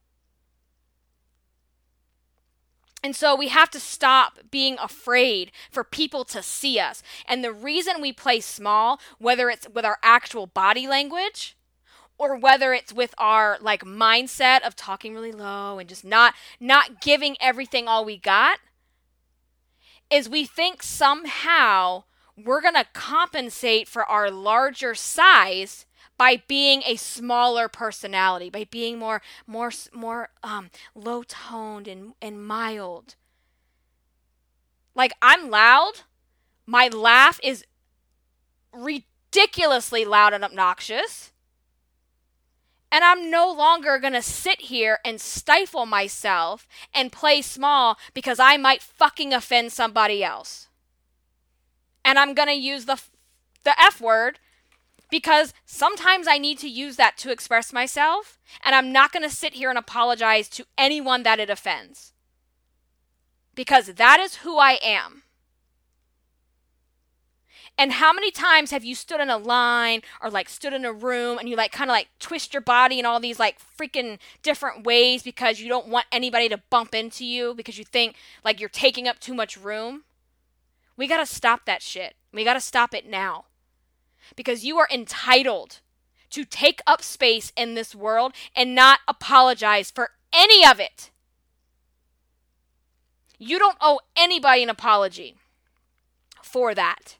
And 3.03 3.15
so 3.15 3.35
we 3.35 3.47
have 3.47 3.71
to 3.71 3.79
stop 3.79 4.39
being 4.51 4.77
afraid 4.79 5.51
for 5.71 5.83
people 5.83 6.23
to 6.25 6.43
see 6.43 6.79
us. 6.79 7.01
And 7.27 7.43
the 7.43 7.53
reason 7.53 7.99
we 7.99 8.13
play 8.13 8.39
small, 8.41 8.99
whether 9.17 9.49
it's 9.49 9.67
with 9.73 9.85
our 9.85 9.97
actual 10.03 10.45
body 10.45 10.87
language 10.87 11.57
or 12.17 12.37
whether 12.37 12.73
it's 12.73 12.93
with 12.93 13.15
our 13.17 13.57
like 13.59 13.83
mindset 13.83 14.61
of 14.61 14.75
talking 14.75 15.15
really 15.15 15.31
low 15.31 15.79
and 15.79 15.89
just 15.89 16.05
not 16.05 16.35
not 16.59 17.01
giving 17.01 17.35
everything 17.41 17.87
all 17.87 18.05
we 18.05 18.17
got, 18.17 18.59
is 20.11 20.29
we 20.29 20.45
think 20.45 20.83
somehow 20.83 22.03
we're 22.37 22.61
going 22.61 22.75
to 22.75 22.85
compensate 22.93 23.87
for 23.87 24.05
our 24.05 24.29
larger 24.29 24.93
size 24.93 25.85
by 26.21 26.39
being 26.47 26.83
a 26.85 26.97
smaller 26.97 27.67
personality, 27.67 28.47
by 28.51 28.63
being 28.65 28.99
more 28.99 29.23
more 29.47 29.71
more 29.91 30.29
um, 30.43 30.69
low 30.93 31.23
toned 31.23 31.87
and, 31.87 32.13
and 32.21 32.45
mild. 32.45 33.15
Like 34.93 35.13
I'm 35.19 35.49
loud. 35.49 36.01
My 36.67 36.89
laugh 36.89 37.39
is 37.41 37.65
ridiculously 38.71 40.05
loud 40.05 40.31
and 40.31 40.43
obnoxious. 40.43 41.31
And 42.91 43.03
I'm 43.03 43.31
no 43.31 43.51
longer 43.51 43.97
going 43.97 44.13
to 44.13 44.21
sit 44.21 44.61
here 44.61 44.99
and 45.03 45.19
stifle 45.19 45.87
myself 45.87 46.67
and 46.93 47.11
play 47.11 47.41
small 47.41 47.97
because 48.13 48.39
I 48.39 48.57
might 48.57 48.83
fucking 48.83 49.33
offend 49.33 49.71
somebody 49.71 50.23
else. 50.23 50.67
And 52.05 52.19
I'm 52.19 52.35
going 52.35 52.49
to 52.49 52.53
use 52.53 52.85
the 52.85 53.01
the 53.63 53.73
F 53.81 53.99
word 53.99 54.37
because 55.11 55.53
sometimes 55.65 56.25
I 56.27 56.39
need 56.39 56.57
to 56.59 56.69
use 56.69 56.95
that 56.95 57.17
to 57.19 57.31
express 57.31 57.71
myself, 57.71 58.39
and 58.63 58.73
I'm 58.73 58.91
not 58.91 59.11
going 59.11 59.21
to 59.21 59.35
sit 59.35 59.53
here 59.53 59.69
and 59.69 59.77
apologize 59.77 60.49
to 60.49 60.65
anyone 60.77 61.21
that 61.23 61.39
it 61.39 61.49
offends. 61.49 62.13
Because 63.53 63.87
that 63.87 64.19
is 64.19 64.37
who 64.37 64.57
I 64.57 64.79
am. 64.81 65.23
And 67.77 67.93
how 67.93 68.13
many 68.13 68.31
times 68.31 68.71
have 68.71 68.85
you 68.85 68.95
stood 68.95 69.19
in 69.19 69.29
a 69.29 69.37
line 69.37 70.01
or 70.21 70.29
like 70.29 70.47
stood 70.47 70.71
in 70.71 70.85
a 70.85 70.93
room 70.93 71.37
and 71.37 71.49
you 71.49 71.55
like 71.55 71.71
kind 71.71 71.89
of 71.89 71.93
like 71.93 72.09
twist 72.19 72.53
your 72.53 72.61
body 72.61 72.99
in 72.99 73.05
all 73.05 73.19
these 73.19 73.39
like 73.39 73.57
freaking 73.59 74.19
different 74.43 74.85
ways 74.85 75.23
because 75.23 75.59
you 75.59 75.67
don't 75.67 75.87
want 75.87 76.05
anybody 76.11 76.47
to 76.49 76.61
bump 76.69 76.93
into 76.93 77.25
you 77.25 77.53
because 77.55 77.77
you 77.77 77.83
think 77.83 78.15
like 78.45 78.59
you're 78.59 78.69
taking 78.69 79.07
up 79.07 79.19
too 79.19 79.33
much 79.33 79.57
room? 79.57 80.03
We 80.95 81.07
got 81.07 81.17
to 81.17 81.25
stop 81.25 81.65
that 81.65 81.81
shit. 81.81 82.15
We 82.31 82.43
got 82.43 82.53
to 82.53 82.61
stop 82.61 82.93
it 82.93 83.09
now 83.09 83.45
because 84.35 84.65
you 84.65 84.77
are 84.77 84.87
entitled 84.91 85.79
to 86.31 86.45
take 86.45 86.81
up 86.87 87.01
space 87.01 87.51
in 87.55 87.75
this 87.75 87.93
world 87.93 88.33
and 88.55 88.73
not 88.73 88.99
apologize 89.07 89.91
for 89.91 90.11
any 90.33 90.65
of 90.65 90.79
it. 90.79 91.11
You 93.37 93.59
don't 93.59 93.77
owe 93.81 93.99
anybody 94.15 94.63
an 94.63 94.69
apology 94.69 95.35
for 96.41 96.73
that. 96.75 97.17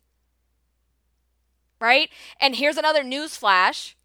Right? 1.80 2.10
And 2.40 2.56
here's 2.56 2.78
another 2.78 3.04
news 3.04 3.36
flash. 3.36 3.98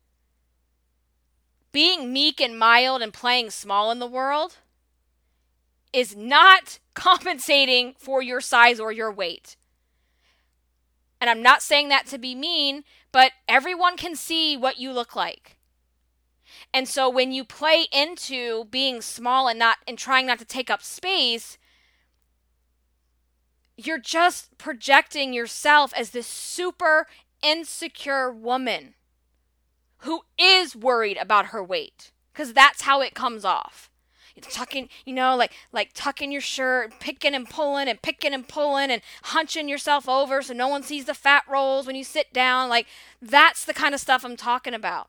Being 1.72 2.12
meek 2.12 2.40
and 2.40 2.58
mild 2.58 3.02
and 3.02 3.12
playing 3.12 3.50
small 3.50 3.90
in 3.90 3.98
the 3.98 4.06
world 4.06 4.56
is 5.92 6.16
not 6.16 6.78
compensating 6.94 7.94
for 7.98 8.22
your 8.22 8.40
size 8.40 8.80
or 8.80 8.92
your 8.92 9.12
weight. 9.12 9.56
And 11.26 11.36
I'm 11.36 11.42
not 11.42 11.60
saying 11.60 11.88
that 11.88 12.06
to 12.06 12.18
be 12.18 12.36
mean, 12.36 12.84
but 13.10 13.32
everyone 13.48 13.96
can 13.96 14.14
see 14.14 14.56
what 14.56 14.78
you 14.78 14.92
look 14.92 15.16
like. 15.16 15.56
And 16.72 16.86
so 16.88 17.10
when 17.10 17.32
you 17.32 17.42
play 17.42 17.88
into 17.92 18.66
being 18.66 19.02
small 19.02 19.48
and 19.48 19.58
not 19.58 19.78
and 19.88 19.98
trying 19.98 20.26
not 20.26 20.38
to 20.38 20.44
take 20.44 20.70
up 20.70 20.84
space, 20.84 21.58
you're 23.76 23.98
just 23.98 24.56
projecting 24.56 25.32
yourself 25.32 25.92
as 25.96 26.10
this 26.10 26.28
super 26.28 27.08
insecure 27.42 28.30
woman 28.30 28.94
who 30.02 30.20
is 30.38 30.76
worried 30.76 31.16
about 31.16 31.46
her 31.46 31.64
weight 31.64 32.12
because 32.32 32.52
that's 32.52 32.82
how 32.82 33.00
it 33.00 33.14
comes 33.16 33.44
off 33.44 33.90
tucking, 34.42 34.88
you 35.04 35.14
know, 35.14 35.36
like 35.36 35.52
like 35.72 35.90
tucking 35.94 36.32
your 36.32 36.40
shirt, 36.40 36.92
picking 37.00 37.34
and 37.34 37.48
pulling 37.48 37.88
and 37.88 38.00
picking 38.00 38.34
and 38.34 38.46
pulling 38.46 38.90
and 38.90 39.02
hunching 39.24 39.68
yourself 39.68 40.08
over 40.08 40.42
so 40.42 40.52
no 40.54 40.68
one 40.68 40.82
sees 40.82 41.04
the 41.06 41.14
fat 41.14 41.44
rolls 41.48 41.86
when 41.86 41.96
you 41.96 42.04
sit 42.04 42.32
down. 42.32 42.68
Like 42.68 42.86
that's 43.20 43.64
the 43.64 43.74
kind 43.74 43.94
of 43.94 44.00
stuff 44.00 44.24
I'm 44.24 44.36
talking 44.36 44.74
about. 44.74 45.08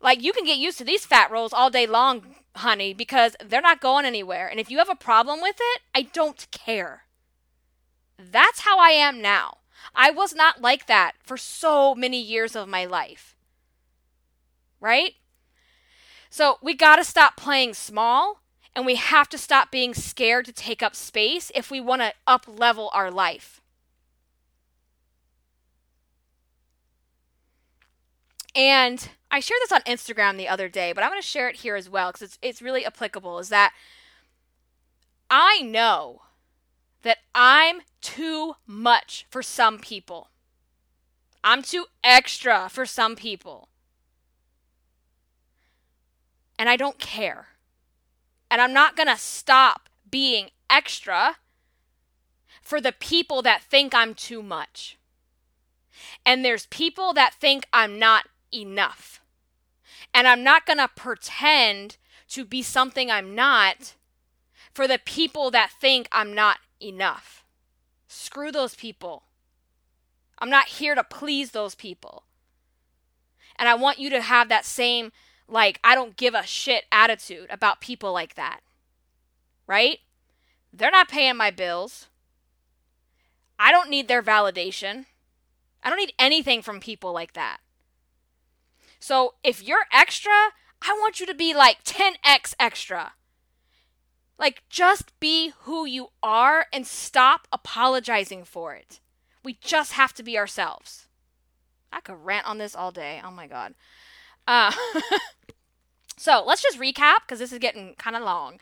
Like 0.00 0.22
you 0.22 0.32
can 0.32 0.44
get 0.44 0.58
used 0.58 0.78
to 0.78 0.84
these 0.84 1.06
fat 1.06 1.30
rolls 1.30 1.52
all 1.52 1.70
day 1.70 1.86
long, 1.86 2.36
honey, 2.56 2.92
because 2.94 3.36
they're 3.44 3.60
not 3.60 3.80
going 3.80 4.04
anywhere. 4.04 4.48
And 4.48 4.60
if 4.60 4.70
you 4.70 4.78
have 4.78 4.90
a 4.90 4.94
problem 4.94 5.40
with 5.40 5.56
it, 5.58 5.82
I 5.94 6.02
don't 6.02 6.46
care. 6.50 7.02
That's 8.18 8.60
how 8.60 8.78
I 8.78 8.90
am 8.90 9.20
now. 9.20 9.58
I 9.94 10.10
was 10.10 10.34
not 10.34 10.60
like 10.60 10.86
that 10.86 11.12
for 11.22 11.36
so 11.36 11.94
many 11.94 12.20
years 12.20 12.56
of 12.56 12.68
my 12.68 12.84
life. 12.84 13.36
Right? 14.80 15.14
So 16.36 16.58
we 16.60 16.74
got 16.74 16.96
to 16.96 17.04
stop 17.04 17.34
playing 17.38 17.72
small 17.72 18.42
and 18.74 18.84
we 18.84 18.96
have 18.96 19.26
to 19.30 19.38
stop 19.38 19.70
being 19.70 19.94
scared 19.94 20.44
to 20.44 20.52
take 20.52 20.82
up 20.82 20.94
space 20.94 21.50
if 21.54 21.70
we 21.70 21.80
want 21.80 22.02
to 22.02 22.12
up 22.26 22.44
level 22.46 22.90
our 22.92 23.10
life. 23.10 23.62
And 28.54 29.08
I 29.30 29.40
shared 29.40 29.60
this 29.62 29.72
on 29.72 29.80
Instagram 29.84 30.36
the 30.36 30.46
other 30.46 30.68
day, 30.68 30.92
but 30.92 31.02
I'm 31.02 31.08
going 31.08 31.22
to 31.22 31.26
share 31.26 31.48
it 31.48 31.56
here 31.56 31.74
as 31.74 31.88
well 31.88 32.12
because 32.12 32.20
it's, 32.20 32.38
it's 32.42 32.60
really 32.60 32.84
applicable. 32.84 33.38
Is 33.38 33.48
that 33.48 33.72
I 35.30 35.62
know 35.62 36.20
that 37.00 37.16
I'm 37.34 37.80
too 38.02 38.56
much 38.66 39.24
for 39.30 39.42
some 39.42 39.78
people. 39.78 40.28
I'm 41.42 41.62
too 41.62 41.86
extra 42.04 42.68
for 42.68 42.84
some 42.84 43.16
people 43.16 43.70
and 46.58 46.68
I 46.68 46.76
don't 46.76 46.98
care. 46.98 47.48
And 48.50 48.60
I'm 48.60 48.72
not 48.72 48.96
going 48.96 49.08
to 49.08 49.16
stop 49.16 49.88
being 50.10 50.50
extra 50.70 51.36
for 52.62 52.80
the 52.80 52.92
people 52.92 53.42
that 53.42 53.62
think 53.62 53.94
I'm 53.94 54.14
too 54.14 54.42
much. 54.42 54.98
And 56.24 56.44
there's 56.44 56.66
people 56.66 57.12
that 57.14 57.34
think 57.34 57.66
I'm 57.72 57.98
not 57.98 58.28
enough. 58.52 59.20
And 60.12 60.26
I'm 60.26 60.42
not 60.42 60.66
going 60.66 60.78
to 60.78 60.88
pretend 60.88 61.96
to 62.28 62.44
be 62.44 62.62
something 62.62 63.10
I'm 63.10 63.34
not 63.34 63.94
for 64.72 64.86
the 64.86 64.98
people 64.98 65.50
that 65.52 65.70
think 65.80 66.08
I'm 66.12 66.34
not 66.34 66.58
enough. 66.80 67.44
Screw 68.08 68.50
those 68.50 68.74
people. 68.74 69.24
I'm 70.38 70.50
not 70.50 70.66
here 70.68 70.94
to 70.94 71.04
please 71.04 71.52
those 71.52 71.74
people. 71.74 72.24
And 73.58 73.68
I 73.68 73.74
want 73.74 73.98
you 73.98 74.10
to 74.10 74.20
have 74.20 74.48
that 74.48 74.64
same 74.64 75.12
like 75.48 75.80
I 75.84 75.94
don't 75.94 76.16
give 76.16 76.34
a 76.34 76.46
shit 76.46 76.84
attitude 76.90 77.46
about 77.50 77.80
people 77.80 78.12
like 78.12 78.34
that. 78.34 78.60
Right? 79.66 80.00
They're 80.72 80.90
not 80.90 81.08
paying 81.08 81.36
my 81.36 81.50
bills. 81.50 82.08
I 83.58 83.72
don't 83.72 83.90
need 83.90 84.08
their 84.08 84.22
validation. 84.22 85.06
I 85.82 85.88
don't 85.88 85.98
need 85.98 86.12
anything 86.18 86.62
from 86.62 86.80
people 86.80 87.12
like 87.12 87.32
that. 87.32 87.58
So 88.98 89.34
if 89.42 89.62
you're 89.62 89.86
extra, 89.92 90.50
I 90.82 90.92
want 91.00 91.20
you 91.20 91.26
to 91.26 91.34
be 91.34 91.54
like 91.54 91.84
10x 91.84 92.54
extra. 92.58 93.12
Like, 94.38 94.64
just 94.68 95.18
be 95.18 95.52
who 95.60 95.86
you 95.86 96.08
are 96.22 96.66
and 96.72 96.86
stop 96.86 97.48
apologizing 97.50 98.44
for 98.44 98.74
it. 98.74 99.00
We 99.42 99.58
just 99.62 99.92
have 99.92 100.12
to 100.14 100.22
be 100.22 100.36
ourselves. 100.36 101.06
I 101.90 102.00
could 102.00 102.24
rant 102.24 102.46
on 102.46 102.58
this 102.58 102.76
all 102.76 102.90
day. 102.90 103.20
Oh 103.24 103.30
my 103.30 103.46
God. 103.46 103.74
Uh, 104.46 104.72
so 106.16 106.44
let's 106.46 106.62
just 106.62 106.78
recap 106.78 107.18
because 107.26 107.38
this 107.38 107.52
is 107.52 107.58
getting 107.58 107.94
kind 107.98 108.16
of 108.16 108.22
long. 108.22 108.58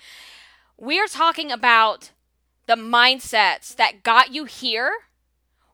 We 0.77 0.99
are 1.01 1.07
talking 1.07 1.53
about 1.53 2.11
the 2.67 2.77
mindsets 2.77 3.75
that 3.77 4.03
got 4.03 4.33
you 4.33 4.45
here 4.45 4.93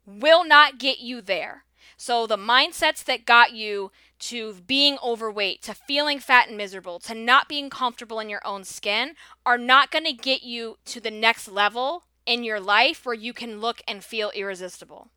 will 0.07 0.45
not 0.45 0.79
get 0.79 0.99
you 0.99 1.21
there. 1.21 1.65
So 1.97 2.27
the 2.27 2.37
mindsets 2.37 3.05
that 3.05 3.27
got 3.27 3.53
you 3.53 3.93
to 4.21 4.55
being 4.67 4.99
overweight, 5.05 5.63
to 5.63 5.75
feeling 5.75 6.19
fat 6.19 6.49
and 6.49 6.57
miserable, 6.57 6.99
to 7.01 7.15
not 7.15 7.49
being 7.49 7.71
comfortable 7.71 8.21
in 8.21 8.29
your 8.29 8.41
own 8.45 8.65
skin 8.65 9.15
are 9.45 9.59
not 9.59 9.91
going 9.91 10.05
to 10.05 10.13
get 10.13 10.43
you 10.43 10.79
to 10.87 11.01
the 11.01 11.11
next 11.11 11.49
level 11.49 12.05
in 12.27 12.45
your 12.45 12.61
life 12.61 13.05
where 13.05 13.15
you 13.15 13.33
can 13.33 13.61
look 13.61 13.83
and 13.87 14.05
feel 14.05 14.31
irresistible. 14.35 15.09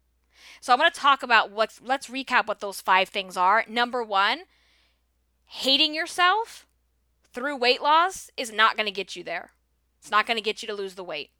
So 0.62 0.72
I'm 0.72 0.80
going 0.80 0.91
to 0.91 1.00
talk 1.00 1.24
about 1.24 1.52
what 1.52 1.80
let's 1.84 2.08
recap 2.08 2.48
what 2.48 2.60
those 2.60 2.82
5 2.82 3.10
things 3.10 3.36
are. 3.36 3.66
Number 3.68 4.04
1, 4.04 4.44
hating 5.48 5.94
yourself 5.94 6.66
through 7.32 7.58
weight 7.58 7.82
loss 7.82 8.30
is 8.38 8.52
not 8.52 8.76
going 8.76 8.86
to 8.86 8.91
get 8.91 9.16
you 9.16 9.24
there. 9.24 9.52
It's 10.00 10.12
not 10.12 10.26
going 10.28 10.38
to 10.38 10.44
get 10.44 10.62
you 10.62 10.68
to 10.68 10.74
lose 10.74 10.96
the 10.96 11.04
weight. 11.04 11.32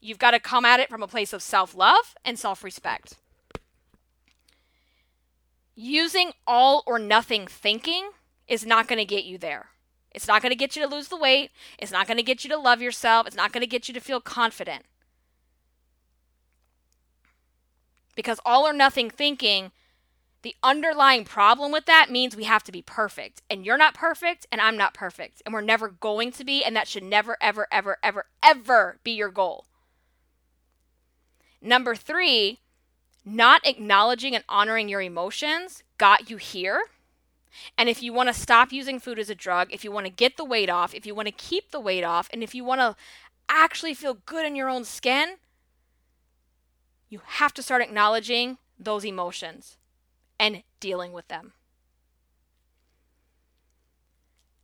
You've 0.00 0.18
got 0.18 0.30
to 0.30 0.40
come 0.40 0.64
at 0.64 0.80
it 0.80 0.88
from 0.88 1.02
a 1.02 1.08
place 1.08 1.32
of 1.32 1.42
self 1.42 1.74
love 1.74 2.14
and 2.24 2.38
self 2.38 2.64
respect. 2.64 3.16
using 5.74 6.32
all 6.46 6.82
or 6.86 6.98
nothing 6.98 7.46
thinking 7.46 8.10
is 8.46 8.66
not 8.66 8.86
going 8.86 8.98
to 8.98 9.04
get 9.04 9.24
you 9.24 9.38
there. 9.38 9.70
It's 10.12 10.28
not 10.28 10.42
going 10.42 10.50
to 10.50 10.56
get 10.56 10.76
you 10.76 10.82
to 10.82 10.88
lose 10.88 11.08
the 11.08 11.16
weight. 11.16 11.50
It's 11.78 11.92
not 11.92 12.06
going 12.06 12.16
to 12.16 12.22
get 12.22 12.44
you 12.44 12.50
to 12.50 12.58
love 12.58 12.82
yourself. 12.82 13.26
It's 13.26 13.36
not 13.36 13.52
going 13.52 13.62
to 13.62 13.66
get 13.66 13.88
you 13.88 13.94
to 13.94 14.00
feel 14.00 14.20
confident. 14.20 14.84
Because 18.16 18.40
all 18.44 18.66
or 18.66 18.72
nothing 18.72 19.08
thinking, 19.08 19.70
the 20.42 20.54
underlying 20.62 21.24
problem 21.24 21.70
with 21.70 21.84
that 21.86 22.10
means 22.10 22.34
we 22.34 22.44
have 22.44 22.64
to 22.64 22.72
be 22.72 22.82
perfect. 22.82 23.42
And 23.50 23.64
you're 23.64 23.76
not 23.76 23.94
perfect, 23.94 24.46
and 24.50 24.60
I'm 24.60 24.76
not 24.76 24.94
perfect. 24.94 25.42
And 25.44 25.52
we're 25.52 25.60
never 25.60 25.88
going 25.88 26.32
to 26.32 26.44
be, 26.44 26.64
and 26.64 26.74
that 26.76 26.88
should 26.88 27.02
never, 27.02 27.36
ever, 27.40 27.66
ever, 27.70 27.98
ever, 28.02 28.26
ever 28.42 28.98
be 29.04 29.12
your 29.12 29.28
goal. 29.28 29.66
Number 31.60 31.94
three, 31.94 32.60
not 33.24 33.66
acknowledging 33.66 34.34
and 34.34 34.44
honoring 34.48 34.88
your 34.88 35.02
emotions 35.02 35.82
got 35.98 36.30
you 36.30 36.38
here. 36.38 36.80
And 37.76 37.88
if 37.88 38.02
you 38.02 38.12
want 38.12 38.28
to 38.28 38.34
stop 38.34 38.72
using 38.72 38.98
food 38.98 39.18
as 39.18 39.28
a 39.28 39.34
drug, 39.34 39.68
if 39.70 39.84
you 39.84 39.92
want 39.92 40.06
to 40.06 40.12
get 40.12 40.38
the 40.38 40.44
weight 40.44 40.70
off, 40.70 40.94
if 40.94 41.04
you 41.04 41.14
want 41.14 41.26
to 41.28 41.32
keep 41.32 41.70
the 41.70 41.80
weight 41.80 42.04
off, 42.04 42.30
and 42.32 42.42
if 42.42 42.54
you 42.54 42.64
want 42.64 42.80
to 42.80 42.96
actually 43.48 43.92
feel 43.92 44.14
good 44.24 44.46
in 44.46 44.56
your 44.56 44.70
own 44.70 44.84
skin, 44.84 45.36
you 47.10 47.20
have 47.24 47.52
to 47.52 47.62
start 47.62 47.82
acknowledging 47.82 48.56
those 48.78 49.04
emotions 49.04 49.76
and 50.40 50.62
dealing 50.80 51.12
with 51.12 51.28
them. 51.28 51.52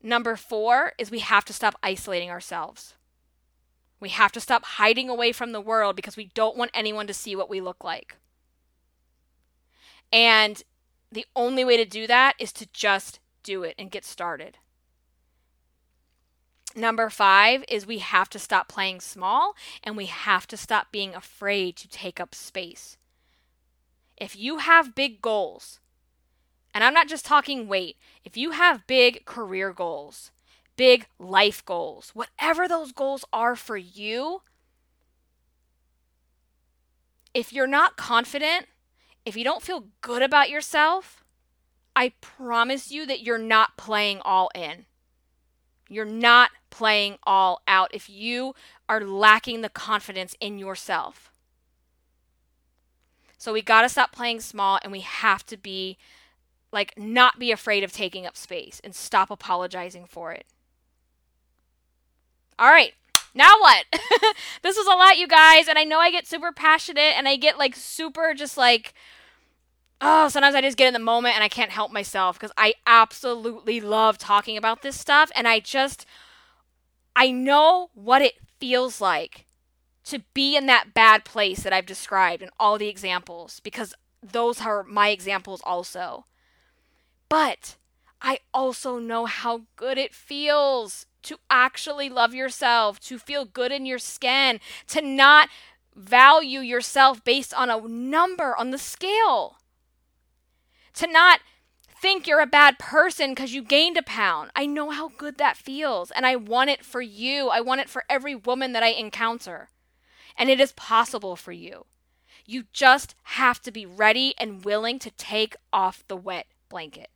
Number 0.03 0.35
four 0.35 0.93
is 0.99 1.11
we 1.11 1.19
have 1.19 1.45
to 1.45 1.53
stop 1.53 1.79
isolating 1.83 2.31
ourselves. 2.31 2.95
We 4.01 4.09
have 4.09 4.33
to 4.33 4.41
stop 4.41 4.65
hiding 4.65 5.11
away 5.11 5.33
from 5.33 5.53
the 5.53 5.61
world 5.61 5.95
because 5.95 6.17
we 6.17 6.31
don't 6.35 6.57
want 6.57 6.71
anyone 6.73 7.07
to 7.07 7.15
see 7.15 7.37
what 7.37 7.51
we 7.51 7.61
look 7.61 7.85
like. 7.85 8.17
And 10.13 10.63
the 11.13 11.27
only 11.37 11.65
way 11.65 11.77
to 11.77 11.85
do 11.85 12.07
that 12.07 12.35
is 12.39 12.53
to 12.55 12.67
just 12.73 13.21
do 13.43 13.63
it 13.63 13.75
and 13.79 13.91
get 13.91 14.05
started. 14.05 14.59
Number 16.75 17.11
five 17.11 17.65
is 17.69 17.87
we 17.87 17.99
have 17.99 18.29
to 18.31 18.39
stop 18.39 18.69
playing 18.69 19.01
small 19.01 19.55
and 19.83 19.97
we 19.97 20.07
have 20.07 20.47
to 20.49 20.57
stop 20.57 20.93
being 20.93 21.15
afraid 21.15 21.77
to 21.77 21.89
take 21.89 22.21
up 22.21 22.35
space. 22.35 22.97
If 24.17 24.37
you 24.37 24.59
have 24.59 24.95
big 24.95 25.21
goals, 25.21 25.81
and 26.75 26.83
I'm 26.83 26.95
not 26.95 27.09
just 27.09 27.25
talking 27.25 27.69
weight, 27.69 27.97
if 28.25 28.37
you 28.37 28.53
have 28.53 28.87
big 28.87 29.25
career 29.25 29.73
goals, 29.73 30.31
big 30.77 31.07
life 31.19 31.65
goals, 31.65 32.11
whatever 32.15 32.69
those 32.69 32.93
goals 32.93 33.25
are 33.33 33.57
for 33.57 33.77
you, 33.77 34.43
if 37.35 37.53
you're 37.53 37.67
not 37.67 37.97
confident, 37.97 38.67
if 39.25 39.37
you 39.37 39.45
don't 39.45 39.63
feel 39.63 39.89
good 40.01 40.23
about 40.23 40.49
yourself, 40.49 41.25
I 41.95 42.13
promise 42.21 42.91
you 42.91 43.07
that 43.07 43.23
you're 43.23 43.39
not 43.39 43.77
playing 43.77 44.21
all 44.25 44.51
in. 44.55 44.87
You're 45.89 46.05
not 46.05 46.51
playing 46.71 47.17
all 47.23 47.63
out 47.67 47.91
if 47.95 48.09
you 48.11 48.55
are 48.89 49.01
lacking 49.01 49.61
the 49.61 49.69
confidence 49.69 50.35
in 50.41 50.59
yourself. 50.59 51.33
So 53.39 53.53
we 53.53 53.63
got 53.63 53.83
to 53.83 53.89
stop 53.89 54.13
playing 54.13 54.41
small 54.41 54.79
and 54.83 54.91
we 54.91 55.01
have 55.01 55.45
to 55.47 55.57
be 55.57 55.99
like 56.73 56.99
not 56.99 57.39
be 57.39 57.53
afraid 57.53 57.85
of 57.85 57.93
taking 57.93 58.27
up 58.27 58.37
space 58.37 58.81
and 58.83 58.95
stop 58.95 59.31
apologizing 59.31 60.07
for 60.07 60.33
it. 60.33 60.47
All 62.59 62.71
right. 62.71 62.95
Now 63.35 63.53
what? 63.61 63.85
this 64.63 64.77
was 64.77 64.87
a 64.87 64.97
lot, 64.97 65.19
you 65.19 65.29
guys, 65.29 65.69
and 65.69 65.79
I 65.79 65.85
know 65.85 65.99
I 65.99 66.11
get 66.11 66.27
super 66.27 66.53
passionate 66.53 67.15
and 67.17 67.29
I 67.29 67.37
get 67.37 67.59
like 67.59 67.77
super 67.77 68.33
just 68.35 68.57
like 68.57 68.95
oh, 70.01 70.29
sometimes 70.29 70.55
I 70.55 70.61
just 70.61 70.77
get 70.77 70.89
in 70.89 70.93
the 70.93 70.99
moment 70.99 71.35
and 71.35 71.45
I 71.45 71.49
can't 71.49 71.71
help 71.71 71.93
myself 71.93 72.39
because 72.39 72.53
I 72.57 72.75
absolutely 72.87 73.81
love 73.81 74.19
talking 74.19 74.57
about 74.57 74.83
this 74.83 74.99
stuff. 74.99 75.31
And 75.35 75.49
I 75.49 75.61
just, 75.61 76.07
I 77.15 77.31
know 77.31 77.91
what 77.95 78.23
it 78.23 78.35
feels 78.59 79.01
like 79.01 79.46
to 80.07 80.21
be 80.35 80.57
in 80.57 80.67
that 80.67 80.95
bad 80.95 81.25
place 81.25 81.63
that 81.63 81.73
I've 81.73 81.87
described 81.87 82.43
in 82.43 82.51
all 82.59 82.79
the 82.79 82.89
examples 82.89 83.61
because 83.61 83.95
those 84.23 84.61
are 84.63 84.83
my 84.83 85.09
examples 85.09 85.61
also. 85.65 86.25
But 87.29 87.77
I 88.23 88.39
also 88.55 88.99
know 88.99 89.27
how 89.27 89.63
good 89.77 89.99
it 89.99 90.15
feels 90.15 91.07
to 91.23 91.39
actually 91.51 92.09
love 92.09 92.35
yourself, 92.35 93.01
to 93.01 93.19
feel 93.19 93.45
good 93.45 93.73
in 93.73 93.85
your 93.85 93.99
skin, 93.99 94.61
to 94.89 95.03
not 95.03 95.49
value 95.95 96.61
yourself 96.61 97.25
based 97.25 97.53
on 97.55 97.71
a 97.71 97.81
number 97.89 98.57
on 98.57 98.71
the 98.71 98.79
scale 98.79 99.59
to 100.97 101.07
not 101.07 101.41
think 101.89 102.27
you're 102.27 102.41
a 102.41 102.47
bad 102.47 102.79
person 102.79 103.31
because 103.31 103.55
you 103.55 103.63
gained 103.63 103.97
a 103.97 104.03
pound. 104.03 104.51
I 104.57 104.67
know 104.67 104.91
how 104.91 105.09
good 105.17 105.39
that 105.39 105.57
feels, 105.57 106.11
and 106.11 106.27
I 106.27 106.37
want 106.37 106.71
it 106.71 106.85
for 106.85 107.01
you. 107.01 107.49
I 107.49 107.61
want 107.61 107.81
it 107.81 107.89
for 107.89 108.05
every 108.11 108.35
woman 108.35 108.73
that 108.73 108.83
I 108.83 108.89
encounter. 108.89 109.69
And 110.37 110.51
it 110.51 110.61
is 110.61 110.73
possible 110.73 111.37
for 111.37 111.53
you. 111.53 111.87
You 112.45 112.65
just 112.73 113.15
have 113.25 113.61
to 113.63 113.73
be 113.73 113.87
ready 113.87 114.35
and 114.39 114.65
willing 114.65 114.99
to 115.01 115.11
take 115.11 115.57
off 115.73 116.05
the 116.09 116.17
wet 116.17 116.47
blanket. 116.69 117.09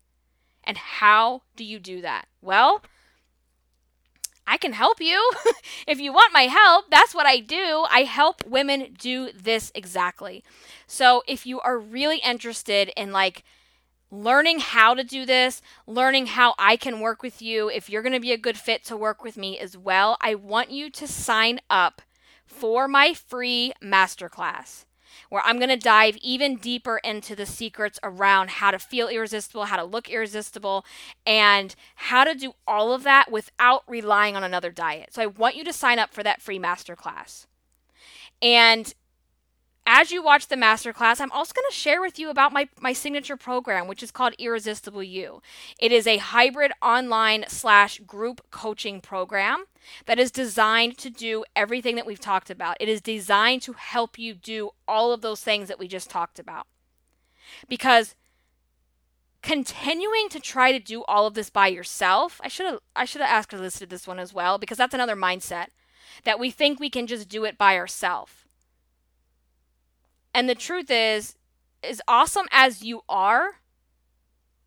And 0.64 0.76
how 0.76 1.42
do 1.56 1.64
you 1.64 1.78
do 1.78 2.00
that? 2.02 2.26
Well, 2.40 2.82
I 4.46 4.56
can 4.56 4.72
help 4.72 5.00
you. 5.00 5.32
if 5.86 6.00
you 6.00 6.12
want 6.12 6.32
my 6.32 6.42
help, 6.42 6.86
that's 6.90 7.14
what 7.14 7.26
I 7.26 7.38
do. 7.38 7.86
I 7.88 8.00
help 8.02 8.44
women 8.44 8.96
do 8.98 9.30
this 9.32 9.70
exactly. 9.74 10.42
So 10.86 11.22
if 11.28 11.46
you 11.46 11.60
are 11.60 11.78
really 11.78 12.18
interested 12.18 12.90
in 12.96 13.12
like 13.12 13.44
learning 14.10 14.58
how 14.58 14.94
to 14.94 15.04
do 15.04 15.24
this, 15.24 15.62
learning 15.86 16.26
how 16.26 16.54
I 16.58 16.76
can 16.76 16.98
work 16.98 17.22
with 17.22 17.40
you, 17.40 17.70
if 17.70 17.88
you're 17.88 18.02
going 18.02 18.12
to 18.12 18.20
be 18.20 18.32
a 18.32 18.36
good 18.36 18.58
fit 18.58 18.84
to 18.86 18.96
work 18.96 19.22
with 19.22 19.36
me 19.36 19.56
as 19.56 19.76
well, 19.76 20.16
I 20.20 20.34
want 20.34 20.72
you 20.72 20.90
to 20.90 21.06
sign 21.06 21.60
up 21.70 22.02
for 22.50 22.88
my 22.88 23.14
free 23.14 23.72
masterclass 23.82 24.84
where 25.28 25.42
I'm 25.44 25.58
going 25.58 25.70
to 25.70 25.76
dive 25.76 26.16
even 26.18 26.56
deeper 26.56 26.98
into 26.98 27.34
the 27.34 27.46
secrets 27.46 27.98
around 28.02 28.50
how 28.50 28.70
to 28.70 28.78
feel 28.78 29.08
irresistible, 29.08 29.66
how 29.66 29.76
to 29.76 29.84
look 29.84 30.08
irresistible, 30.08 30.84
and 31.26 31.74
how 31.96 32.24
to 32.24 32.34
do 32.34 32.52
all 32.66 32.92
of 32.92 33.02
that 33.04 33.30
without 33.30 33.82
relying 33.88 34.36
on 34.36 34.44
another 34.44 34.70
diet. 34.70 35.12
So 35.12 35.22
I 35.22 35.26
want 35.26 35.56
you 35.56 35.64
to 35.64 35.72
sign 35.72 35.98
up 35.98 36.12
for 36.12 36.22
that 36.22 36.42
free 36.42 36.58
masterclass. 36.58 37.46
And 38.42 38.92
as 39.92 40.12
you 40.12 40.22
watch 40.22 40.46
the 40.46 40.54
masterclass, 40.54 41.20
I'm 41.20 41.32
also 41.32 41.52
going 41.52 41.66
to 41.68 41.74
share 41.74 42.00
with 42.00 42.16
you 42.16 42.30
about 42.30 42.52
my, 42.52 42.68
my 42.80 42.92
signature 42.92 43.36
program, 43.36 43.88
which 43.88 44.04
is 44.04 44.12
called 44.12 44.34
Irresistible 44.38 45.02
You. 45.02 45.42
It 45.80 45.90
is 45.90 46.06
a 46.06 46.18
hybrid 46.18 46.70
online 46.80 47.44
slash 47.48 47.98
group 48.06 48.40
coaching 48.52 49.00
program 49.00 49.64
that 50.06 50.20
is 50.20 50.30
designed 50.30 50.96
to 50.98 51.10
do 51.10 51.44
everything 51.56 51.96
that 51.96 52.06
we've 52.06 52.20
talked 52.20 52.50
about. 52.50 52.76
It 52.78 52.88
is 52.88 53.00
designed 53.00 53.62
to 53.62 53.72
help 53.72 54.16
you 54.16 54.32
do 54.32 54.70
all 54.86 55.12
of 55.12 55.22
those 55.22 55.40
things 55.40 55.66
that 55.66 55.80
we 55.80 55.88
just 55.88 56.08
talked 56.08 56.38
about. 56.38 56.68
Because 57.68 58.14
continuing 59.42 60.28
to 60.28 60.38
try 60.38 60.70
to 60.70 60.78
do 60.78 61.02
all 61.08 61.26
of 61.26 61.34
this 61.34 61.50
by 61.50 61.66
yourself, 61.66 62.40
I 62.44 62.46
should 62.46 62.66
have 62.66 62.78
I 62.94 63.04
should 63.04 63.22
have 63.22 63.30
asked 63.30 63.52
or 63.52 63.58
listed 63.58 63.90
this 63.90 64.06
one 64.06 64.20
as 64.20 64.32
well 64.32 64.56
because 64.56 64.78
that's 64.78 64.94
another 64.94 65.16
mindset 65.16 65.66
that 66.22 66.38
we 66.38 66.52
think 66.52 66.78
we 66.78 66.90
can 66.90 67.08
just 67.08 67.28
do 67.28 67.44
it 67.44 67.58
by 67.58 67.76
ourselves 67.76 68.39
and 70.34 70.48
the 70.48 70.54
truth 70.54 70.90
is, 70.90 71.36
as 71.82 72.00
awesome 72.06 72.46
as 72.50 72.82
you 72.82 73.02
are, 73.08 73.60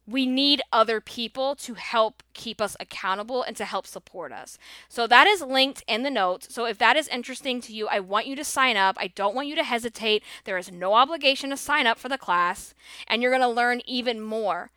we 0.05 0.25
need 0.25 0.61
other 0.71 0.99
people 0.99 1.55
to 1.55 1.75
help 1.75 2.23
keep 2.33 2.59
us 2.59 2.75
accountable 2.79 3.41
and 3.41 3.55
to 3.55 3.63
help 3.63 3.87
support 3.87 4.33
us. 4.33 4.57
So 4.89 5.07
that 5.07 5.27
is 5.27 5.41
linked 5.41 5.83
in 5.87 6.03
the 6.03 6.09
notes. 6.09 6.53
So 6.53 6.65
if 6.65 6.77
that 6.79 6.97
is 6.97 7.07
interesting 7.07 7.61
to 7.61 7.73
you, 7.73 7.87
I 7.87 8.01
want 8.01 8.27
you 8.27 8.35
to 8.35 8.43
sign 8.43 8.75
up. 8.75 8.97
I 8.99 9.07
don't 9.07 9.35
want 9.35 9.47
you 9.47 9.55
to 9.55 9.63
hesitate. 9.63 10.23
There 10.43 10.57
is 10.57 10.71
no 10.71 10.93
obligation 10.93 11.51
to 11.51 11.57
sign 11.57 11.87
up 11.87 11.97
for 11.97 12.09
the 12.09 12.17
class, 12.17 12.73
and 13.07 13.21
you're 13.21 13.31
going 13.31 13.41
to 13.41 13.47
learn 13.47 13.81
even 13.85 14.19
more. 14.19 14.71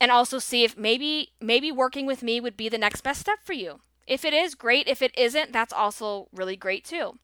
And 0.00 0.10
also 0.10 0.38
see 0.38 0.64
if 0.64 0.76
maybe 0.76 1.30
maybe 1.40 1.70
working 1.70 2.06
with 2.06 2.24
me 2.24 2.40
would 2.40 2.56
be 2.56 2.68
the 2.68 2.78
next 2.78 3.02
best 3.02 3.20
step 3.20 3.38
for 3.44 3.52
you. 3.52 3.80
If 4.06 4.24
it 4.24 4.34
is, 4.34 4.56
great. 4.56 4.88
If 4.88 5.00
it 5.00 5.16
isn't, 5.16 5.52
that's 5.52 5.72
also 5.72 6.28
really 6.32 6.56
great 6.56 6.84
too. 6.84 7.18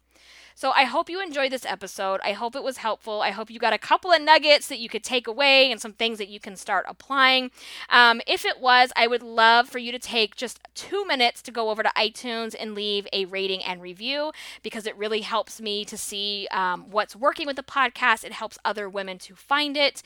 So 0.59 0.73
I 0.73 0.83
hope 0.83 1.09
you 1.09 1.23
enjoyed 1.23 1.53
this 1.53 1.65
episode. 1.65 2.21
I 2.25 2.33
hope 2.33 2.57
it 2.57 2.65
was 2.65 2.79
helpful. 2.79 3.23
I 3.23 3.31
hope 3.31 3.49
you 3.49 3.61
got 3.61 3.73
a 3.73 3.79
couple 3.79 4.11
of 4.11 4.21
nuggets 4.21 4.67
that 4.67 4.81
you 4.81 4.89
could 4.89 5.05
take 5.05 5.29
away 5.29 5.71
and 5.71 5.81
some 5.81 5.93
things 5.93 6.19
that 6.19 6.27
you 6.27 6.41
can 6.41 6.57
start 6.57 6.85
applying. 6.89 7.53
Um, 7.91 8.21
if 8.27 8.45
it 8.45 8.59
was, 8.59 8.91
I 8.97 9.07
would 9.07 9.23
love 9.23 9.69
for 9.69 9.79
you 9.79 9.93
to 9.93 10.01
take 10.01 10.35
just 10.35 10.59
two 10.75 11.07
minutes 11.07 11.43
to 11.43 11.53
go 11.53 11.71
over 11.71 11.85
to 11.85 11.93
iTunes 11.97 12.57
and 12.59 12.75
leave 12.75 13.07
a 13.13 13.27
rating 13.27 13.63
and 13.63 13.81
review 13.81 14.33
because 14.65 14.85
it 14.85 14.97
really 14.97 15.21
helps 15.21 15.61
me 15.61 15.85
to 15.85 15.97
see 15.97 16.49
um, 16.51 16.91
what's 16.91 17.15
working 17.15 17.47
with 17.47 17.55
the 17.55 17.63
podcast. 17.63 18.25
It 18.25 18.33
helps 18.33 18.59
other 18.65 18.89
women 18.89 19.19
to 19.19 19.37
find 19.37 19.77
it. 19.77 20.03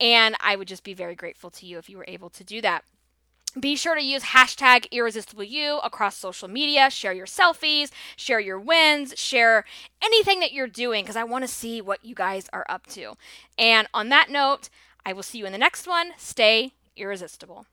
And 0.00 0.34
I 0.40 0.56
would 0.56 0.66
just 0.66 0.82
be 0.82 0.94
very 0.94 1.14
grateful 1.14 1.50
to 1.50 1.64
you 1.64 1.78
if 1.78 1.88
you 1.88 1.96
were 1.96 2.06
able 2.08 2.30
to 2.30 2.42
do 2.42 2.60
that. 2.62 2.82
Be 3.58 3.76
sure 3.76 3.94
to 3.94 4.02
use 4.02 4.22
hashtag 4.22 4.90
irresistibleu 4.90 5.80
across 5.84 6.16
social 6.16 6.48
media. 6.48 6.88
Share 6.88 7.12
your 7.12 7.26
selfies, 7.26 7.90
share 8.16 8.40
your 8.40 8.58
wins, 8.58 9.12
share 9.18 9.64
anything 10.02 10.40
that 10.40 10.52
you're 10.52 10.66
doing 10.66 11.04
because 11.04 11.16
I 11.16 11.24
want 11.24 11.44
to 11.44 11.48
see 11.48 11.82
what 11.82 12.02
you 12.02 12.14
guys 12.14 12.48
are 12.52 12.64
up 12.68 12.86
to. 12.88 13.14
And 13.58 13.88
on 13.92 14.08
that 14.08 14.30
note, 14.30 14.70
I 15.04 15.12
will 15.12 15.22
see 15.22 15.38
you 15.38 15.46
in 15.46 15.52
the 15.52 15.58
next 15.58 15.86
one. 15.86 16.12
Stay 16.16 16.72
irresistible. 16.96 17.66